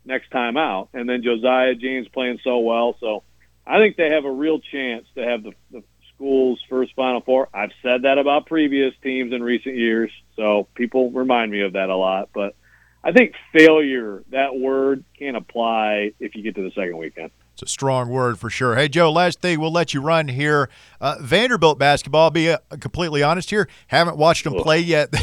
next 0.03 0.31
time 0.31 0.57
out. 0.57 0.89
And 0.93 1.07
then 1.07 1.21
Josiah 1.21 1.75
James 1.75 2.07
playing 2.07 2.39
so 2.43 2.59
well, 2.59 2.95
so 2.99 3.23
I 3.67 3.77
think 3.77 3.97
they 3.97 4.09
have 4.09 4.25
a 4.25 4.31
real 4.31 4.59
chance 4.59 5.05
to 5.15 5.23
have 5.23 5.43
the, 5.43 5.51
the 5.71 5.83
school's 6.13 6.59
first 6.69 6.95
Final 6.95 7.21
Four. 7.21 7.49
I've 7.53 7.71
said 7.83 8.03
that 8.03 8.17
about 8.17 8.47
previous 8.47 8.93
teams 9.03 9.31
in 9.31 9.43
recent 9.43 9.75
years, 9.75 10.11
so 10.35 10.67
people 10.73 11.11
remind 11.11 11.51
me 11.51 11.61
of 11.61 11.73
that 11.73 11.89
a 11.89 11.95
lot. 11.95 12.29
But 12.33 12.55
I 13.05 13.11
think 13.11 13.35
failure, 13.53 14.23
that 14.31 14.55
word, 14.57 15.03
can't 15.17 15.37
apply 15.37 16.13
if 16.19 16.33
you 16.33 16.41
get 16.41 16.55
to 16.55 16.63
the 16.63 16.71
second 16.71 16.97
weekend. 16.97 17.29
It's 17.53 17.61
a 17.61 17.67
strong 17.67 18.09
word 18.09 18.39
for 18.39 18.49
sure. 18.49 18.75
Hey, 18.75 18.87
Joe, 18.87 19.11
last 19.11 19.41
thing 19.41 19.59
we'll 19.59 19.71
let 19.71 19.93
you 19.93 20.01
run 20.01 20.27
here. 20.27 20.69
Uh, 20.99 21.17
Vanderbilt 21.21 21.77
basketball, 21.77 22.23
I'll 22.23 22.31
be 22.31 22.49
uh, 22.49 22.57
completely 22.79 23.21
honest 23.21 23.51
here, 23.51 23.69
haven't 23.87 24.17
watched 24.17 24.43
them 24.43 24.55
play 24.55 24.79
yet. 24.79 25.13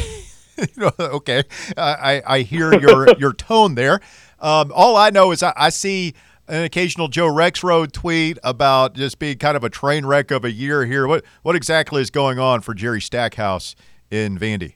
okay, 0.99 1.43
I, 1.75 2.23
I 2.25 2.39
hear 2.39 2.73
your, 2.73 3.09
your 3.19 3.33
tone 3.33 3.75
there. 3.75 3.99
Um, 4.39 4.71
all 4.73 4.95
I 4.95 5.09
know 5.09 5.31
is 5.31 5.43
I, 5.43 5.51
I 5.57 5.69
see 5.69 6.13
an 6.47 6.63
occasional 6.63 7.09
Joe 7.09 7.27
Rexrode 7.27 7.91
tweet 7.91 8.37
about 8.45 8.95
just 8.95 9.19
being 9.19 9.37
kind 9.37 9.57
of 9.57 9.63
a 9.65 9.69
train 9.69 10.05
wreck 10.05 10.31
of 10.31 10.45
a 10.45 10.51
year 10.51 10.85
here. 10.85 11.05
What 11.07 11.23
what 11.41 11.55
exactly 11.55 12.01
is 12.01 12.09
going 12.09 12.39
on 12.39 12.61
for 12.61 12.73
Jerry 12.73 13.01
Stackhouse 13.01 13.75
in 14.09 14.37
Vandy? 14.37 14.75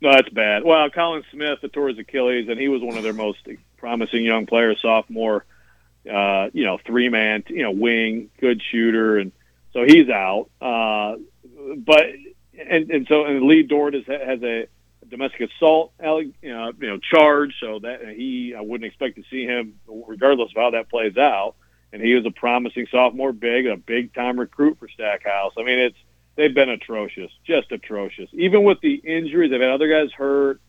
No, 0.00 0.12
that's 0.12 0.28
bad. 0.28 0.62
Well, 0.64 0.90
Colin 0.90 1.24
Smith 1.32 1.58
tore 1.72 1.88
his 1.88 1.98
Achilles, 1.98 2.48
and 2.48 2.58
he 2.58 2.68
was 2.68 2.82
one 2.82 2.96
of 2.96 3.02
their 3.02 3.12
most 3.12 3.38
promising 3.76 4.24
young 4.24 4.46
players, 4.46 4.80
sophomore. 4.80 5.44
Uh, 6.08 6.48
you 6.52 6.64
know, 6.64 6.78
three 6.86 7.08
man, 7.08 7.44
you 7.48 7.62
know, 7.62 7.72
wing, 7.72 8.30
good 8.40 8.62
shooter, 8.70 9.18
and 9.18 9.32
so 9.72 9.84
he's 9.84 10.08
out. 10.08 10.48
Uh, 10.60 11.16
but 11.76 12.06
and 12.58 12.90
and 12.90 13.06
so 13.08 13.24
and 13.24 13.42
Lee 13.42 13.62
Dort 13.62 13.94
is, 13.94 14.06
has 14.06 14.42
a 14.42 14.68
domestic 15.10 15.50
assault, 15.50 15.92
you 16.00 16.32
know, 16.42 16.72
you 16.80 16.88
know, 16.88 16.98
charge. 16.98 17.54
So 17.60 17.80
that 17.80 18.08
he, 18.16 18.54
I 18.56 18.60
wouldn't 18.60 18.86
expect 18.86 19.16
to 19.16 19.24
see 19.30 19.44
him, 19.44 19.80
regardless 19.86 20.50
of 20.52 20.56
how 20.56 20.70
that 20.70 20.88
plays 20.88 21.16
out. 21.16 21.56
And 21.92 22.00
he 22.02 22.14
was 22.14 22.24
a 22.26 22.30
promising 22.30 22.86
sophomore 22.90 23.32
big, 23.32 23.66
a 23.66 23.76
big 23.76 24.14
time 24.14 24.38
recruit 24.38 24.78
for 24.78 24.88
Stackhouse. 24.88 25.54
I 25.58 25.62
mean, 25.62 25.78
it's 25.78 25.98
they've 26.38 26.54
been 26.54 26.70
atrocious, 26.70 27.30
just 27.46 27.70
atrocious. 27.70 28.30
Even 28.32 28.64
with 28.64 28.80
the 28.80 28.94
injuries, 28.94 29.50
they've 29.50 29.60
had 29.60 29.70
other 29.70 29.88
guys 29.88 30.10
hurt 30.12 30.62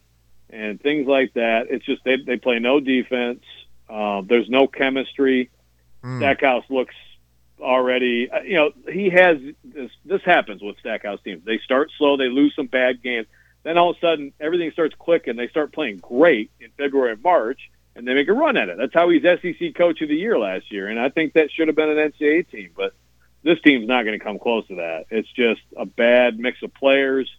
and 0.49 0.81
things 0.81 1.07
like 1.07 1.33
that. 1.35 1.67
It's 1.69 1.85
just 1.85 2.03
they 2.03 2.17
they 2.17 2.35
play 2.35 2.59
no 2.59 2.81
defense. 2.81 3.43
Uh, 3.89 4.21
there's 4.27 4.49
no 4.49 4.67
chemistry. 4.67 5.49
Mm. 6.03 6.19
Stackhouse 6.19 6.65
looks 6.69 6.95
already. 7.61 8.29
Uh, 8.29 8.41
you 8.41 8.55
know, 8.55 8.71
he 8.91 9.09
has 9.11 9.37
this. 9.63 9.91
This 10.03 10.21
happens 10.23 10.61
with 10.61 10.77
Stackhouse 10.79 11.21
teams. 11.23 11.45
They 11.45 11.59
start 11.59 11.89
slow. 11.97 12.17
They 12.17 12.27
lose 12.27 12.53
some 12.57 12.67
bad 12.67 13.01
games 13.01 13.27
then 13.63 13.77
all 13.77 13.91
of 13.91 13.97
a 13.97 13.99
sudden, 13.99 14.33
everything 14.39 14.71
starts 14.71 14.95
clicking. 14.97 15.35
They 15.35 15.47
start 15.47 15.73
playing 15.73 15.97
great 15.97 16.51
in 16.59 16.69
February 16.77 17.13
and 17.13 17.23
March, 17.23 17.69
and 17.95 18.07
they 18.07 18.13
make 18.13 18.27
a 18.27 18.33
run 18.33 18.57
at 18.57 18.69
it. 18.69 18.77
That's 18.77 18.93
how 18.93 19.09
he's 19.09 19.23
SEC 19.23 19.75
Coach 19.75 20.01
of 20.01 20.09
the 20.09 20.15
Year 20.15 20.39
last 20.39 20.71
year, 20.71 20.87
and 20.87 20.99
I 20.99 21.09
think 21.09 21.33
that 21.33 21.51
should 21.51 21.67
have 21.67 21.75
been 21.75 21.89
an 21.89 22.11
NCAA 22.11 22.49
team. 22.49 22.69
But 22.75 22.93
this 23.43 23.59
team's 23.61 23.87
not 23.87 24.03
going 24.03 24.17
to 24.17 24.23
come 24.23 24.39
close 24.39 24.67
to 24.67 24.75
that. 24.75 25.05
It's 25.09 25.31
just 25.31 25.61
a 25.77 25.85
bad 25.85 26.39
mix 26.39 26.61
of 26.63 26.73
players. 26.73 27.29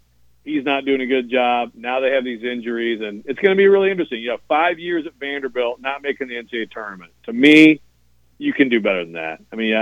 He's 0.45 0.65
not 0.65 0.85
doing 0.85 1.03
a 1.03 1.07
good 1.07 1.29
job. 1.29 1.73
Now 1.75 2.01
they 2.01 2.13
have 2.13 2.25
these 2.25 2.43
injuries, 2.43 3.01
and 3.03 3.25
it's 3.27 3.39
going 3.39 3.55
to 3.55 3.57
be 3.57 3.69
really 3.69 3.91
interesting. 3.91 4.23
You 4.23 4.31
have 4.31 4.41
five 4.49 4.79
years 4.79 5.07
at 5.07 5.15
Vanderbilt 5.15 5.81
not 5.81 6.03
making 6.03 6.29
the 6.29 6.35
NCAA 6.37 6.71
tournament. 6.71 7.13
To 7.25 7.33
me, 7.33 7.83
you 8.39 8.55
can 8.55 8.71
do 8.71 8.81
better 8.81 9.05
than 9.05 9.13
that. 9.15 9.41
I 9.53 9.57
mean, 9.57 9.75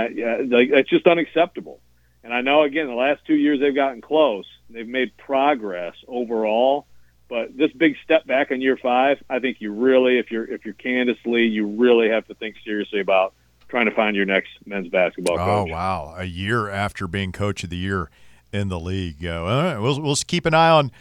like, 0.49 0.69
it's 0.69 0.89
just 0.89 1.07
unacceptable. 1.07 1.79
And 2.23 2.33
I 2.33 2.41
know, 2.41 2.63
again, 2.63 2.87
the 2.87 2.93
last 2.93 3.25
two 3.25 3.35
years 3.35 3.61
they've 3.61 3.73
gotten 3.73 4.01
close. 4.01 4.45
They've 4.69 4.87
made 4.87 5.15
progress 5.15 5.95
overall. 6.07 6.85
But 7.29 7.55
this 7.55 7.71
big 7.71 7.95
step 8.03 8.25
back 8.25 8.51
in 8.51 8.59
year 8.59 8.75
five, 8.75 9.23
I 9.29 9.39
think 9.39 9.61
you 9.61 9.71
really, 9.71 10.17
if 10.17 10.31
you're 10.31 10.45
if 10.45 10.65
you're 10.65 10.73
Candice 10.73 11.23
Lee, 11.25 11.45
you 11.45 11.67
really 11.67 12.09
have 12.09 12.27
to 12.27 12.33
think 12.33 12.55
seriously 12.65 12.99
about 12.99 13.33
trying 13.69 13.85
to 13.85 13.91
find 13.91 14.15
your 14.15 14.25
next 14.25 14.49
men's 14.65 14.89
basketball 14.89 15.35
oh, 15.35 15.63
coach. 15.63 15.69
Oh 15.69 15.73
wow, 15.73 16.15
a 16.17 16.25
year 16.25 16.69
after 16.69 17.07
being 17.07 17.31
coach 17.31 17.63
of 17.63 17.69
the 17.69 17.77
year 17.77 18.09
in 18.51 18.69
the 18.69 18.79
league. 18.79 19.25
Uh, 19.25 19.43
all 19.43 19.63
right, 19.63 19.77
we'll 19.77 20.01
we'll 20.01 20.15
keep 20.15 20.45
an 20.45 20.53
eye 20.53 20.69
on 20.69 20.91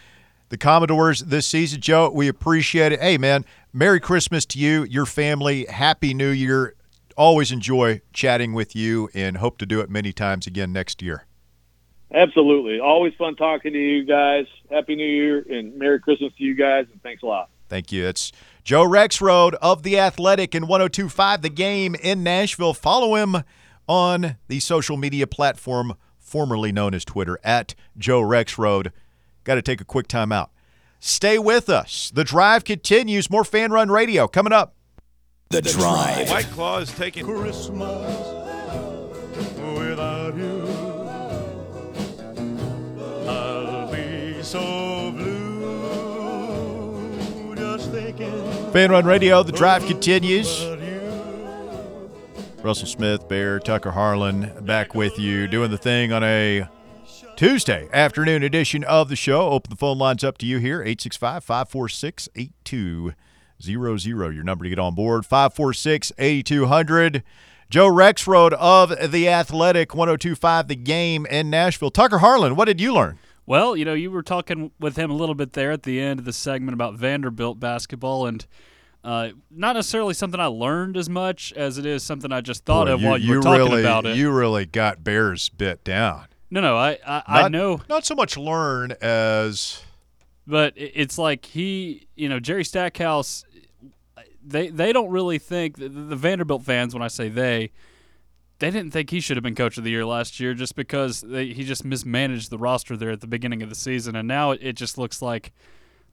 the 0.51 0.57
Commodores 0.57 1.21
this 1.21 1.47
season, 1.47 1.81
Joe. 1.81 2.11
We 2.11 2.29
appreciate 2.29 2.93
it. 2.93 3.01
Hey 3.01 3.19
man, 3.19 3.45
Merry 3.73 4.01
Christmas 4.01 4.47
to 4.47 4.59
you, 4.59 4.85
your 4.85 5.07
family. 5.07 5.67
Happy 5.67 6.15
New 6.15 6.31
Year 6.31 6.75
always 7.19 7.51
enjoy 7.51 8.01
chatting 8.13 8.55
with 8.55 8.77
you 8.77 9.11
and 9.13 9.39
hope 9.39 9.59
to 9.59 9.67
do 9.67 9.81
it 9.81 9.91
many 9.91 10.13
times 10.13 10.47
again 10.47 10.73
next 10.73 11.03
year. 11.03 11.27
Absolutely. 12.15 12.81
Always 12.81 13.13
fun 13.19 13.37
talking 13.37 13.73
to 13.73 13.79
you 13.79 14.05
guys. 14.05 14.47
Happy 14.71 14.95
New 14.95 15.05
Year 15.05 15.45
and 15.51 15.77
Merry 15.77 16.01
Christmas 16.01 16.33
to 16.39 16.45
you 16.45 16.55
guys, 16.55 16.87
and 16.91 17.03
thanks 17.03 17.23
a 17.23 17.27
lot. 17.27 17.51
Thank 17.69 17.93
you. 17.93 18.07
It's 18.07 18.33
Joe 18.69 18.85
Rexrode 18.85 19.55
of 19.63 19.83
The 19.83 19.99
Athletic 19.99 20.55
in 20.55 20.67
1025 20.67 21.41
The 21.41 21.49
Game 21.49 21.95
in 21.95 22.23
Nashville. 22.23 22.75
Follow 22.75 23.15
him 23.15 23.43
on 23.89 24.37
the 24.49 24.61
social 24.61 24.99
media 24.99 25.27
platform 25.27 25.95
formerly 26.19 26.71
known 26.71 26.93
as 26.93 27.03
Twitter 27.03 27.39
at 27.43 27.75
Joe 27.97 28.21
Rexrode. 28.21 28.93
Got 29.45 29.55
to 29.55 29.63
take 29.63 29.81
a 29.81 29.87
quick 29.87 30.07
time 30.07 30.33
out. 30.33 30.51
Stay 31.01 31.39
with 31.39 31.71
us. 31.71 32.13
The 32.15 32.25
drive 32.25 32.65
continues. 32.65 33.31
More 33.31 33.43
Fanrun 33.43 33.89
Radio 33.91 34.29
coming 34.29 34.53
up. 34.53 34.75
The, 35.49 35.63
the 35.63 35.71
Drive. 35.71 36.29
White 36.29 36.51
Claw 36.51 36.81
is 36.81 36.93
taking 36.93 37.25
Christmas 37.25 37.79
without 39.79 40.37
you. 40.37 40.69
I'll 43.27 43.91
be 43.91 44.43
so 44.43 45.08
Fanrun 48.73 49.05
Radio, 49.05 49.43
The 49.43 49.53
Drive 49.53 49.87
continues. 49.87 50.65
Russell 52.63 52.87
Smith, 52.87 53.29
Bear, 53.29 53.59
Tucker 53.59 53.91
Harlan 53.93 54.53
back 54.65 54.95
with 54.95 55.19
you 55.19 55.49
doing 55.49 55.71
the 55.71 55.79
thing 55.79 56.13
on 56.13 56.23
a 56.23 56.69
Tuesday 57.37 57.89
afternoon 57.93 58.43
edition 58.43 58.85
of 58.85 59.09
the 59.09 59.17
show. 59.17 59.49
Open 59.51 59.71
the 59.71 59.77
phone 59.77 59.97
lines 59.97 60.23
up 60.23 60.37
to 60.39 60.47
you 60.47 60.59
here 60.59 60.83
865 60.83 61.45
546 61.45 62.29
Zero 63.61 63.97
zero, 63.97 64.29
your 64.29 64.45
number 64.45 64.65
to 64.65 64.69
get 64.69 64.79
on 64.79 64.95
board. 64.95 65.25
546 65.25 66.13
8200. 66.19 67.23
Joe 67.71 67.91
Rexrode 67.91 68.53
of 68.53 69.11
The 69.11 69.29
Athletic, 69.29 69.95
1025 69.95 70.69
The 70.69 70.77
Game 70.77 71.27
in 71.27 71.51
Nashville. 71.51 71.91
Tucker 71.91 72.19
Harlan, 72.19 72.55
what 72.55 72.67
did 72.67 72.81
you 72.81 72.95
learn? 72.95 73.19
Well, 73.49 73.77
you 73.77 73.87
know, 73.87 73.95
you 73.95 74.11
were 74.11 74.23
talking 74.23 74.73
with 74.79 74.97
him 74.97 75.11
a 75.11 75.15
little 75.15 75.35
bit 75.35 75.55
there 75.55 75.73
at 75.73 75.83
the 75.83 75.99
end 76.01 76.21
of 76.21 76.27
the 76.27 76.35
segment 76.35 76.75
about 76.75 76.97
Vanderbilt 76.97 77.59
basketball, 77.59 78.27
and 78.27 78.47
uh, 79.03 79.31
not 79.51 79.73
necessarily 79.73 80.13
something 80.13 80.39
I 80.39 80.47
learned 80.47 80.99
as 80.99 81.09
much 81.09 81.55
as 81.55 81.79
it 81.79 81.87
is 81.87 82.03
something 82.03 82.31
I 82.31 82.43
just 82.43 82.67
thought 82.67 82.87
Boy, 82.89 82.93
of 82.93 83.01
you, 83.01 83.07
while 83.09 83.19
you, 83.19 83.29
you 83.29 83.37
were 83.37 83.43
talking 83.43 83.65
really, 83.65 83.81
about 83.81 84.05
it. 84.05 84.17
You 84.17 84.31
really 84.31 84.67
got 84.67 85.03
Bears 85.03 85.49
bit 85.49 85.83
down. 85.83 86.27
No, 86.51 86.61
no, 86.61 86.77
I, 86.77 86.99
I, 87.07 87.15
not, 87.15 87.25
I 87.27 87.49
know. 87.49 87.81
Not 87.89 88.05
so 88.05 88.15
much 88.15 88.37
learn 88.37 88.93
as. 89.01 89.83
But 90.47 90.75
it's 90.77 91.17
like 91.17 91.47
he, 91.47 92.07
you 92.17 92.29
know, 92.29 92.41
Jerry 92.41 92.65
Stackhouse 92.65 93.45
they 94.49 94.69
they 94.69 94.93
don't 94.93 95.11
really 95.11 95.39
think 95.39 95.77
the, 95.77 95.89
the 95.89 96.17
Vanderbilt 96.17 96.65
fans 96.65 96.95
when 96.95 97.03
I 97.03 97.09
say 97.09 97.29
they 97.29 97.71
they 98.59 98.71
didn't 98.71 98.91
think 98.93 99.11
he 99.11 99.21
should 99.21 99.37
have 99.37 99.45
been 99.45 99.55
coach 99.55 99.79
of 99.79 99.85
the 99.85 99.91
year 99.91 100.05
last 100.05 100.41
year 100.41 100.55
just 100.55 100.75
because 100.75 101.21
they, 101.21 101.47
he 101.47 101.65
just 101.65 101.85
mismanaged 101.85 102.51
the 102.51 102.59
roster 102.59 102.97
there 102.97 103.11
at 103.11 103.21
the 103.21 103.27
beginning 103.27 103.63
of 103.63 103.69
the 103.69 103.75
season 103.75 104.17
and 104.17 104.27
now 104.27 104.51
it, 104.51 104.61
it 104.63 104.73
just 104.75 104.99
looks 104.99 105.23
like 105.23 105.53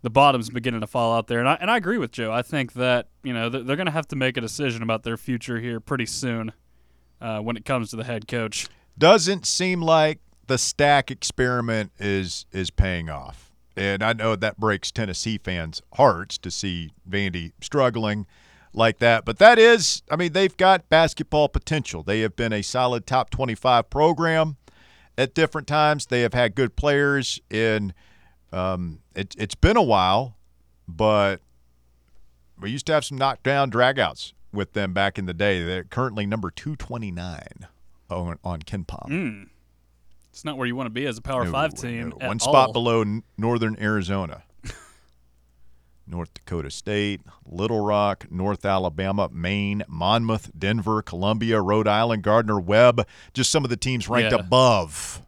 the 0.02 0.10
bottom's 0.10 0.50
beginning 0.50 0.82
to 0.82 0.88
fall 0.88 1.16
out 1.16 1.28
there 1.28 1.40
and 1.40 1.50
I 1.50 1.56
and 1.56 1.72
I 1.72 1.78
agree 1.78 1.98
with 1.98 2.12
Joe. 2.12 2.32
I 2.32 2.42
think 2.42 2.74
that, 2.74 3.08
you 3.24 3.34
know, 3.34 3.50
they're, 3.50 3.64
they're 3.64 3.76
going 3.76 3.88
to 3.88 3.92
have 3.92 4.08
to 4.10 4.16
make 4.16 4.38
a 4.38 4.42
decision 4.42 4.84
about 4.84 5.04
their 5.04 5.18
future 5.18 5.60
here 5.60 5.80
pretty 5.80 6.06
soon 6.06 6.54
uh, 7.22 7.40
when 7.40 7.58
it 7.58 7.66
comes 7.66 7.90
to 7.90 7.96
the 7.96 8.04
head 8.04 8.28
coach. 8.28 8.68
Doesn't 8.98 9.46
seem 9.46 9.82
like 9.82 10.20
the 10.48 10.58
stack 10.58 11.10
experiment 11.12 11.92
is 12.00 12.46
is 12.52 12.70
paying 12.70 13.10
off. 13.10 13.52
And 13.78 14.02
I 14.02 14.14
know 14.14 14.36
that 14.38 14.58
breaks 14.58 14.90
Tennessee 14.92 15.38
fans' 15.38 15.82
hearts 15.94 16.38
to 16.40 16.52
see 16.52 16.92
Vandy 17.10 17.52
struggling 17.62 18.26
like 18.76 19.00
that. 19.00 19.26
But 19.26 19.38
that 19.40 19.58
is, 19.58 20.04
I 20.10 20.16
mean, 20.16 20.34
they've 20.34 20.56
got 20.56 20.90
basketball 20.90 21.50
potential. 21.50 22.04
They 22.04 22.22
have 22.22 22.36
been 22.36 22.54
a 22.54 22.62
solid 22.62 23.06
top 23.06 23.30
25 23.30 23.90
program 23.90 24.58
at 25.18 25.34
different 25.34 25.68
times. 25.68 26.08
They 26.08 26.22
have 26.22 26.34
had 26.34 26.56
good 26.56 26.76
players 26.76 27.40
in. 27.50 27.94
Um, 28.52 29.00
it, 29.16 29.36
it's 29.38 29.56
been 29.56 29.78
a 29.78 29.84
while, 29.84 30.38
but 30.88 31.42
we 32.60 32.72
used 32.72 32.86
to 32.88 32.94
have 32.94 33.04
some 33.04 33.18
knockdown 33.18 33.70
dragouts 33.72 34.34
with 34.54 34.74
them 34.74 34.94
back 34.94 35.18
in 35.18 35.26
the 35.26 35.34
day. 35.34 35.64
They're 35.64 35.84
currently 35.84 36.26
number 36.26 36.52
229 36.52 37.68
on, 38.10 38.40
on 38.44 38.62
Ken 38.62 38.86
Palm. 38.86 39.50
It's 40.32 40.46
not 40.46 40.58
where 40.58 40.68
you 40.68 40.76
want 40.76 40.88
to 40.88 40.92
be 40.92 41.06
as 41.06 41.18
a 41.18 41.22
Power 41.22 41.46
No, 41.46 41.52
Five 41.52 41.74
team. 41.74 42.14
no. 42.20 42.28
One 42.28 42.40
spot 42.40 42.68
all. 42.68 42.74
below 42.74 43.22
Northern 43.38 43.78
Arizona. 43.80 44.44
North 46.08 46.34
Dakota 46.34 46.70
State, 46.72 47.22
Little 47.46 47.80
Rock, 47.84 48.28
North 48.32 48.66
Alabama, 48.66 49.30
Maine, 49.32 49.84
Monmouth, 49.88 50.52
Denver, 50.58 51.02
Columbia, 51.02 51.62
Rhode 51.62 51.88
Island, 51.88 52.24
Gardner 52.24 52.60
Webb. 52.60 53.08
Just 53.34 53.52
some 53.52 53.64
of 53.64 53.70
the 53.70 53.78
teams 53.78 54.08
ranked 54.08 54.32
Yeah. 54.32 54.40
above. 54.40 55.22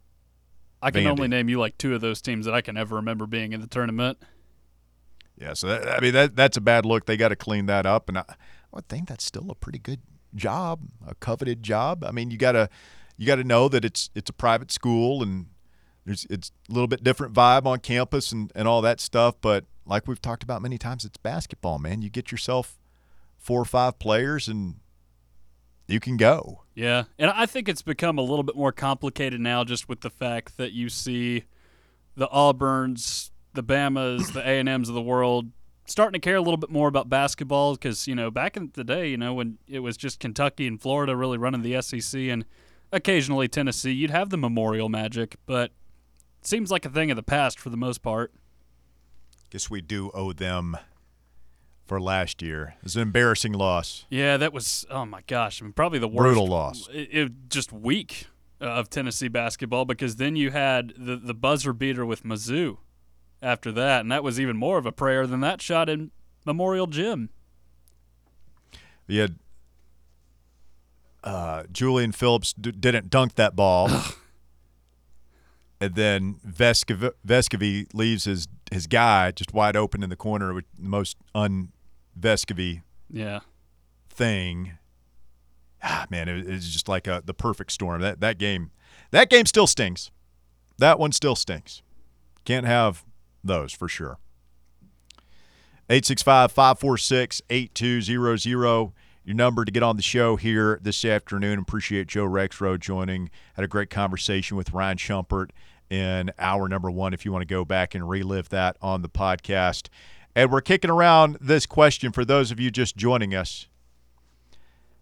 I 0.81 0.91
can 0.91 1.03
Vandy. 1.03 1.09
only 1.09 1.27
name 1.27 1.49
you 1.49 1.59
like 1.59 1.77
two 1.77 1.95
of 1.95 2.01
those 2.01 2.21
teams 2.21 2.45
that 2.45 2.53
I 2.53 2.61
can 2.61 2.77
ever 2.77 2.95
remember 2.97 3.25
being 3.25 3.53
in 3.53 3.61
the 3.61 3.67
tournament. 3.67 4.19
Yeah, 5.39 5.53
so 5.53 5.67
that, 5.67 5.87
I 5.87 5.99
mean 5.99 6.13
that 6.13 6.35
that's 6.35 6.57
a 6.57 6.61
bad 6.61 6.85
look. 6.85 7.05
They 7.05 7.17
got 7.17 7.29
to 7.29 7.35
clean 7.35 7.65
that 7.67 7.85
up, 7.85 8.09
and 8.09 8.17
I, 8.19 8.23
I 8.27 8.35
would 8.71 8.87
think 8.87 9.07
that's 9.07 9.23
still 9.23 9.49
a 9.49 9.55
pretty 9.55 9.79
good 9.79 10.01
job, 10.35 10.81
a 11.07 11.15
coveted 11.15 11.63
job. 11.63 12.03
I 12.03 12.11
mean, 12.11 12.31
you 12.31 12.37
gotta 12.37 12.69
you 13.17 13.25
got 13.27 13.35
to 13.35 13.43
know 13.43 13.67
that 13.69 13.83
it's 13.85 14.09
it's 14.15 14.29
a 14.29 14.33
private 14.33 14.71
school 14.71 15.21
and 15.23 15.47
there's 16.07 16.25
it's 16.29 16.51
a 16.69 16.73
little 16.73 16.87
bit 16.87 17.03
different 17.03 17.33
vibe 17.33 17.65
on 17.65 17.79
campus 17.79 18.31
and 18.31 18.51
and 18.55 18.67
all 18.67 18.81
that 18.81 18.99
stuff. 18.99 19.35
But 19.41 19.65
like 19.85 20.07
we've 20.07 20.21
talked 20.21 20.41
about 20.41 20.61
many 20.61 20.77
times, 20.77 21.05
it's 21.05 21.17
basketball, 21.17 21.77
man. 21.77 22.01
You 22.01 22.09
get 22.09 22.31
yourself 22.31 22.79
four 23.37 23.61
or 23.61 23.65
five 23.65 23.99
players 23.99 24.47
and 24.47 24.75
you 25.87 25.99
can 25.99 26.17
go. 26.17 26.63
Yeah, 26.73 27.03
and 27.19 27.29
I 27.29 27.45
think 27.45 27.67
it's 27.67 27.81
become 27.81 28.17
a 28.17 28.21
little 28.21 28.43
bit 28.43 28.55
more 28.55 28.71
complicated 28.71 29.41
now, 29.41 29.63
just 29.63 29.89
with 29.89 30.01
the 30.01 30.09
fact 30.09 30.57
that 30.57 30.71
you 30.71 30.89
see 30.89 31.43
the 32.15 32.27
Auburns, 32.27 33.31
the 33.53 33.63
Bamas, 33.63 34.31
the 34.31 34.39
A 34.41 34.59
and 34.59 34.69
M's 34.69 34.89
of 34.89 34.95
the 34.95 35.01
world 35.01 35.51
starting 35.89 36.19
to 36.19 36.23
care 36.23 36.35
a 36.35 36.41
little 36.41 36.57
bit 36.57 36.69
more 36.69 36.89
about 36.89 37.09
basketball 37.09 37.73
because 37.73 38.07
you 38.07 38.15
know 38.15 38.31
back 38.31 38.55
in 38.55 38.71
the 38.73 38.83
day, 38.83 39.09
you 39.09 39.17
know 39.17 39.33
when 39.33 39.57
it 39.67 39.79
was 39.79 39.97
just 39.97 40.21
Kentucky 40.21 40.67
and 40.67 40.81
Florida 40.81 41.17
really 41.17 41.37
running 41.37 41.63
the 41.63 41.81
SEC 41.81 42.21
and 42.21 42.45
occasionally 42.93 43.49
Tennessee, 43.49 43.91
you'd 43.91 44.11
have 44.11 44.29
the 44.29 44.37
Memorial 44.37 44.87
Magic, 44.87 45.35
but 45.45 45.71
seems 46.41 46.71
like 46.71 46.85
a 46.85 46.89
thing 46.89 47.11
of 47.11 47.15
the 47.15 47.23
past 47.23 47.59
for 47.59 47.69
the 47.69 47.77
most 47.77 48.01
part. 48.01 48.33
Guess 49.49 49.69
we 49.69 49.81
do 49.81 50.11
owe 50.13 50.33
them 50.33 50.77
for 51.85 52.01
last 52.01 52.41
year. 52.41 52.75
It 52.77 52.83
was 52.83 52.95
an 52.95 53.01
embarrassing 53.01 53.53
loss. 53.53 54.05
Yeah, 54.09 54.37
that 54.37 54.53
was 54.53 54.85
oh 54.89 55.05
my 55.05 55.21
gosh, 55.27 55.61
I 55.61 55.65
mean, 55.65 55.73
probably 55.73 55.99
the 55.99 56.07
worst 56.07 56.23
Brutal 56.23 56.47
loss. 56.47 56.87
It, 56.91 57.09
it 57.11 57.31
just 57.49 57.71
week 57.71 58.27
uh, 58.61 58.65
of 58.65 58.89
Tennessee 58.89 59.29
basketball 59.29 59.85
because 59.85 60.17
then 60.17 60.35
you 60.35 60.51
had 60.51 60.93
the 60.97 61.15
the 61.15 61.33
buzzer 61.33 61.73
beater 61.73 62.05
with 62.05 62.23
Mizzou 62.23 62.77
after 63.41 63.71
that, 63.71 64.01
and 64.01 64.11
that 64.11 64.23
was 64.23 64.39
even 64.39 64.57
more 64.57 64.77
of 64.77 64.85
a 64.85 64.91
prayer 64.91 65.25
than 65.25 65.39
that 65.41 65.61
shot 65.61 65.89
in 65.89 66.11
Memorial 66.45 66.87
Gym. 66.87 67.29
You 69.07 69.21
had 69.21 69.35
uh, 71.23 71.63
Julian 71.71 72.11
Phillips 72.11 72.53
d- 72.53 72.71
didn't 72.71 73.09
dunk 73.09 73.35
that 73.35 73.55
ball, 73.55 73.89
and 75.79 75.95
then 75.95 76.35
Vescov- 76.45 77.13
Vescovi 77.25 77.87
leaves 77.93 78.23
his 78.25 78.47
his 78.71 78.87
guy 78.87 79.31
just 79.31 79.53
wide 79.53 79.75
open 79.75 80.03
in 80.03 80.09
the 80.09 80.15
corner, 80.15 80.53
with 80.53 80.65
the 80.77 80.89
most 80.89 81.17
un 81.35 81.71
Vescovi 82.19 82.81
Yeah, 83.09 83.39
thing. 84.09 84.73
Ah, 85.83 86.05
man, 86.09 86.27
it, 86.27 86.49
it's 86.49 86.69
just 86.69 86.89
like 86.89 87.07
a, 87.07 87.21
the 87.23 87.33
perfect 87.33 87.71
storm. 87.71 88.01
That 88.01 88.19
that 88.21 88.37
game, 88.37 88.71
that 89.11 89.29
game 89.29 89.45
still 89.45 89.67
stings. 89.67 90.11
That 90.79 90.99
one 90.99 91.11
still 91.11 91.35
stinks. 91.35 91.81
Can't 92.45 92.65
have 92.65 93.05
those 93.43 93.73
for 93.73 93.87
sure. 93.87 94.17
865 95.89 96.51
546 96.51 97.41
8200. 97.49 98.91
Your 99.27 99.35
number 99.35 99.65
to 99.65 99.71
get 99.73 99.83
on 99.83 99.97
the 99.97 100.01
show 100.01 100.37
here 100.37 100.79
this 100.81 101.03
afternoon. 101.03 101.59
Appreciate 101.59 102.07
Joe 102.07 102.23
Rexrode 102.23 102.79
joining. 102.79 103.29
Had 103.55 103.65
a 103.65 103.67
great 103.67 103.89
conversation 103.89 104.55
with 104.55 104.71
Ryan 104.71 104.95
Schumpert 104.95 105.49
in 105.89 106.31
hour 106.39 106.69
number 106.69 106.89
one 106.89 107.13
if 107.13 107.25
you 107.25 107.33
want 107.33 107.41
to 107.41 107.45
go 107.45 107.65
back 107.65 107.93
and 107.93 108.07
relive 108.07 108.47
that 108.47 108.77
on 108.81 109.01
the 109.01 109.09
podcast. 109.09 109.89
And 110.33 110.49
we're 110.49 110.61
kicking 110.61 110.89
around 110.89 111.39
this 111.41 111.65
question 111.65 112.13
for 112.13 112.23
those 112.23 112.51
of 112.51 112.59
you 112.61 112.71
just 112.71 112.95
joining 112.95 113.35
us. 113.35 113.67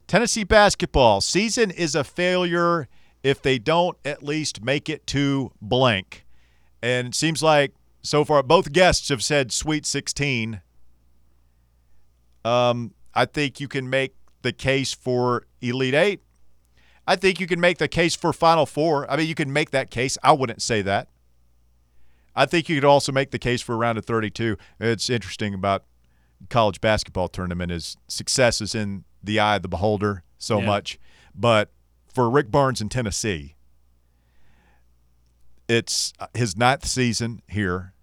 Tennessee 0.07 0.43
basketball 0.43 1.21
season 1.21 1.69
is 1.69 1.93
a 1.93 2.03
failure 2.03 2.87
if 3.21 3.43
they 3.43 3.59
don't 3.59 3.95
at 4.03 4.23
least 4.23 4.63
make 4.63 4.89
it 4.89 5.05
to 5.05 5.51
blank. 5.61 6.25
And 6.81 7.09
it 7.09 7.15
seems 7.15 7.43
like 7.43 7.75
so 8.01 8.25
far 8.25 8.41
both 8.41 8.71
guests 8.71 9.09
have 9.09 9.23
said 9.23 9.51
Sweet 9.51 9.85
16. 9.85 10.61
Um, 12.43 12.95
I 13.15 13.25
think 13.25 13.59
you 13.59 13.67
can 13.67 13.89
make 13.89 14.15
the 14.41 14.51
case 14.53 14.93
for 14.93 15.45
Elite 15.61 15.93
Eight. 15.93 16.21
I 17.07 17.15
think 17.15 17.39
you 17.39 17.47
can 17.47 17.59
make 17.59 17.77
the 17.77 17.87
case 17.87 18.15
for 18.15 18.33
Final 18.33 18.65
Four. 18.65 19.09
I 19.09 19.17
mean, 19.17 19.27
you 19.27 19.35
can 19.35 19.53
make 19.53 19.71
that 19.71 19.89
case. 19.91 20.17
I 20.23 20.31
wouldn't 20.33 20.61
say 20.61 20.81
that. 20.81 21.07
I 22.35 22.45
think 22.45 22.67
you 22.67 22.75
could 22.75 22.85
also 22.85 23.11
make 23.11 23.31
the 23.31 23.39
case 23.39 23.61
for 23.61 23.73
a 23.73 23.77
round 23.77 23.97
of 23.97 24.05
32. 24.05 24.57
It's 24.79 25.09
interesting 25.09 25.53
about 25.53 25.85
college 26.49 26.81
basketball 26.81 27.29
tournament 27.29 27.71
is 27.71 27.95
success 28.09 28.59
is 28.59 28.75
in 28.75 29.05
the 29.23 29.39
eye 29.39 29.55
of 29.55 29.61
the 29.61 29.69
beholder 29.69 30.23
so 30.37 30.59
Yeah. 30.59 30.65
much. 30.65 30.99
But 31.33 31.71
for 32.13 32.29
Rick 32.29 32.51
Barnes 32.51 32.81
in 32.81 32.89
Tennessee, 32.89 33.55
it's 35.67 36.13
uh, 36.19 36.27
his 36.33 36.55
ninth 36.57 36.85
season 36.85 37.41
here. 37.47 37.93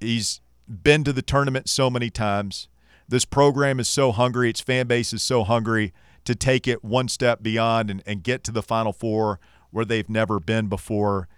He's 0.00 0.40
been 0.68 1.04
to 1.04 1.12
the 1.12 1.22
tournament 1.22 1.68
so 1.68 1.90
many 1.90 2.10
times. 2.10 2.68
This 3.08 3.24
program 3.24 3.78
is 3.80 3.88
so 3.88 4.12
hungry, 4.12 4.50
its 4.50 4.60
fan 4.60 4.86
base 4.86 5.12
is 5.12 5.22
so 5.22 5.44
hungry 5.44 5.92
to 6.24 6.34
take 6.34 6.66
it 6.66 6.82
one 6.82 7.08
step 7.08 7.42
beyond 7.42 7.90
and, 7.90 8.02
and 8.06 8.22
get 8.22 8.42
to 8.44 8.52
the 8.52 8.62
Final 8.62 8.92
Four 8.92 9.38
where 9.70 9.84
they've 9.84 10.08
never 10.08 10.40
been 10.40 10.68
before. 10.68 11.28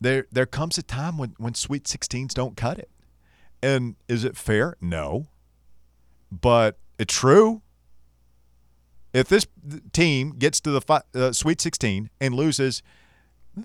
There 0.00 0.26
there 0.30 0.46
comes 0.46 0.76
a 0.76 0.82
time 0.82 1.16
when, 1.16 1.34
when 1.38 1.54
Sweet 1.54 1.84
16s 1.84 2.34
don't 2.34 2.56
cut 2.56 2.78
it. 2.78 2.90
And 3.62 3.96
is 4.08 4.24
it 4.24 4.36
fair? 4.36 4.76
No. 4.80 5.28
But 6.30 6.78
it's 6.98 7.14
true. 7.14 7.62
If 9.14 9.28
this 9.28 9.46
team 9.92 10.34
gets 10.36 10.60
to 10.60 10.70
the 10.70 10.80
fi- 10.80 11.02
uh, 11.14 11.32
Sweet 11.32 11.60
16 11.60 12.10
and 12.20 12.34
loses, 12.34 12.82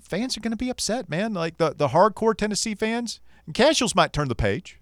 fans 0.00 0.36
are 0.36 0.40
going 0.40 0.52
to 0.52 0.56
be 0.56 0.70
upset, 0.70 1.10
man. 1.10 1.34
Like 1.34 1.58
the, 1.58 1.74
the 1.76 1.88
hardcore 1.88 2.36
Tennessee 2.36 2.76
fans 2.76 3.20
and 3.44 3.54
casuals 3.54 3.94
might 3.94 4.12
turn 4.12 4.28
the 4.28 4.34
page. 4.34 4.79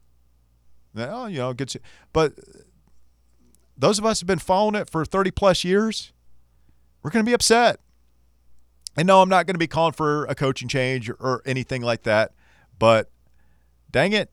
Oh, 0.96 1.26
you 1.26 1.38
know, 1.38 1.52
gets 1.52 1.74
you. 1.74 1.80
but 2.12 2.34
those 3.76 3.98
of 3.98 4.04
us 4.04 4.20
who've 4.20 4.26
been 4.26 4.38
following 4.38 4.74
it 4.74 4.90
for 4.90 5.04
30 5.04 5.30
plus 5.30 5.62
years, 5.62 6.12
we're 7.02 7.10
going 7.10 7.24
to 7.24 7.28
be 7.28 7.34
upset. 7.34 7.80
And 8.96 9.06
no, 9.06 9.22
I'm 9.22 9.28
not 9.28 9.46
going 9.46 9.54
to 9.54 9.58
be 9.58 9.68
calling 9.68 9.92
for 9.92 10.24
a 10.24 10.34
coaching 10.34 10.68
change 10.68 11.08
or, 11.08 11.16
or 11.20 11.42
anything 11.46 11.82
like 11.82 12.02
that. 12.02 12.32
But 12.78 13.10
dang 13.90 14.12
it, 14.12 14.32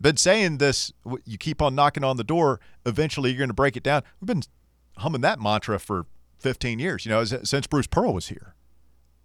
been 0.00 0.16
saying 0.16 0.58
this. 0.58 0.92
You 1.24 1.36
keep 1.36 1.60
on 1.60 1.74
knocking 1.74 2.04
on 2.04 2.16
the 2.16 2.24
door. 2.24 2.60
Eventually, 2.86 3.30
you're 3.30 3.38
going 3.38 3.48
to 3.48 3.54
break 3.54 3.76
it 3.76 3.82
down. 3.82 4.02
We've 4.20 4.26
been 4.26 4.42
humming 4.98 5.20
that 5.22 5.40
mantra 5.40 5.78
for 5.80 6.06
15 6.38 6.78
years. 6.78 7.04
You 7.04 7.10
know, 7.10 7.24
since 7.24 7.66
Bruce 7.66 7.88
Pearl 7.88 8.14
was 8.14 8.28
here, 8.28 8.54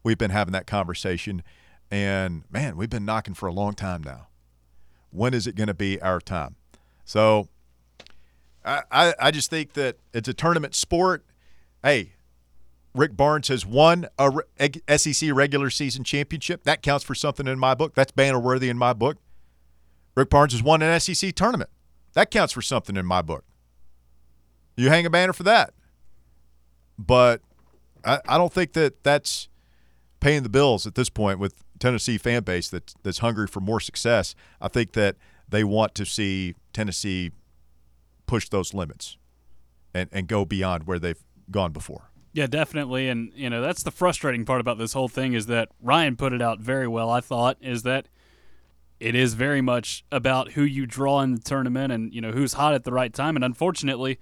we've 0.03 0.17
been 0.17 0.31
having 0.31 0.51
that 0.53 0.65
conversation. 0.65 1.43
And 1.91 2.43
man, 2.49 2.77
we've 2.77 2.89
been 2.89 3.05
knocking 3.05 3.35
for 3.35 3.47
a 3.47 3.53
long 3.53 3.73
time 3.73 4.01
now. 4.03 4.27
When 5.15 5.33
is 5.33 5.47
it 5.47 5.55
going 5.55 5.67
to 5.67 5.73
be 5.73 6.01
our 6.01 6.19
time? 6.19 6.55
So 7.05 7.47
I, 8.65 9.13
I, 9.19 9.31
just 9.31 9.49
think 9.49 9.73
that 9.73 9.97
it's 10.13 10.27
a 10.27 10.33
tournament 10.33 10.73
sport. 10.73 11.23
Hey, 11.83 12.13
Rick 12.95 13.15
Barnes 13.15 13.49
has 13.49 13.65
won 13.65 14.07
a 14.17 14.97
SEC 14.97 15.31
regular 15.33 15.69
season 15.69 16.03
championship. 16.03 16.63
That 16.63 16.81
counts 16.81 17.03
for 17.03 17.13
something 17.13 17.47
in 17.47 17.59
my 17.59 17.75
book. 17.75 17.93
That's 17.93 18.11
banner 18.11 18.39
worthy 18.39 18.69
in 18.69 18.77
my 18.77 18.93
book. 18.93 19.17
Rick 20.15 20.29
Barnes 20.29 20.53
has 20.53 20.63
won 20.63 20.81
an 20.81 20.99
SEC 20.99 21.35
tournament. 21.35 21.69
That 22.13 22.31
counts 22.31 22.53
for 22.53 22.61
something 22.61 22.95
in 22.95 23.05
my 23.05 23.21
book. 23.21 23.43
You 24.77 24.89
hang 24.89 25.05
a 25.05 25.09
banner 25.09 25.33
for 25.33 25.43
that. 25.43 25.73
But 26.97 27.41
I, 28.03 28.19
I 28.27 28.37
don't 28.37 28.51
think 28.51 28.73
that 28.73 29.03
that's 29.03 29.49
paying 30.21 30.43
the 30.43 30.49
bills 30.49 30.87
at 30.87 30.95
this 30.95 31.09
point 31.09 31.39
with 31.39 31.64
Tennessee 31.79 32.17
fan 32.17 32.43
base 32.43 32.69
that's 32.69 32.95
that's 33.03 33.19
hungry 33.19 33.47
for 33.47 33.59
more 33.59 33.79
success. 33.79 34.35
I 34.61 34.67
think 34.67 34.93
that 34.93 35.15
they 35.47 35.63
want 35.63 35.95
to 35.95 36.05
see 36.05 36.55
Tennessee 36.73 37.31
push 38.25 38.49
those 38.49 38.73
limits 38.73 39.17
and, 39.93 40.09
and 40.11 40.27
go 40.27 40.45
beyond 40.45 40.85
where 40.85 40.99
they've 40.99 41.23
gone 41.51 41.71
before. 41.71 42.09
Yeah, 42.33 42.47
definitely. 42.47 43.07
And, 43.07 43.31
you 43.33 43.49
know, 43.49 43.61
that's 43.61 43.83
the 43.83 43.91
frustrating 43.91 44.43
part 44.43 44.59
about 44.59 44.77
this 44.77 44.91
whole 44.91 45.07
thing 45.07 45.33
is 45.33 45.45
that 45.45 45.69
Ryan 45.81 46.17
put 46.17 46.33
it 46.33 46.41
out 46.41 46.59
very 46.59 46.87
well, 46.87 47.09
I 47.09 47.21
thought, 47.21 47.57
is 47.61 47.83
that 47.83 48.09
it 48.99 49.15
is 49.15 49.35
very 49.35 49.61
much 49.61 50.03
about 50.11 50.51
who 50.51 50.63
you 50.63 50.85
draw 50.85 51.21
in 51.21 51.35
the 51.35 51.41
tournament 51.41 51.93
and, 51.93 52.13
you 52.13 52.19
know, 52.19 52.31
who's 52.31 52.53
hot 52.53 52.73
at 52.73 52.83
the 52.83 52.91
right 52.91 53.13
time. 53.13 53.37
And 53.37 53.45
unfortunately, 53.45 54.19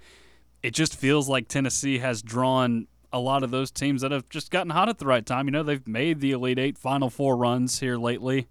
it 0.62 0.74
just 0.74 0.94
feels 0.94 1.28
like 1.28 1.48
Tennessee 1.48 1.98
has 1.98 2.22
drawn 2.22 2.86
a 3.14 3.18
lot 3.20 3.42
of 3.44 3.50
those 3.52 3.70
teams 3.70 4.02
that 4.02 4.10
have 4.10 4.28
just 4.28 4.50
gotten 4.50 4.70
hot 4.70 4.88
at 4.88 4.98
the 4.98 5.06
right 5.06 5.24
time. 5.24 5.46
You 5.46 5.52
know, 5.52 5.62
they've 5.62 5.86
made 5.86 6.20
the 6.20 6.32
Elite 6.32 6.58
Eight 6.58 6.76
Final 6.76 7.08
Four 7.08 7.36
runs 7.36 7.78
here 7.78 7.96
lately. 7.96 8.48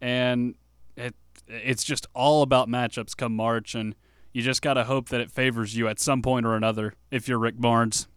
And 0.00 0.56
it, 0.96 1.14
it's 1.46 1.84
just 1.84 2.06
all 2.12 2.42
about 2.42 2.68
matchups 2.68 3.16
come 3.16 3.34
March, 3.36 3.74
and 3.74 3.94
you 4.32 4.42
just 4.42 4.62
got 4.62 4.74
to 4.74 4.84
hope 4.84 5.08
that 5.10 5.20
it 5.20 5.30
favors 5.30 5.76
you 5.76 5.86
at 5.86 6.00
some 6.00 6.22
point 6.22 6.44
or 6.44 6.56
another 6.56 6.94
if 7.12 7.28
you're 7.28 7.38
Rick 7.38 7.58
Barnes. 7.60 8.08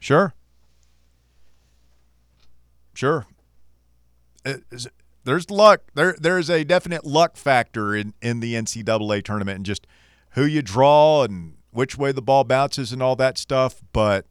Sure. 0.00 0.34
Sure. 2.94 3.26
It- 4.44 4.64
is- 4.70 4.88
there's 5.24 5.50
luck. 5.50 5.82
There 5.94 6.16
there's 6.18 6.50
a 6.50 6.64
definite 6.64 7.04
luck 7.06 7.36
factor 7.36 7.94
in, 7.94 8.12
in 8.20 8.40
the 8.40 8.54
NCAA 8.54 9.22
tournament 9.22 9.54
and 9.56 9.64
just 9.64 9.86
who 10.30 10.44
you 10.44 10.62
draw 10.62 11.22
and 11.22 11.54
which 11.70 11.96
way 11.96 12.10
the 12.10 12.20
ball 12.20 12.42
bounces 12.42 12.92
and 12.92 13.00
all 13.00 13.14
that 13.16 13.38
stuff. 13.38 13.80
But 13.92 14.26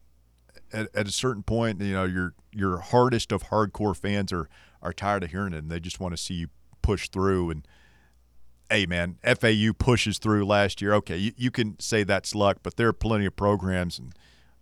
at, 0.72 0.88
at 0.94 1.08
a 1.08 1.12
certain 1.12 1.42
point, 1.42 1.80
you 1.80 1.92
know, 1.92 2.04
your 2.04 2.34
your 2.52 2.78
hardest 2.78 3.32
of 3.32 3.44
hardcore 3.44 3.96
fans 3.96 4.32
are 4.32 4.48
are 4.82 4.92
tired 4.92 5.24
of 5.24 5.30
hearing 5.30 5.52
it 5.52 5.58
and 5.58 5.70
they 5.70 5.80
just 5.80 6.00
want 6.00 6.12
to 6.12 6.16
see 6.20 6.34
you 6.34 6.48
push 6.82 7.08
through 7.08 7.50
and 7.50 7.66
hey 8.70 8.86
man, 8.86 9.16
FAU 9.22 9.72
pushes 9.78 10.18
through 10.18 10.44
last 10.46 10.80
year. 10.80 10.94
Okay, 10.94 11.16
you, 11.16 11.32
you 11.36 11.50
can 11.50 11.78
say 11.78 12.04
that's 12.04 12.34
luck, 12.34 12.58
but 12.62 12.76
there 12.76 12.88
are 12.88 12.92
plenty 12.92 13.26
of 13.26 13.36
programs 13.36 13.98
and 13.98 14.14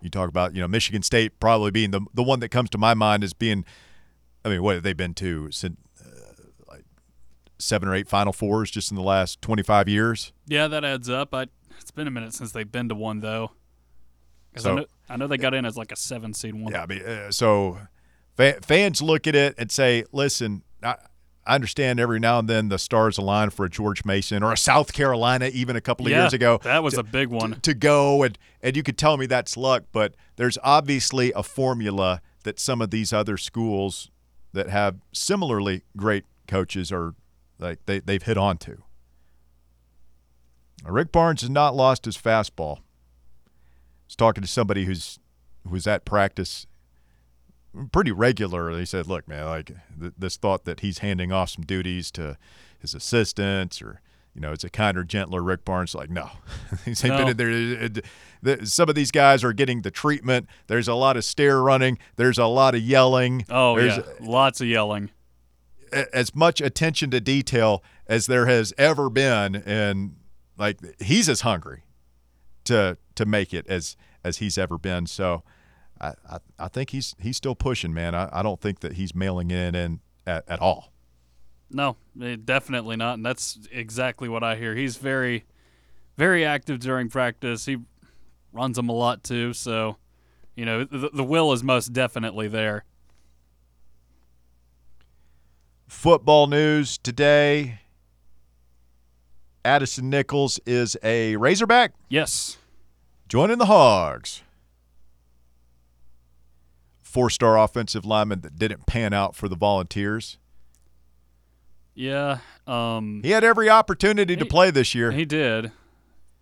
you 0.02 0.10
talk 0.10 0.28
about, 0.28 0.54
you 0.54 0.60
know, 0.60 0.68
Michigan 0.68 1.02
State 1.02 1.38
probably 1.40 1.70
being 1.70 1.90
the 1.90 2.00
the 2.14 2.22
one 2.22 2.40
that 2.40 2.48
comes 2.50 2.70
to 2.70 2.78
my 2.78 2.94
mind 2.94 3.24
as 3.24 3.32
being 3.32 3.64
I 4.44 4.48
mean, 4.48 4.62
what 4.62 4.74
have 4.74 4.82
they 4.82 4.94
been 4.94 5.14
to 5.14 5.50
since 5.50 5.76
uh, 6.00 6.76
seven 7.58 7.88
or 7.88 7.94
eight 7.94 8.08
Final 8.08 8.32
Fours 8.32 8.70
just 8.70 8.90
in 8.90 8.96
the 8.96 9.02
last 9.02 9.42
25 9.42 9.88
years? 9.88 10.32
Yeah, 10.46 10.66
that 10.68 10.84
adds 10.84 11.10
up. 11.10 11.34
I 11.34 11.46
it's 11.80 11.90
been 11.90 12.06
a 12.06 12.10
minute 12.10 12.34
since 12.34 12.52
they've 12.52 12.70
been 12.70 12.88
to 12.88 12.94
one 12.94 13.20
though. 13.20 13.52
So- 14.56 14.72
I, 14.72 14.74
know, 14.74 14.86
I 15.10 15.16
know 15.16 15.26
they 15.26 15.36
got 15.38 15.54
in 15.54 15.64
as 15.64 15.76
like 15.76 15.92
a 15.92 15.96
seven 15.96 16.34
seed 16.34 16.54
one. 16.54 16.72
Yeah, 16.72 16.82
I 16.82 16.86
mean, 16.86 17.02
uh, 17.02 17.30
so 17.30 17.78
fa- 18.36 18.58
fans 18.62 19.00
look 19.02 19.26
at 19.26 19.34
it 19.34 19.54
and 19.58 19.70
say, 19.70 20.04
listen, 20.12 20.62
I, 20.82 20.96
I 21.46 21.54
understand 21.54 21.98
every 22.00 22.20
now 22.20 22.38
and 22.40 22.48
then 22.48 22.68
the 22.68 22.78
stars 22.78 23.16
align 23.18 23.50
for 23.50 23.64
a 23.64 23.70
George 23.70 24.04
Mason 24.04 24.42
or 24.42 24.52
a 24.52 24.56
South 24.56 24.92
Carolina 24.92 25.46
even 25.52 25.74
a 25.76 25.80
couple 25.80 26.06
of 26.06 26.12
Yeah, 26.12 26.22
years 26.22 26.32
ago. 26.32 26.60
that 26.64 26.82
was 26.82 26.94
to- 26.94 27.00
a 27.00 27.02
big 27.04 27.28
one. 27.28 27.52
to, 27.54 27.60
to 27.60 27.74
go 27.74 28.22
and 28.22 28.38
and 28.62 28.76
you 28.76 28.82
could 28.82 28.98
tell 28.98 29.16
me 29.16 29.26
that's 29.26 29.56
luck, 29.56 29.84
but 29.92 30.14
there's 30.36 30.58
obviously 30.62 31.32
a 31.34 31.42
formula 31.42 32.20
that 32.44 32.58
some 32.60 32.80
of 32.82 32.90
these 32.90 33.12
other 33.12 33.36
schools 33.36 34.10
that 34.52 34.68
have 34.68 34.96
similarly 35.12 35.82
great 35.96 36.24
coaches 36.48 36.90
are 36.92 37.14
like 37.58 37.78
they 37.86 38.00
they've 38.00 38.22
hit 38.22 38.36
on 38.36 38.58
to. 38.58 38.82
Rick 40.84 41.12
Barnes 41.12 41.42
has 41.42 41.50
not 41.50 41.74
lost 41.76 42.04
his 42.04 42.16
fastball. 42.16 42.78
Talking 44.20 44.42
to 44.42 44.48
somebody 44.48 44.84
who's 44.84 45.18
who's 45.66 45.86
at 45.86 46.04
practice 46.04 46.66
pretty 47.90 48.12
regularly. 48.12 48.80
He 48.80 48.84
said, 48.84 49.06
"Look, 49.06 49.26
man, 49.26 49.46
like 49.46 49.72
th- 49.98 50.12
this 50.18 50.36
thought 50.36 50.64
that 50.64 50.80
he's 50.80 50.98
handing 50.98 51.32
off 51.32 51.48
some 51.50 51.64
duties 51.64 52.10
to 52.12 52.36
his 52.78 52.94
assistants, 52.94 53.80
or 53.80 54.02
you 54.34 54.42
know, 54.42 54.52
it's 54.52 54.62
a 54.62 54.68
kinder, 54.68 55.04
gentler 55.04 55.42
Rick 55.42 55.64
Barnes." 55.64 55.94
Like, 55.94 56.10
no, 56.10 56.28
he's 56.84 57.02
ain't 57.02 57.16
been 57.16 57.28
in 57.28 57.36
there. 57.38 57.48
it- 57.50 57.96
it- 57.98 58.04
the- 58.42 58.66
Some 58.66 58.90
of 58.90 58.94
these 58.94 59.10
guys 59.10 59.42
are 59.42 59.54
getting 59.54 59.80
the 59.80 59.90
treatment. 59.90 60.48
There's 60.66 60.86
a 60.88 60.94
lot 60.94 61.16
of 61.16 61.24
stair 61.24 61.62
running. 61.62 61.98
There's 62.16 62.36
a 62.38 62.44
lot 62.46 62.74
of 62.74 62.82
yelling. 62.82 63.46
Oh 63.48 63.74
There's 63.76 63.96
yeah, 63.96 64.02
lots 64.20 64.60
of 64.60 64.66
yelling. 64.66 65.08
a- 65.94 66.14
as 66.14 66.34
much 66.34 66.60
attention 66.60 67.10
to 67.12 67.20
detail 67.22 67.82
as 68.06 68.26
there 68.26 68.44
has 68.46 68.74
ever 68.76 69.08
been, 69.08 69.56
and 69.56 70.16
like 70.58 70.78
he's 71.00 71.26
as 71.30 71.40
hungry 71.40 71.84
to 72.64 72.98
to 73.14 73.24
make 73.24 73.54
it 73.54 73.66
as 73.66 73.96
as 74.24 74.38
he's 74.38 74.58
ever 74.58 74.78
been. 74.78 75.06
So 75.06 75.42
I 76.00 76.14
I, 76.28 76.38
I 76.58 76.68
think 76.68 76.90
he's 76.90 77.14
he's 77.20 77.36
still 77.36 77.54
pushing, 77.54 77.92
man. 77.92 78.14
I, 78.14 78.28
I 78.32 78.42
don't 78.42 78.60
think 78.60 78.80
that 78.80 78.94
he's 78.94 79.14
mailing 79.14 79.50
in 79.50 80.00
at, 80.26 80.44
at 80.48 80.60
all. 80.60 80.92
No, 81.70 81.96
eh, 82.20 82.36
definitely 82.42 82.96
not. 82.96 83.14
And 83.14 83.24
that's 83.24 83.58
exactly 83.70 84.28
what 84.28 84.42
I 84.42 84.56
hear. 84.56 84.74
He's 84.74 84.96
very, 84.96 85.44
very 86.16 86.44
active 86.44 86.80
during 86.80 87.08
practice. 87.08 87.66
He 87.66 87.78
runs 88.52 88.76
them 88.76 88.88
a 88.88 88.92
lot 88.92 89.22
too. 89.22 89.52
So, 89.52 89.96
you 90.56 90.64
know, 90.64 90.84
the, 90.84 91.10
the 91.12 91.24
will 91.24 91.52
is 91.52 91.62
most 91.62 91.92
definitely 91.92 92.48
there. 92.48 92.84
Football 95.86 96.46
news 96.46 96.98
today. 96.98 97.80
Addison 99.64 100.08
Nichols 100.08 100.58
is 100.64 100.96
a 101.02 101.36
Razorback 101.36 101.92
Yes. 102.08 102.56
Joining 103.30 103.58
the 103.58 103.66
Hogs. 103.66 104.42
Four-star 107.00 107.56
offensive 107.56 108.04
lineman 108.04 108.40
that 108.40 108.58
didn't 108.58 108.86
pan 108.86 109.12
out 109.12 109.36
for 109.36 109.48
the 109.48 109.54
Volunteers. 109.54 110.36
Yeah. 111.94 112.38
Um, 112.66 113.20
He 113.22 113.30
had 113.30 113.44
every 113.44 113.70
opportunity 113.70 114.34
to 114.34 114.44
play 114.44 114.72
this 114.72 114.96
year. 114.96 115.12
he 115.12 115.24
did. 115.24 115.70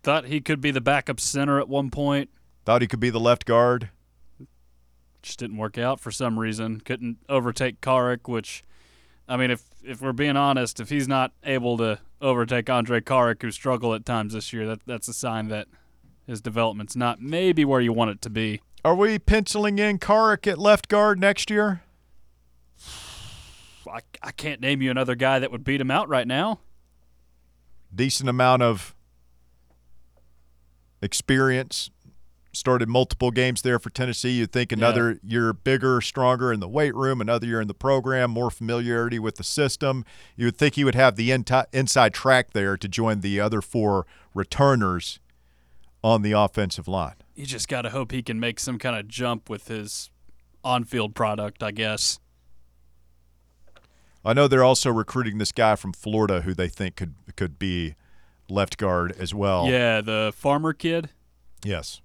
Thought 0.01 0.25
he 0.25 0.41
could 0.41 0.61
be 0.61 0.71
the 0.71 0.81
backup 0.81 1.19
center 1.19 1.59
at 1.59 1.69
one 1.69 1.91
point. 1.91 2.31
Thought 2.65 2.81
he 2.81 2.87
could 2.87 2.99
be 2.99 3.11
the 3.11 3.19
left 3.19 3.45
guard. 3.45 3.89
Just 5.21 5.37
didn't 5.37 5.57
work 5.57 5.77
out 5.77 5.99
for 5.99 6.09
some 6.09 6.39
reason. 6.39 6.81
Couldn't 6.81 7.17
overtake 7.29 7.81
Karic, 7.81 8.27
which, 8.27 8.63
I 9.27 9.37
mean, 9.37 9.51
if 9.51 9.63
if 9.83 10.01
we're 10.01 10.11
being 10.13 10.37
honest, 10.37 10.79
if 10.79 10.89
he's 10.89 11.07
not 11.07 11.33
able 11.43 11.77
to 11.77 11.99
overtake 12.19 12.67
Andre 12.67 12.99
Karic, 12.99 13.43
who 13.43 13.51
struggled 13.51 13.93
at 13.93 14.07
times 14.07 14.33
this 14.33 14.51
year, 14.51 14.65
that 14.65 14.79
that's 14.87 15.07
a 15.07 15.13
sign 15.13 15.49
that 15.49 15.67
his 16.29 16.41
development's 16.41 16.95
not 16.95 17.21
maybe 17.21 17.65
where 17.65 17.81
you 17.81 17.91
want 17.91 18.11
it 18.11 18.21
to 18.21 18.29
be. 18.29 18.61
Are 18.85 18.95
we 18.95 19.19
penciling 19.19 19.79
in 19.79 19.99
Karic 19.99 20.47
at 20.47 20.57
left 20.57 20.87
guard 20.87 21.19
next 21.19 21.49
year? 21.49 21.81
I, 23.87 24.01
I 24.21 24.31
can't 24.31 24.61
name 24.61 24.81
you 24.81 24.91
another 24.91 25.15
guy 25.15 25.39
that 25.39 25.51
would 25.51 25.63
beat 25.63 25.81
him 25.81 25.89
out 25.89 26.07
right 26.07 26.27
now. 26.27 26.59
Decent 27.93 28.29
amount 28.29 28.61
of 28.61 28.93
experience. 31.01 31.89
Started 32.51 32.89
multiple 32.89 33.31
games 33.31 33.61
there 33.61 33.79
for 33.79 33.89
Tennessee. 33.89 34.31
You'd 34.31 34.51
think 34.51 34.71
another 34.71 35.19
year 35.23 35.53
bigger, 35.53 36.01
stronger 36.01 36.51
in 36.51 36.59
the 36.59 36.67
weight 36.67 36.95
room, 36.95 37.21
another 37.21 37.45
year 37.45 37.61
in 37.61 37.67
the 37.67 37.73
program, 37.73 38.31
more 38.31 38.49
familiarity 38.49 39.17
with 39.17 39.35
the 39.35 39.43
system. 39.43 40.03
You 40.35 40.45
would 40.45 40.57
think 40.57 40.75
he 40.75 40.83
would 40.83 40.95
have 40.95 41.15
the 41.15 41.31
inside 41.31 42.13
track 42.13 42.51
there 42.53 42.75
to 42.75 42.87
join 42.87 43.21
the 43.21 43.39
other 43.39 43.61
four 43.61 44.07
returners 44.33 45.19
on 46.03 46.21
the 46.21 46.31
offensive 46.31 46.87
line. 46.87 47.15
You 47.35 47.45
just 47.45 47.67
got 47.67 47.83
to 47.83 47.89
hope 47.89 48.11
he 48.11 48.21
can 48.21 48.39
make 48.39 48.59
some 48.59 48.77
kind 48.77 48.95
of 48.97 49.07
jump 49.07 49.49
with 49.49 49.67
his 49.67 50.09
on-field 50.63 51.15
product, 51.15 51.63
I 51.63 51.71
guess. 51.71 52.19
I 54.23 54.33
know 54.33 54.47
they're 54.47 54.63
also 54.63 54.91
recruiting 54.91 55.37
this 55.37 55.51
guy 55.51 55.75
from 55.75 55.93
Florida 55.93 56.41
who 56.41 56.53
they 56.53 56.67
think 56.67 56.97
could 56.97 57.15
could 57.35 57.57
be 57.57 57.95
left 58.49 58.77
guard 58.77 59.13
as 59.17 59.33
well. 59.33 59.67
Yeah, 59.67 60.01
the 60.01 60.33
farmer 60.35 60.73
kid. 60.73 61.09
Yes. 61.63 62.01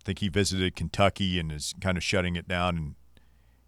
I 0.00 0.04
think 0.04 0.18
he 0.18 0.28
visited 0.28 0.76
Kentucky 0.76 1.38
and 1.40 1.50
is 1.50 1.74
kind 1.80 1.96
of 1.96 2.04
shutting 2.04 2.36
it 2.36 2.46
down 2.46 2.76
and 2.76 2.94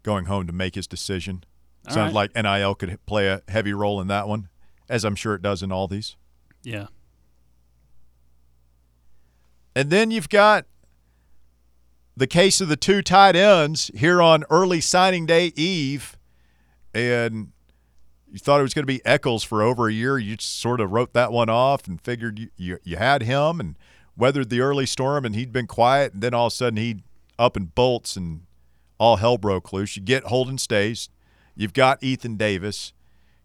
going 0.03 0.25
home 0.25 0.45
to 0.45 0.53
make 0.53 0.75
his 0.75 0.85
decision. 0.85 1.43
All 1.87 1.93
Sounds 1.95 2.13
right. 2.13 2.31
like 2.35 2.43
NIL 2.43 2.75
could 2.75 3.03
play 3.07 3.27
a 3.27 3.41
heavy 3.47 3.73
role 3.73 3.99
in 3.99 4.07
that 4.07 4.27
one, 4.27 4.49
as 4.87 5.03
I'm 5.03 5.15
sure 5.15 5.33
it 5.33 5.41
does 5.41 5.63
in 5.63 5.71
all 5.71 5.87
these. 5.87 6.15
Yeah. 6.63 6.87
And 9.77 9.91
then 9.91 10.09
you've 10.09 10.29
got 10.29 10.65
the 12.15 12.25
case 12.25 12.61
of 12.61 12.67
the 12.67 12.75
two 12.75 13.03
tight 13.03 13.35
ends 13.35 13.91
here 13.93 14.23
on 14.23 14.43
early 14.49 14.81
signing 14.81 15.27
day 15.27 15.53
eve. 15.55 16.17
And 16.95 17.51
you 18.27 18.39
thought 18.39 18.59
it 18.59 18.63
was 18.63 18.73
going 18.73 18.87
to 18.87 18.91
be 18.91 19.05
Eccles 19.05 19.43
for 19.43 19.61
over 19.61 19.87
a 19.87 19.93
year. 19.93 20.17
You 20.17 20.35
sort 20.39 20.81
of 20.81 20.93
wrote 20.93 21.13
that 21.13 21.31
one 21.31 21.47
off 21.47 21.87
and 21.87 22.01
figured 22.01 22.39
you, 22.39 22.49
you, 22.57 22.79
you 22.83 22.97
had 22.97 23.21
him 23.21 23.59
and 23.59 23.77
weathered 24.17 24.49
the 24.49 24.61
early 24.61 24.87
storm, 24.87 25.25
and 25.25 25.35
he'd 25.35 25.53
been 25.53 25.67
quiet. 25.67 26.11
And 26.11 26.23
then 26.23 26.33
all 26.33 26.47
of 26.47 26.53
a 26.53 26.55
sudden, 26.55 26.77
he 26.77 27.03
up 27.37 27.55
and 27.55 27.75
bolts, 27.75 28.15
and 28.15 28.47
all 28.97 29.17
hell 29.17 29.37
broke 29.37 29.71
loose. 29.71 29.95
You 29.95 30.01
get 30.01 30.23
Holden 30.23 30.57
Staes. 30.57 31.09
You've 31.55 31.73
got 31.73 32.01
Ethan 32.01 32.35
Davis. 32.35 32.93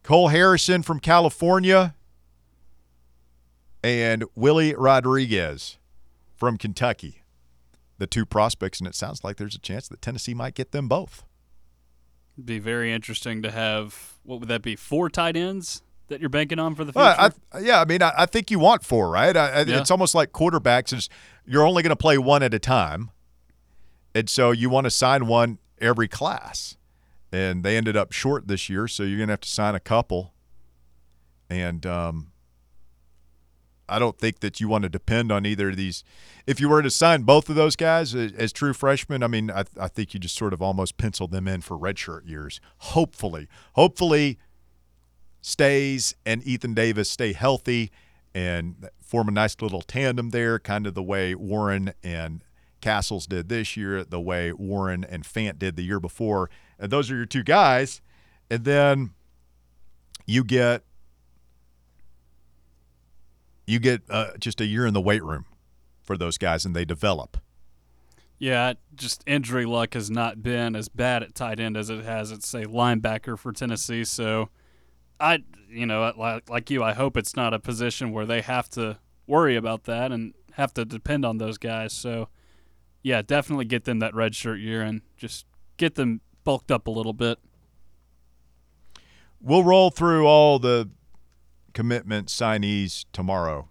Cole 0.03 0.28
Harrison 0.28 0.83
from 0.83 0.99
California 0.99 1.95
and 3.85 4.24
Willie 4.35 4.74
Rodriguez 4.74 5.76
from 6.43 6.59
Kentucky. 6.59 7.22
The 7.99 8.07
two 8.09 8.26
prospects, 8.26 8.80
and 8.80 8.88
it 8.88 8.97
sounds 8.97 9.22
like 9.22 9.36
there's 9.36 9.55
a 9.55 9.61
chance 9.61 9.86
that 9.86 10.03
Tennessee 10.03 10.34
might 10.34 10.55
get 10.55 10.72
them 10.72 10.88
both. 10.88 11.24
It'd 12.34 12.47
be 12.47 12.59
very 12.59 12.93
interesting 12.93 13.43
to 13.43 13.51
have 13.53 14.14
what 14.24 14.40
would 14.40 14.49
that 14.49 14.61
be? 14.61 14.74
Four 14.74 15.09
tight 15.09 15.36
ends 15.36 15.82
that 16.09 16.18
you're 16.18 16.28
banking 16.28 16.59
on 16.59 16.74
for 16.74 16.84
the 16.84 16.93
future. 16.93 17.14
Well, 17.16 17.30
I, 17.53 17.61
yeah, 17.61 17.80
I 17.80 17.84
mean, 17.84 18.03
I, 18.03 18.12
I 18.18 18.26
think 18.26 18.51
you 18.51 18.59
want 18.59 18.84
four, 18.84 19.09
right? 19.09 19.36
I, 19.36 19.51
I, 19.51 19.61
Yeah. 19.61 19.78
It's 19.78 19.93
almost 19.93 20.16
like 20.16 20.32
quarterbacks 20.32 20.93
is 20.93 21.09
you're 21.47 21.64
only 21.64 21.84
going 21.84 21.90
to 21.90 21.97
play 21.97 22.18
one 22.18 22.43
at 22.43 22.53
a 22.53 22.59
time, 22.59 23.12
and 24.12 24.28
so 24.28 24.51
you 24.51 24.68
want 24.68 24.86
to 24.86 24.90
sign 24.90 25.28
one 25.28 25.61
every 25.80 26.09
class. 26.09 26.76
And 27.30 27.62
they 27.62 27.76
ended 27.76 27.97
up 27.97 28.11
short 28.11 28.49
this 28.49 28.68
year, 28.68 28.88
so 28.88 29.05
you're 29.05 29.18
going 29.18 29.28
to 29.28 29.34
have 29.34 29.40
to 29.43 29.49
sign 29.49 29.76
a 29.76 29.80
couple. 29.80 30.34
And 31.49 31.86
um, 31.86 32.32
I 33.89 33.99
don't 33.99 34.18
think 34.18 34.41
that 34.41 34.61
you 34.61 34.68
want 34.68 34.83
to 34.85 34.89
depend 34.89 35.30
on 35.30 35.45
either 35.45 35.70
of 35.70 35.76
these. 35.76 36.05
If 36.47 36.61
you 36.61 36.68
were 36.68 36.83
to 36.83 36.91
sign 36.91 37.22
both 37.22 37.49
of 37.49 37.57
those 37.57 37.76
guys 37.76 38.14
as, 38.14 38.33
as 38.33 38.53
true 38.53 38.72
freshmen, 38.72 39.22
I 39.22 39.26
mean, 39.26 39.51
I, 39.51 39.64
I 39.78 39.89
think 39.89 40.14
you 40.14 40.20
just 40.20 40.37
sort 40.37 40.53
of 40.53 40.62
almost 40.62 40.97
pencil 40.97 41.28
them 41.28 41.47
in 41.47 41.61
for 41.61 41.76
redshirt 41.76 42.28
years. 42.28 42.61
Hopefully, 42.78 43.49
hopefully, 43.74 44.39
Staes 45.41 46.14
and 46.24 46.47
Ethan 46.47 46.74
Davis 46.74 47.11
stay 47.11 47.33
healthy 47.33 47.91
and 48.35 48.89
form 49.03 49.28
a 49.28 49.33
nice 49.33 49.61
little 49.61 49.83
tandem 49.83 50.30
there, 50.30 50.59
kind 50.59 50.87
of 50.87 50.95
the 50.95 51.03
way 51.03 51.35
Warren 51.35 51.93
and 52.03 52.45
Castles 52.80 53.26
did 53.26 53.49
this 53.49 53.76
year, 53.76 54.05
the 54.05 54.20
way 54.20 54.53
Warren 54.53 55.05
and 55.05 55.24
Fant 55.24 55.59
did 55.59 55.76
the 55.76 55.83
year 55.83 56.01
before. 56.01 56.49
And 56.78 56.91
those 56.91 57.11
are 57.11 57.16
your 57.16 57.26
two 57.26 57.43
guys. 57.43 58.01
And 58.51 58.64
then 58.64 59.11
you 60.26 60.45
get 60.45 60.83
you 63.66 63.78
get 63.78 64.02
uh, 64.10 64.36
just 64.38 64.60
a 64.60 64.66
year 64.66 64.86
in 64.86 64.94
the 64.94 65.00
weight 65.00 65.22
room 65.22 65.46
for 66.02 66.16
those 66.16 66.38
guys 66.38 66.64
and 66.64 66.74
they 66.74 66.84
develop. 66.84 67.38
Yeah, 68.38 68.72
just 68.96 69.22
injury 69.24 69.64
luck 69.66 69.94
has 69.94 70.10
not 70.10 70.42
been 70.42 70.74
as 70.74 70.88
bad 70.88 71.22
at 71.22 71.34
tight 71.34 71.60
end 71.60 71.76
as 71.76 71.90
it 71.90 72.04
has 72.04 72.32
at 72.32 72.42
say 72.42 72.64
linebacker 72.64 73.38
for 73.38 73.52
Tennessee. 73.52 74.02
So, 74.02 74.48
I, 75.20 75.44
you 75.68 75.86
know, 75.86 76.12
like, 76.16 76.50
like 76.50 76.70
you, 76.70 76.82
I 76.82 76.92
hope 76.92 77.16
it's 77.16 77.36
not 77.36 77.54
a 77.54 77.60
position 77.60 78.10
where 78.10 78.26
they 78.26 78.40
have 78.40 78.68
to 78.70 78.98
worry 79.28 79.54
about 79.54 79.84
that 79.84 80.10
and 80.10 80.34
have 80.54 80.74
to 80.74 80.84
depend 80.84 81.24
on 81.24 81.38
those 81.38 81.56
guys. 81.56 81.92
So, 81.92 82.30
yeah, 83.02 83.22
definitely 83.22 83.64
get 83.66 83.84
them 83.84 84.00
that 84.00 84.12
red 84.12 84.34
shirt 84.34 84.58
year 84.58 84.82
and 84.82 85.02
just 85.16 85.46
get 85.76 85.94
them 85.94 86.20
bulked 86.42 86.72
up 86.72 86.88
a 86.88 86.90
little 86.90 87.12
bit. 87.12 87.38
We'll 89.40 89.64
roll 89.64 89.90
through 89.90 90.26
all 90.26 90.58
the 90.58 90.90
commitment 91.72 92.28
signees 92.28 93.04
tomorrow 93.12 93.68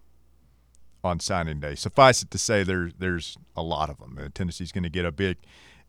on 1.03 1.19
signing 1.19 1.59
day. 1.59 1.75
Suffice 1.75 2.21
it 2.21 2.31
to 2.31 2.37
say, 2.37 2.63
there's 2.63 2.93
there's 2.97 3.37
a 3.55 3.63
lot 3.63 3.89
of 3.89 3.97
them. 3.99 4.17
Uh, 4.19 4.29
Tennessee's 4.33 4.71
going 4.71 4.83
to 4.83 4.89
get 4.89 5.05
a 5.05 5.11
big 5.11 5.37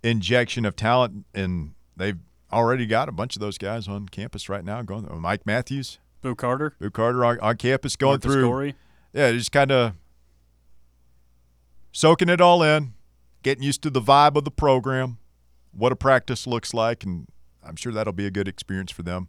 injection 0.02 0.64
of 0.64 0.76
talent, 0.76 1.26
and 1.34 1.74
they've 1.96 2.18
already 2.52 2.86
got 2.86 3.08
a 3.08 3.12
bunch 3.12 3.36
of 3.36 3.40
those 3.40 3.58
guys 3.58 3.88
on 3.88 4.08
campus 4.08 4.48
right 4.48 4.64
now. 4.64 4.82
Going 4.82 5.08
uh, 5.10 5.14
Mike 5.16 5.46
Matthews, 5.46 5.98
Boo 6.20 6.34
Carter, 6.34 6.74
Boo 6.80 6.90
Carter 6.90 7.24
on, 7.24 7.40
on 7.40 7.56
campus, 7.56 7.96
going 7.96 8.12
Marcus 8.12 8.32
through. 8.32 8.42
Gorey. 8.42 8.74
Yeah, 9.12 9.32
just 9.32 9.52
kind 9.52 9.70
of 9.70 9.92
soaking 11.92 12.28
it 12.30 12.40
all 12.40 12.62
in, 12.62 12.94
getting 13.42 13.62
used 13.62 13.82
to 13.82 13.90
the 13.90 14.00
vibe 14.00 14.36
of 14.36 14.44
the 14.44 14.50
program, 14.50 15.18
what 15.72 15.92
a 15.92 15.96
practice 15.96 16.46
looks 16.46 16.72
like, 16.72 17.04
and 17.04 17.26
I'm 17.62 17.76
sure 17.76 17.92
that'll 17.92 18.12
be 18.12 18.26
a 18.26 18.30
good 18.30 18.48
experience 18.48 18.90
for 18.90 19.02
them. 19.02 19.28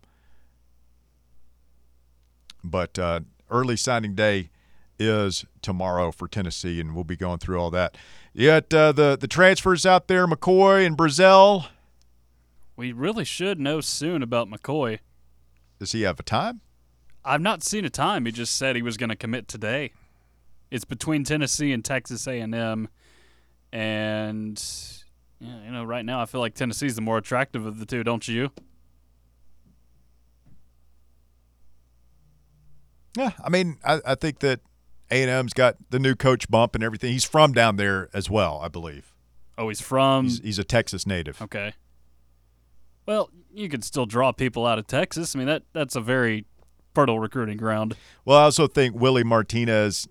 But 2.64 2.98
uh, 2.98 3.22
early 3.50 3.78
signing 3.78 4.16
day 4.16 4.50
is 5.00 5.46
tomorrow 5.62 6.12
for 6.12 6.28
Tennessee, 6.28 6.80
and 6.80 6.96
we'll 6.96 7.04
be 7.04 7.16
going 7.16 7.40
through 7.40 7.60
all 7.60 7.72
that. 7.72 7.98
Yet 8.34 8.74
uh, 8.74 8.92
the 8.92 9.18
the 9.20 9.28
transfers 9.28 9.86
out 9.86 10.08
there, 10.08 10.28
McCoy 10.28 10.86
and 10.86 10.98
Brazil. 10.98 11.66
We 12.76 12.92
really 12.92 13.26
should 13.26 13.60
know 13.60 13.82
soon 13.82 14.24
about 14.24 14.50
McCoy. 14.50 15.00
Does 15.80 15.92
he 15.92 16.02
have 16.04 16.20
a 16.20 16.24
time? 16.24 16.62
I've 17.24 17.42
not 17.42 17.64
seen 17.64 17.86
a 17.86 17.90
time. 17.90 18.26
He 18.26 18.32
just 18.32 18.56
said 18.56 18.76
he 18.76 18.82
was 18.82 18.98
going 18.98 19.10
to 19.10 19.16
commit 19.16 19.48
today. 19.48 19.92
It's 20.72 20.86
between 20.86 21.24
Tennessee 21.24 21.72
and 21.72 21.86
Texas 21.86 22.28
A&M, 22.28 22.90
and 23.72 24.64
you 25.40 25.72
know, 25.72 25.84
right 25.84 26.04
now 26.04 26.22
I 26.22 26.26
feel 26.26 26.42
like 26.42 26.56
Tennessee's 26.56 26.96
the 26.96 27.02
more 27.02 27.18
attractive 27.18 27.66
of 27.66 27.80
the 27.80 27.86
two, 27.86 28.04
don't 28.04 28.28
you? 28.28 28.50
Yeah, 33.16 33.32
I 33.44 33.50
mean, 33.50 33.78
I, 33.86 34.02
I 34.06 34.16
think 34.16 34.40
that 34.40 34.62
A 35.12 35.22
and 35.22 35.30
M's 35.30 35.54
got 35.54 35.76
the 35.90 36.00
new 36.00 36.16
coach 36.16 36.50
bump 36.50 36.76
and 36.76 36.84
everything. 36.84 37.12
He's 37.12 37.24
from 37.24 37.54
down 37.54 37.76
there 37.76 38.10
as 38.14 38.30
well, 38.30 38.60
I 38.64 38.68
believe. 38.68 39.14
Oh, 39.58 39.70
he's 39.70 39.82
from. 39.82 40.26
He's, 40.26 40.40
he's 40.40 40.60
a 40.60 40.64
Texas 40.64 41.06
native. 41.06 41.42
okay. 41.42 41.74
Well, 43.06 43.30
you 43.54 43.70
could 43.70 43.84
still 43.84 44.06
draw 44.06 44.32
people 44.32 44.66
out 44.66 44.80
of 44.80 44.88
Texas. 44.88 45.36
I 45.36 45.40
mean, 45.40 45.48
that 45.48 45.64
that's 45.74 45.96
a 45.96 46.02
very 46.02 46.46
fertile 46.94 47.20
recruiting 47.20 47.58
ground. 47.58 47.96
Well, 48.26 48.38
I 48.38 48.44
also 48.44 48.68
think 48.68 48.96
Willie 48.96 49.24
Martinez, 49.24 50.08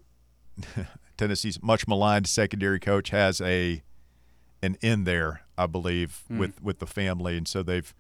Tennessee's 1.16 1.62
much 1.62 1.88
maligned 1.88 2.26
secondary 2.26 2.78
coach, 2.78 3.10
has 3.10 3.40
a 3.40 3.82
an 4.62 4.76
in 4.80 5.04
there, 5.04 5.42
I 5.56 5.66
believe, 5.66 6.22
hmm. 6.28 6.38
with 6.38 6.62
with 6.62 6.78
the 6.78 6.86
family, 6.86 7.36
and 7.36 7.48
so 7.48 7.62
they've 7.62 7.94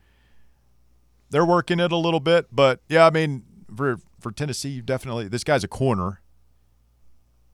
they're 1.30 1.46
working 1.46 1.80
it 1.80 1.90
a 1.90 1.96
little 1.96 2.20
bit. 2.20 2.46
But 2.52 2.80
yeah, 2.88 3.06
I 3.06 3.10
mean, 3.10 3.44
for 3.74 3.98
for 4.22 4.32
Tennessee, 4.32 4.70
you 4.70 4.82
definitely 4.82 5.28
this 5.28 5.44
guy's 5.44 5.64
a 5.64 5.68
corner. 5.68 6.20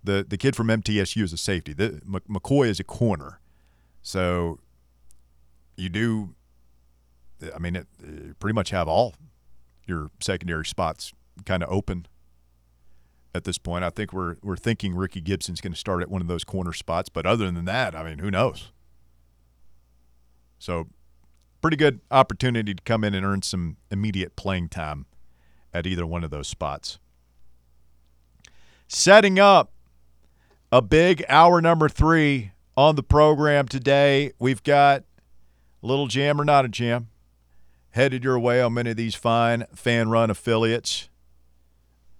The 0.04 0.24
the 0.28 0.36
kid 0.36 0.54
from 0.54 0.68
MTSU 0.68 1.22
is 1.22 1.32
a 1.32 1.36
safety. 1.36 1.72
The, 1.72 2.00
McCoy 2.06 2.68
is 2.68 2.78
a 2.78 2.84
corner, 2.84 3.40
so 4.02 4.60
you 5.76 5.88
do. 5.88 6.34
I 7.54 7.58
mean, 7.58 7.76
it, 7.76 7.86
you 8.04 8.34
pretty 8.38 8.54
much 8.54 8.70
have 8.70 8.88
all 8.88 9.14
your 9.86 10.10
secondary 10.20 10.66
spots 10.66 11.12
kind 11.44 11.62
of 11.62 11.70
open 11.70 12.06
at 13.34 13.44
this 13.44 13.58
point. 13.58 13.84
I 13.84 13.90
think 13.90 14.12
we're 14.12 14.36
we're 14.42 14.56
thinking 14.56 14.94
Ricky 14.94 15.20
Gibson's 15.20 15.60
going 15.60 15.72
to 15.72 15.78
start 15.78 16.02
at 16.02 16.10
one 16.10 16.20
of 16.20 16.28
those 16.28 16.44
corner 16.44 16.72
spots, 16.72 17.08
but 17.08 17.26
other 17.26 17.50
than 17.50 17.64
that, 17.64 17.94
I 17.94 18.04
mean, 18.04 18.18
who 18.18 18.30
knows? 18.30 18.70
So, 20.58 20.88
pretty 21.60 21.76
good 21.76 22.00
opportunity 22.10 22.74
to 22.74 22.82
come 22.82 23.04
in 23.04 23.14
and 23.14 23.24
earn 23.24 23.42
some 23.42 23.76
immediate 23.90 24.36
playing 24.36 24.68
time 24.68 25.06
at 25.72 25.86
either 25.86 26.06
one 26.06 26.24
of 26.24 26.30
those 26.30 26.48
spots. 26.48 26.98
Setting 28.86 29.38
up 29.38 29.72
a 30.72 30.80
big 30.80 31.24
hour 31.28 31.60
number 31.60 31.88
3 31.88 32.52
on 32.76 32.96
the 32.96 33.02
program 33.02 33.68
today, 33.68 34.32
we've 34.38 34.62
got 34.62 35.04
a 35.82 35.86
little 35.86 36.06
jam 36.06 36.40
or 36.40 36.44
not 36.44 36.64
a 36.64 36.68
jam 36.68 37.08
headed 37.90 38.22
your 38.22 38.38
way 38.38 38.60
on 38.60 38.74
many 38.74 38.90
of 38.90 38.96
these 38.96 39.16
fine 39.16 39.64
Fanrun 39.74 40.30
affiliates. 40.30 41.08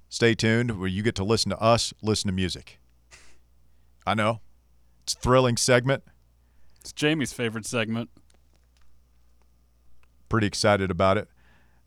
Stay 0.09 0.35
tuned 0.35 0.79
where 0.79 0.89
you 0.89 1.03
get 1.03 1.15
to 1.15 1.25
listen 1.25 1.51
to 1.51 1.61
us 1.61 1.95
listen 2.03 2.27
to 2.29 2.35
music. 2.35 2.81
I 4.07 4.15
know. 4.15 4.41
It's 5.03 5.15
a 5.15 5.19
thrilling 5.19 5.57
segment. 5.57 6.03
It's 6.81 6.93
Jamie's 6.93 7.33
favorite 7.33 7.67
segment. 7.67 8.11
Pretty 10.29 10.47
excited 10.47 10.91
about 10.91 11.17
it. 11.17 11.29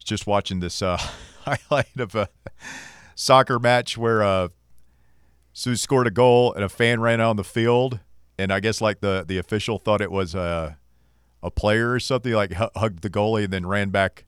Just 0.03 0.25
watching 0.25 0.61
this 0.61 0.81
uh, 0.81 0.97
highlight 1.45 1.99
of 1.99 2.15
a 2.15 2.29
soccer 3.15 3.59
match 3.59 3.97
where 3.97 4.23
uh, 4.23 4.47
Sue 5.53 5.75
scored 5.75 6.07
a 6.07 6.11
goal 6.11 6.53
and 6.53 6.63
a 6.63 6.69
fan 6.69 6.99
ran 7.01 7.19
out 7.21 7.31
on 7.31 7.35
the 7.35 7.43
field, 7.43 7.99
and 8.37 8.51
I 8.51 8.59
guess 8.59 8.81
like 8.81 9.01
the 9.01 9.23
the 9.27 9.37
official 9.37 9.77
thought 9.77 10.01
it 10.01 10.11
was 10.11 10.33
a 10.35 10.77
a 11.43 11.51
player 11.51 11.91
or 11.91 11.99
something, 11.99 12.33
like 12.33 12.53
hu- 12.53 12.69
hugged 12.75 13.01
the 13.01 13.09
goalie 13.09 13.45
and 13.45 13.53
then 13.53 13.65
ran 13.65 13.89
back 13.89 14.25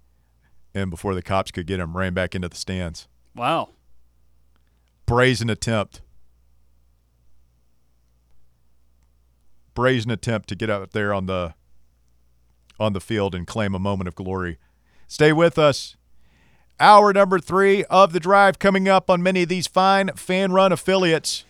in 0.73 0.89
before 0.89 1.13
the 1.13 1.21
cops 1.21 1.51
could 1.51 1.67
get 1.67 1.79
him, 1.79 1.95
ran 1.95 2.13
back 2.13 2.33
into 2.33 2.49
the 2.49 2.55
stands. 2.55 3.07
Wow. 3.35 3.69
brazen 5.05 5.49
attempt. 5.49 6.01
Brazen 9.73 10.11
attempt 10.11 10.49
to 10.49 10.55
get 10.55 10.69
out 10.69 10.91
there 10.91 11.13
on 11.13 11.25
the 11.25 11.55
on 12.79 12.93
the 12.93 13.01
field 13.01 13.33
and 13.35 13.45
claim 13.47 13.73
a 13.75 13.79
moment 13.79 14.07
of 14.07 14.15
glory. 14.15 14.57
Stay 15.07 15.31
with 15.31 15.57
us. 15.57 15.95
Hour 16.83 17.13
number 17.13 17.39
three 17.39 17.85
of 17.85 18.11
the 18.11 18.19
drive 18.19 18.59
coming 18.59 18.89
up 18.89 19.09
on 19.09 19.23
many 19.23 19.43
of 19.43 19.47
these 19.47 19.67
fine 19.67 20.09
Fanrun 20.09 20.73
affiliates. 20.73 21.45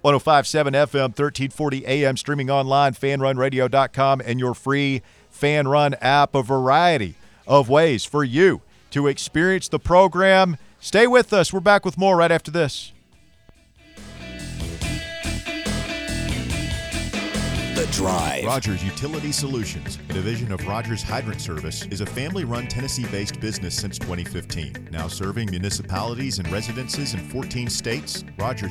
1057 0.00 0.72
FM, 0.72 1.08
1340 1.08 1.84
AM, 1.84 2.16
streaming 2.16 2.48
online, 2.48 2.94
fanrunradio.com, 2.94 4.22
and 4.24 4.40
your 4.40 4.54
free 4.54 5.02
Fanrun 5.30 5.94
app. 6.00 6.34
A 6.34 6.42
variety 6.42 7.16
of 7.46 7.68
ways 7.68 8.06
for 8.06 8.24
you 8.24 8.62
to 8.92 9.08
experience 9.08 9.68
the 9.68 9.78
program. 9.78 10.56
Stay 10.80 11.06
with 11.06 11.34
us. 11.34 11.52
We're 11.52 11.60
back 11.60 11.84
with 11.84 11.98
more 11.98 12.16
right 12.16 12.32
after 12.32 12.50
this. 12.50 12.94
The 17.74 17.86
Drive. 17.92 18.44
Rogers 18.44 18.82
Utility 18.82 19.30
Solutions, 19.30 20.00
a 20.08 20.12
division 20.12 20.50
of 20.50 20.66
Rogers 20.66 21.04
Hydrant 21.04 21.40
Service, 21.40 21.86
is 21.86 22.00
a 22.00 22.06
family 22.06 22.44
run 22.44 22.66
Tennessee 22.66 23.06
based 23.06 23.40
business 23.40 23.76
since 23.76 23.96
2015. 23.96 24.88
Now 24.90 25.06
serving 25.06 25.50
municipalities 25.50 26.40
and 26.40 26.50
residences 26.50 27.14
in 27.14 27.20
14 27.20 27.70
states, 27.70 28.24
Rogers 28.38 28.68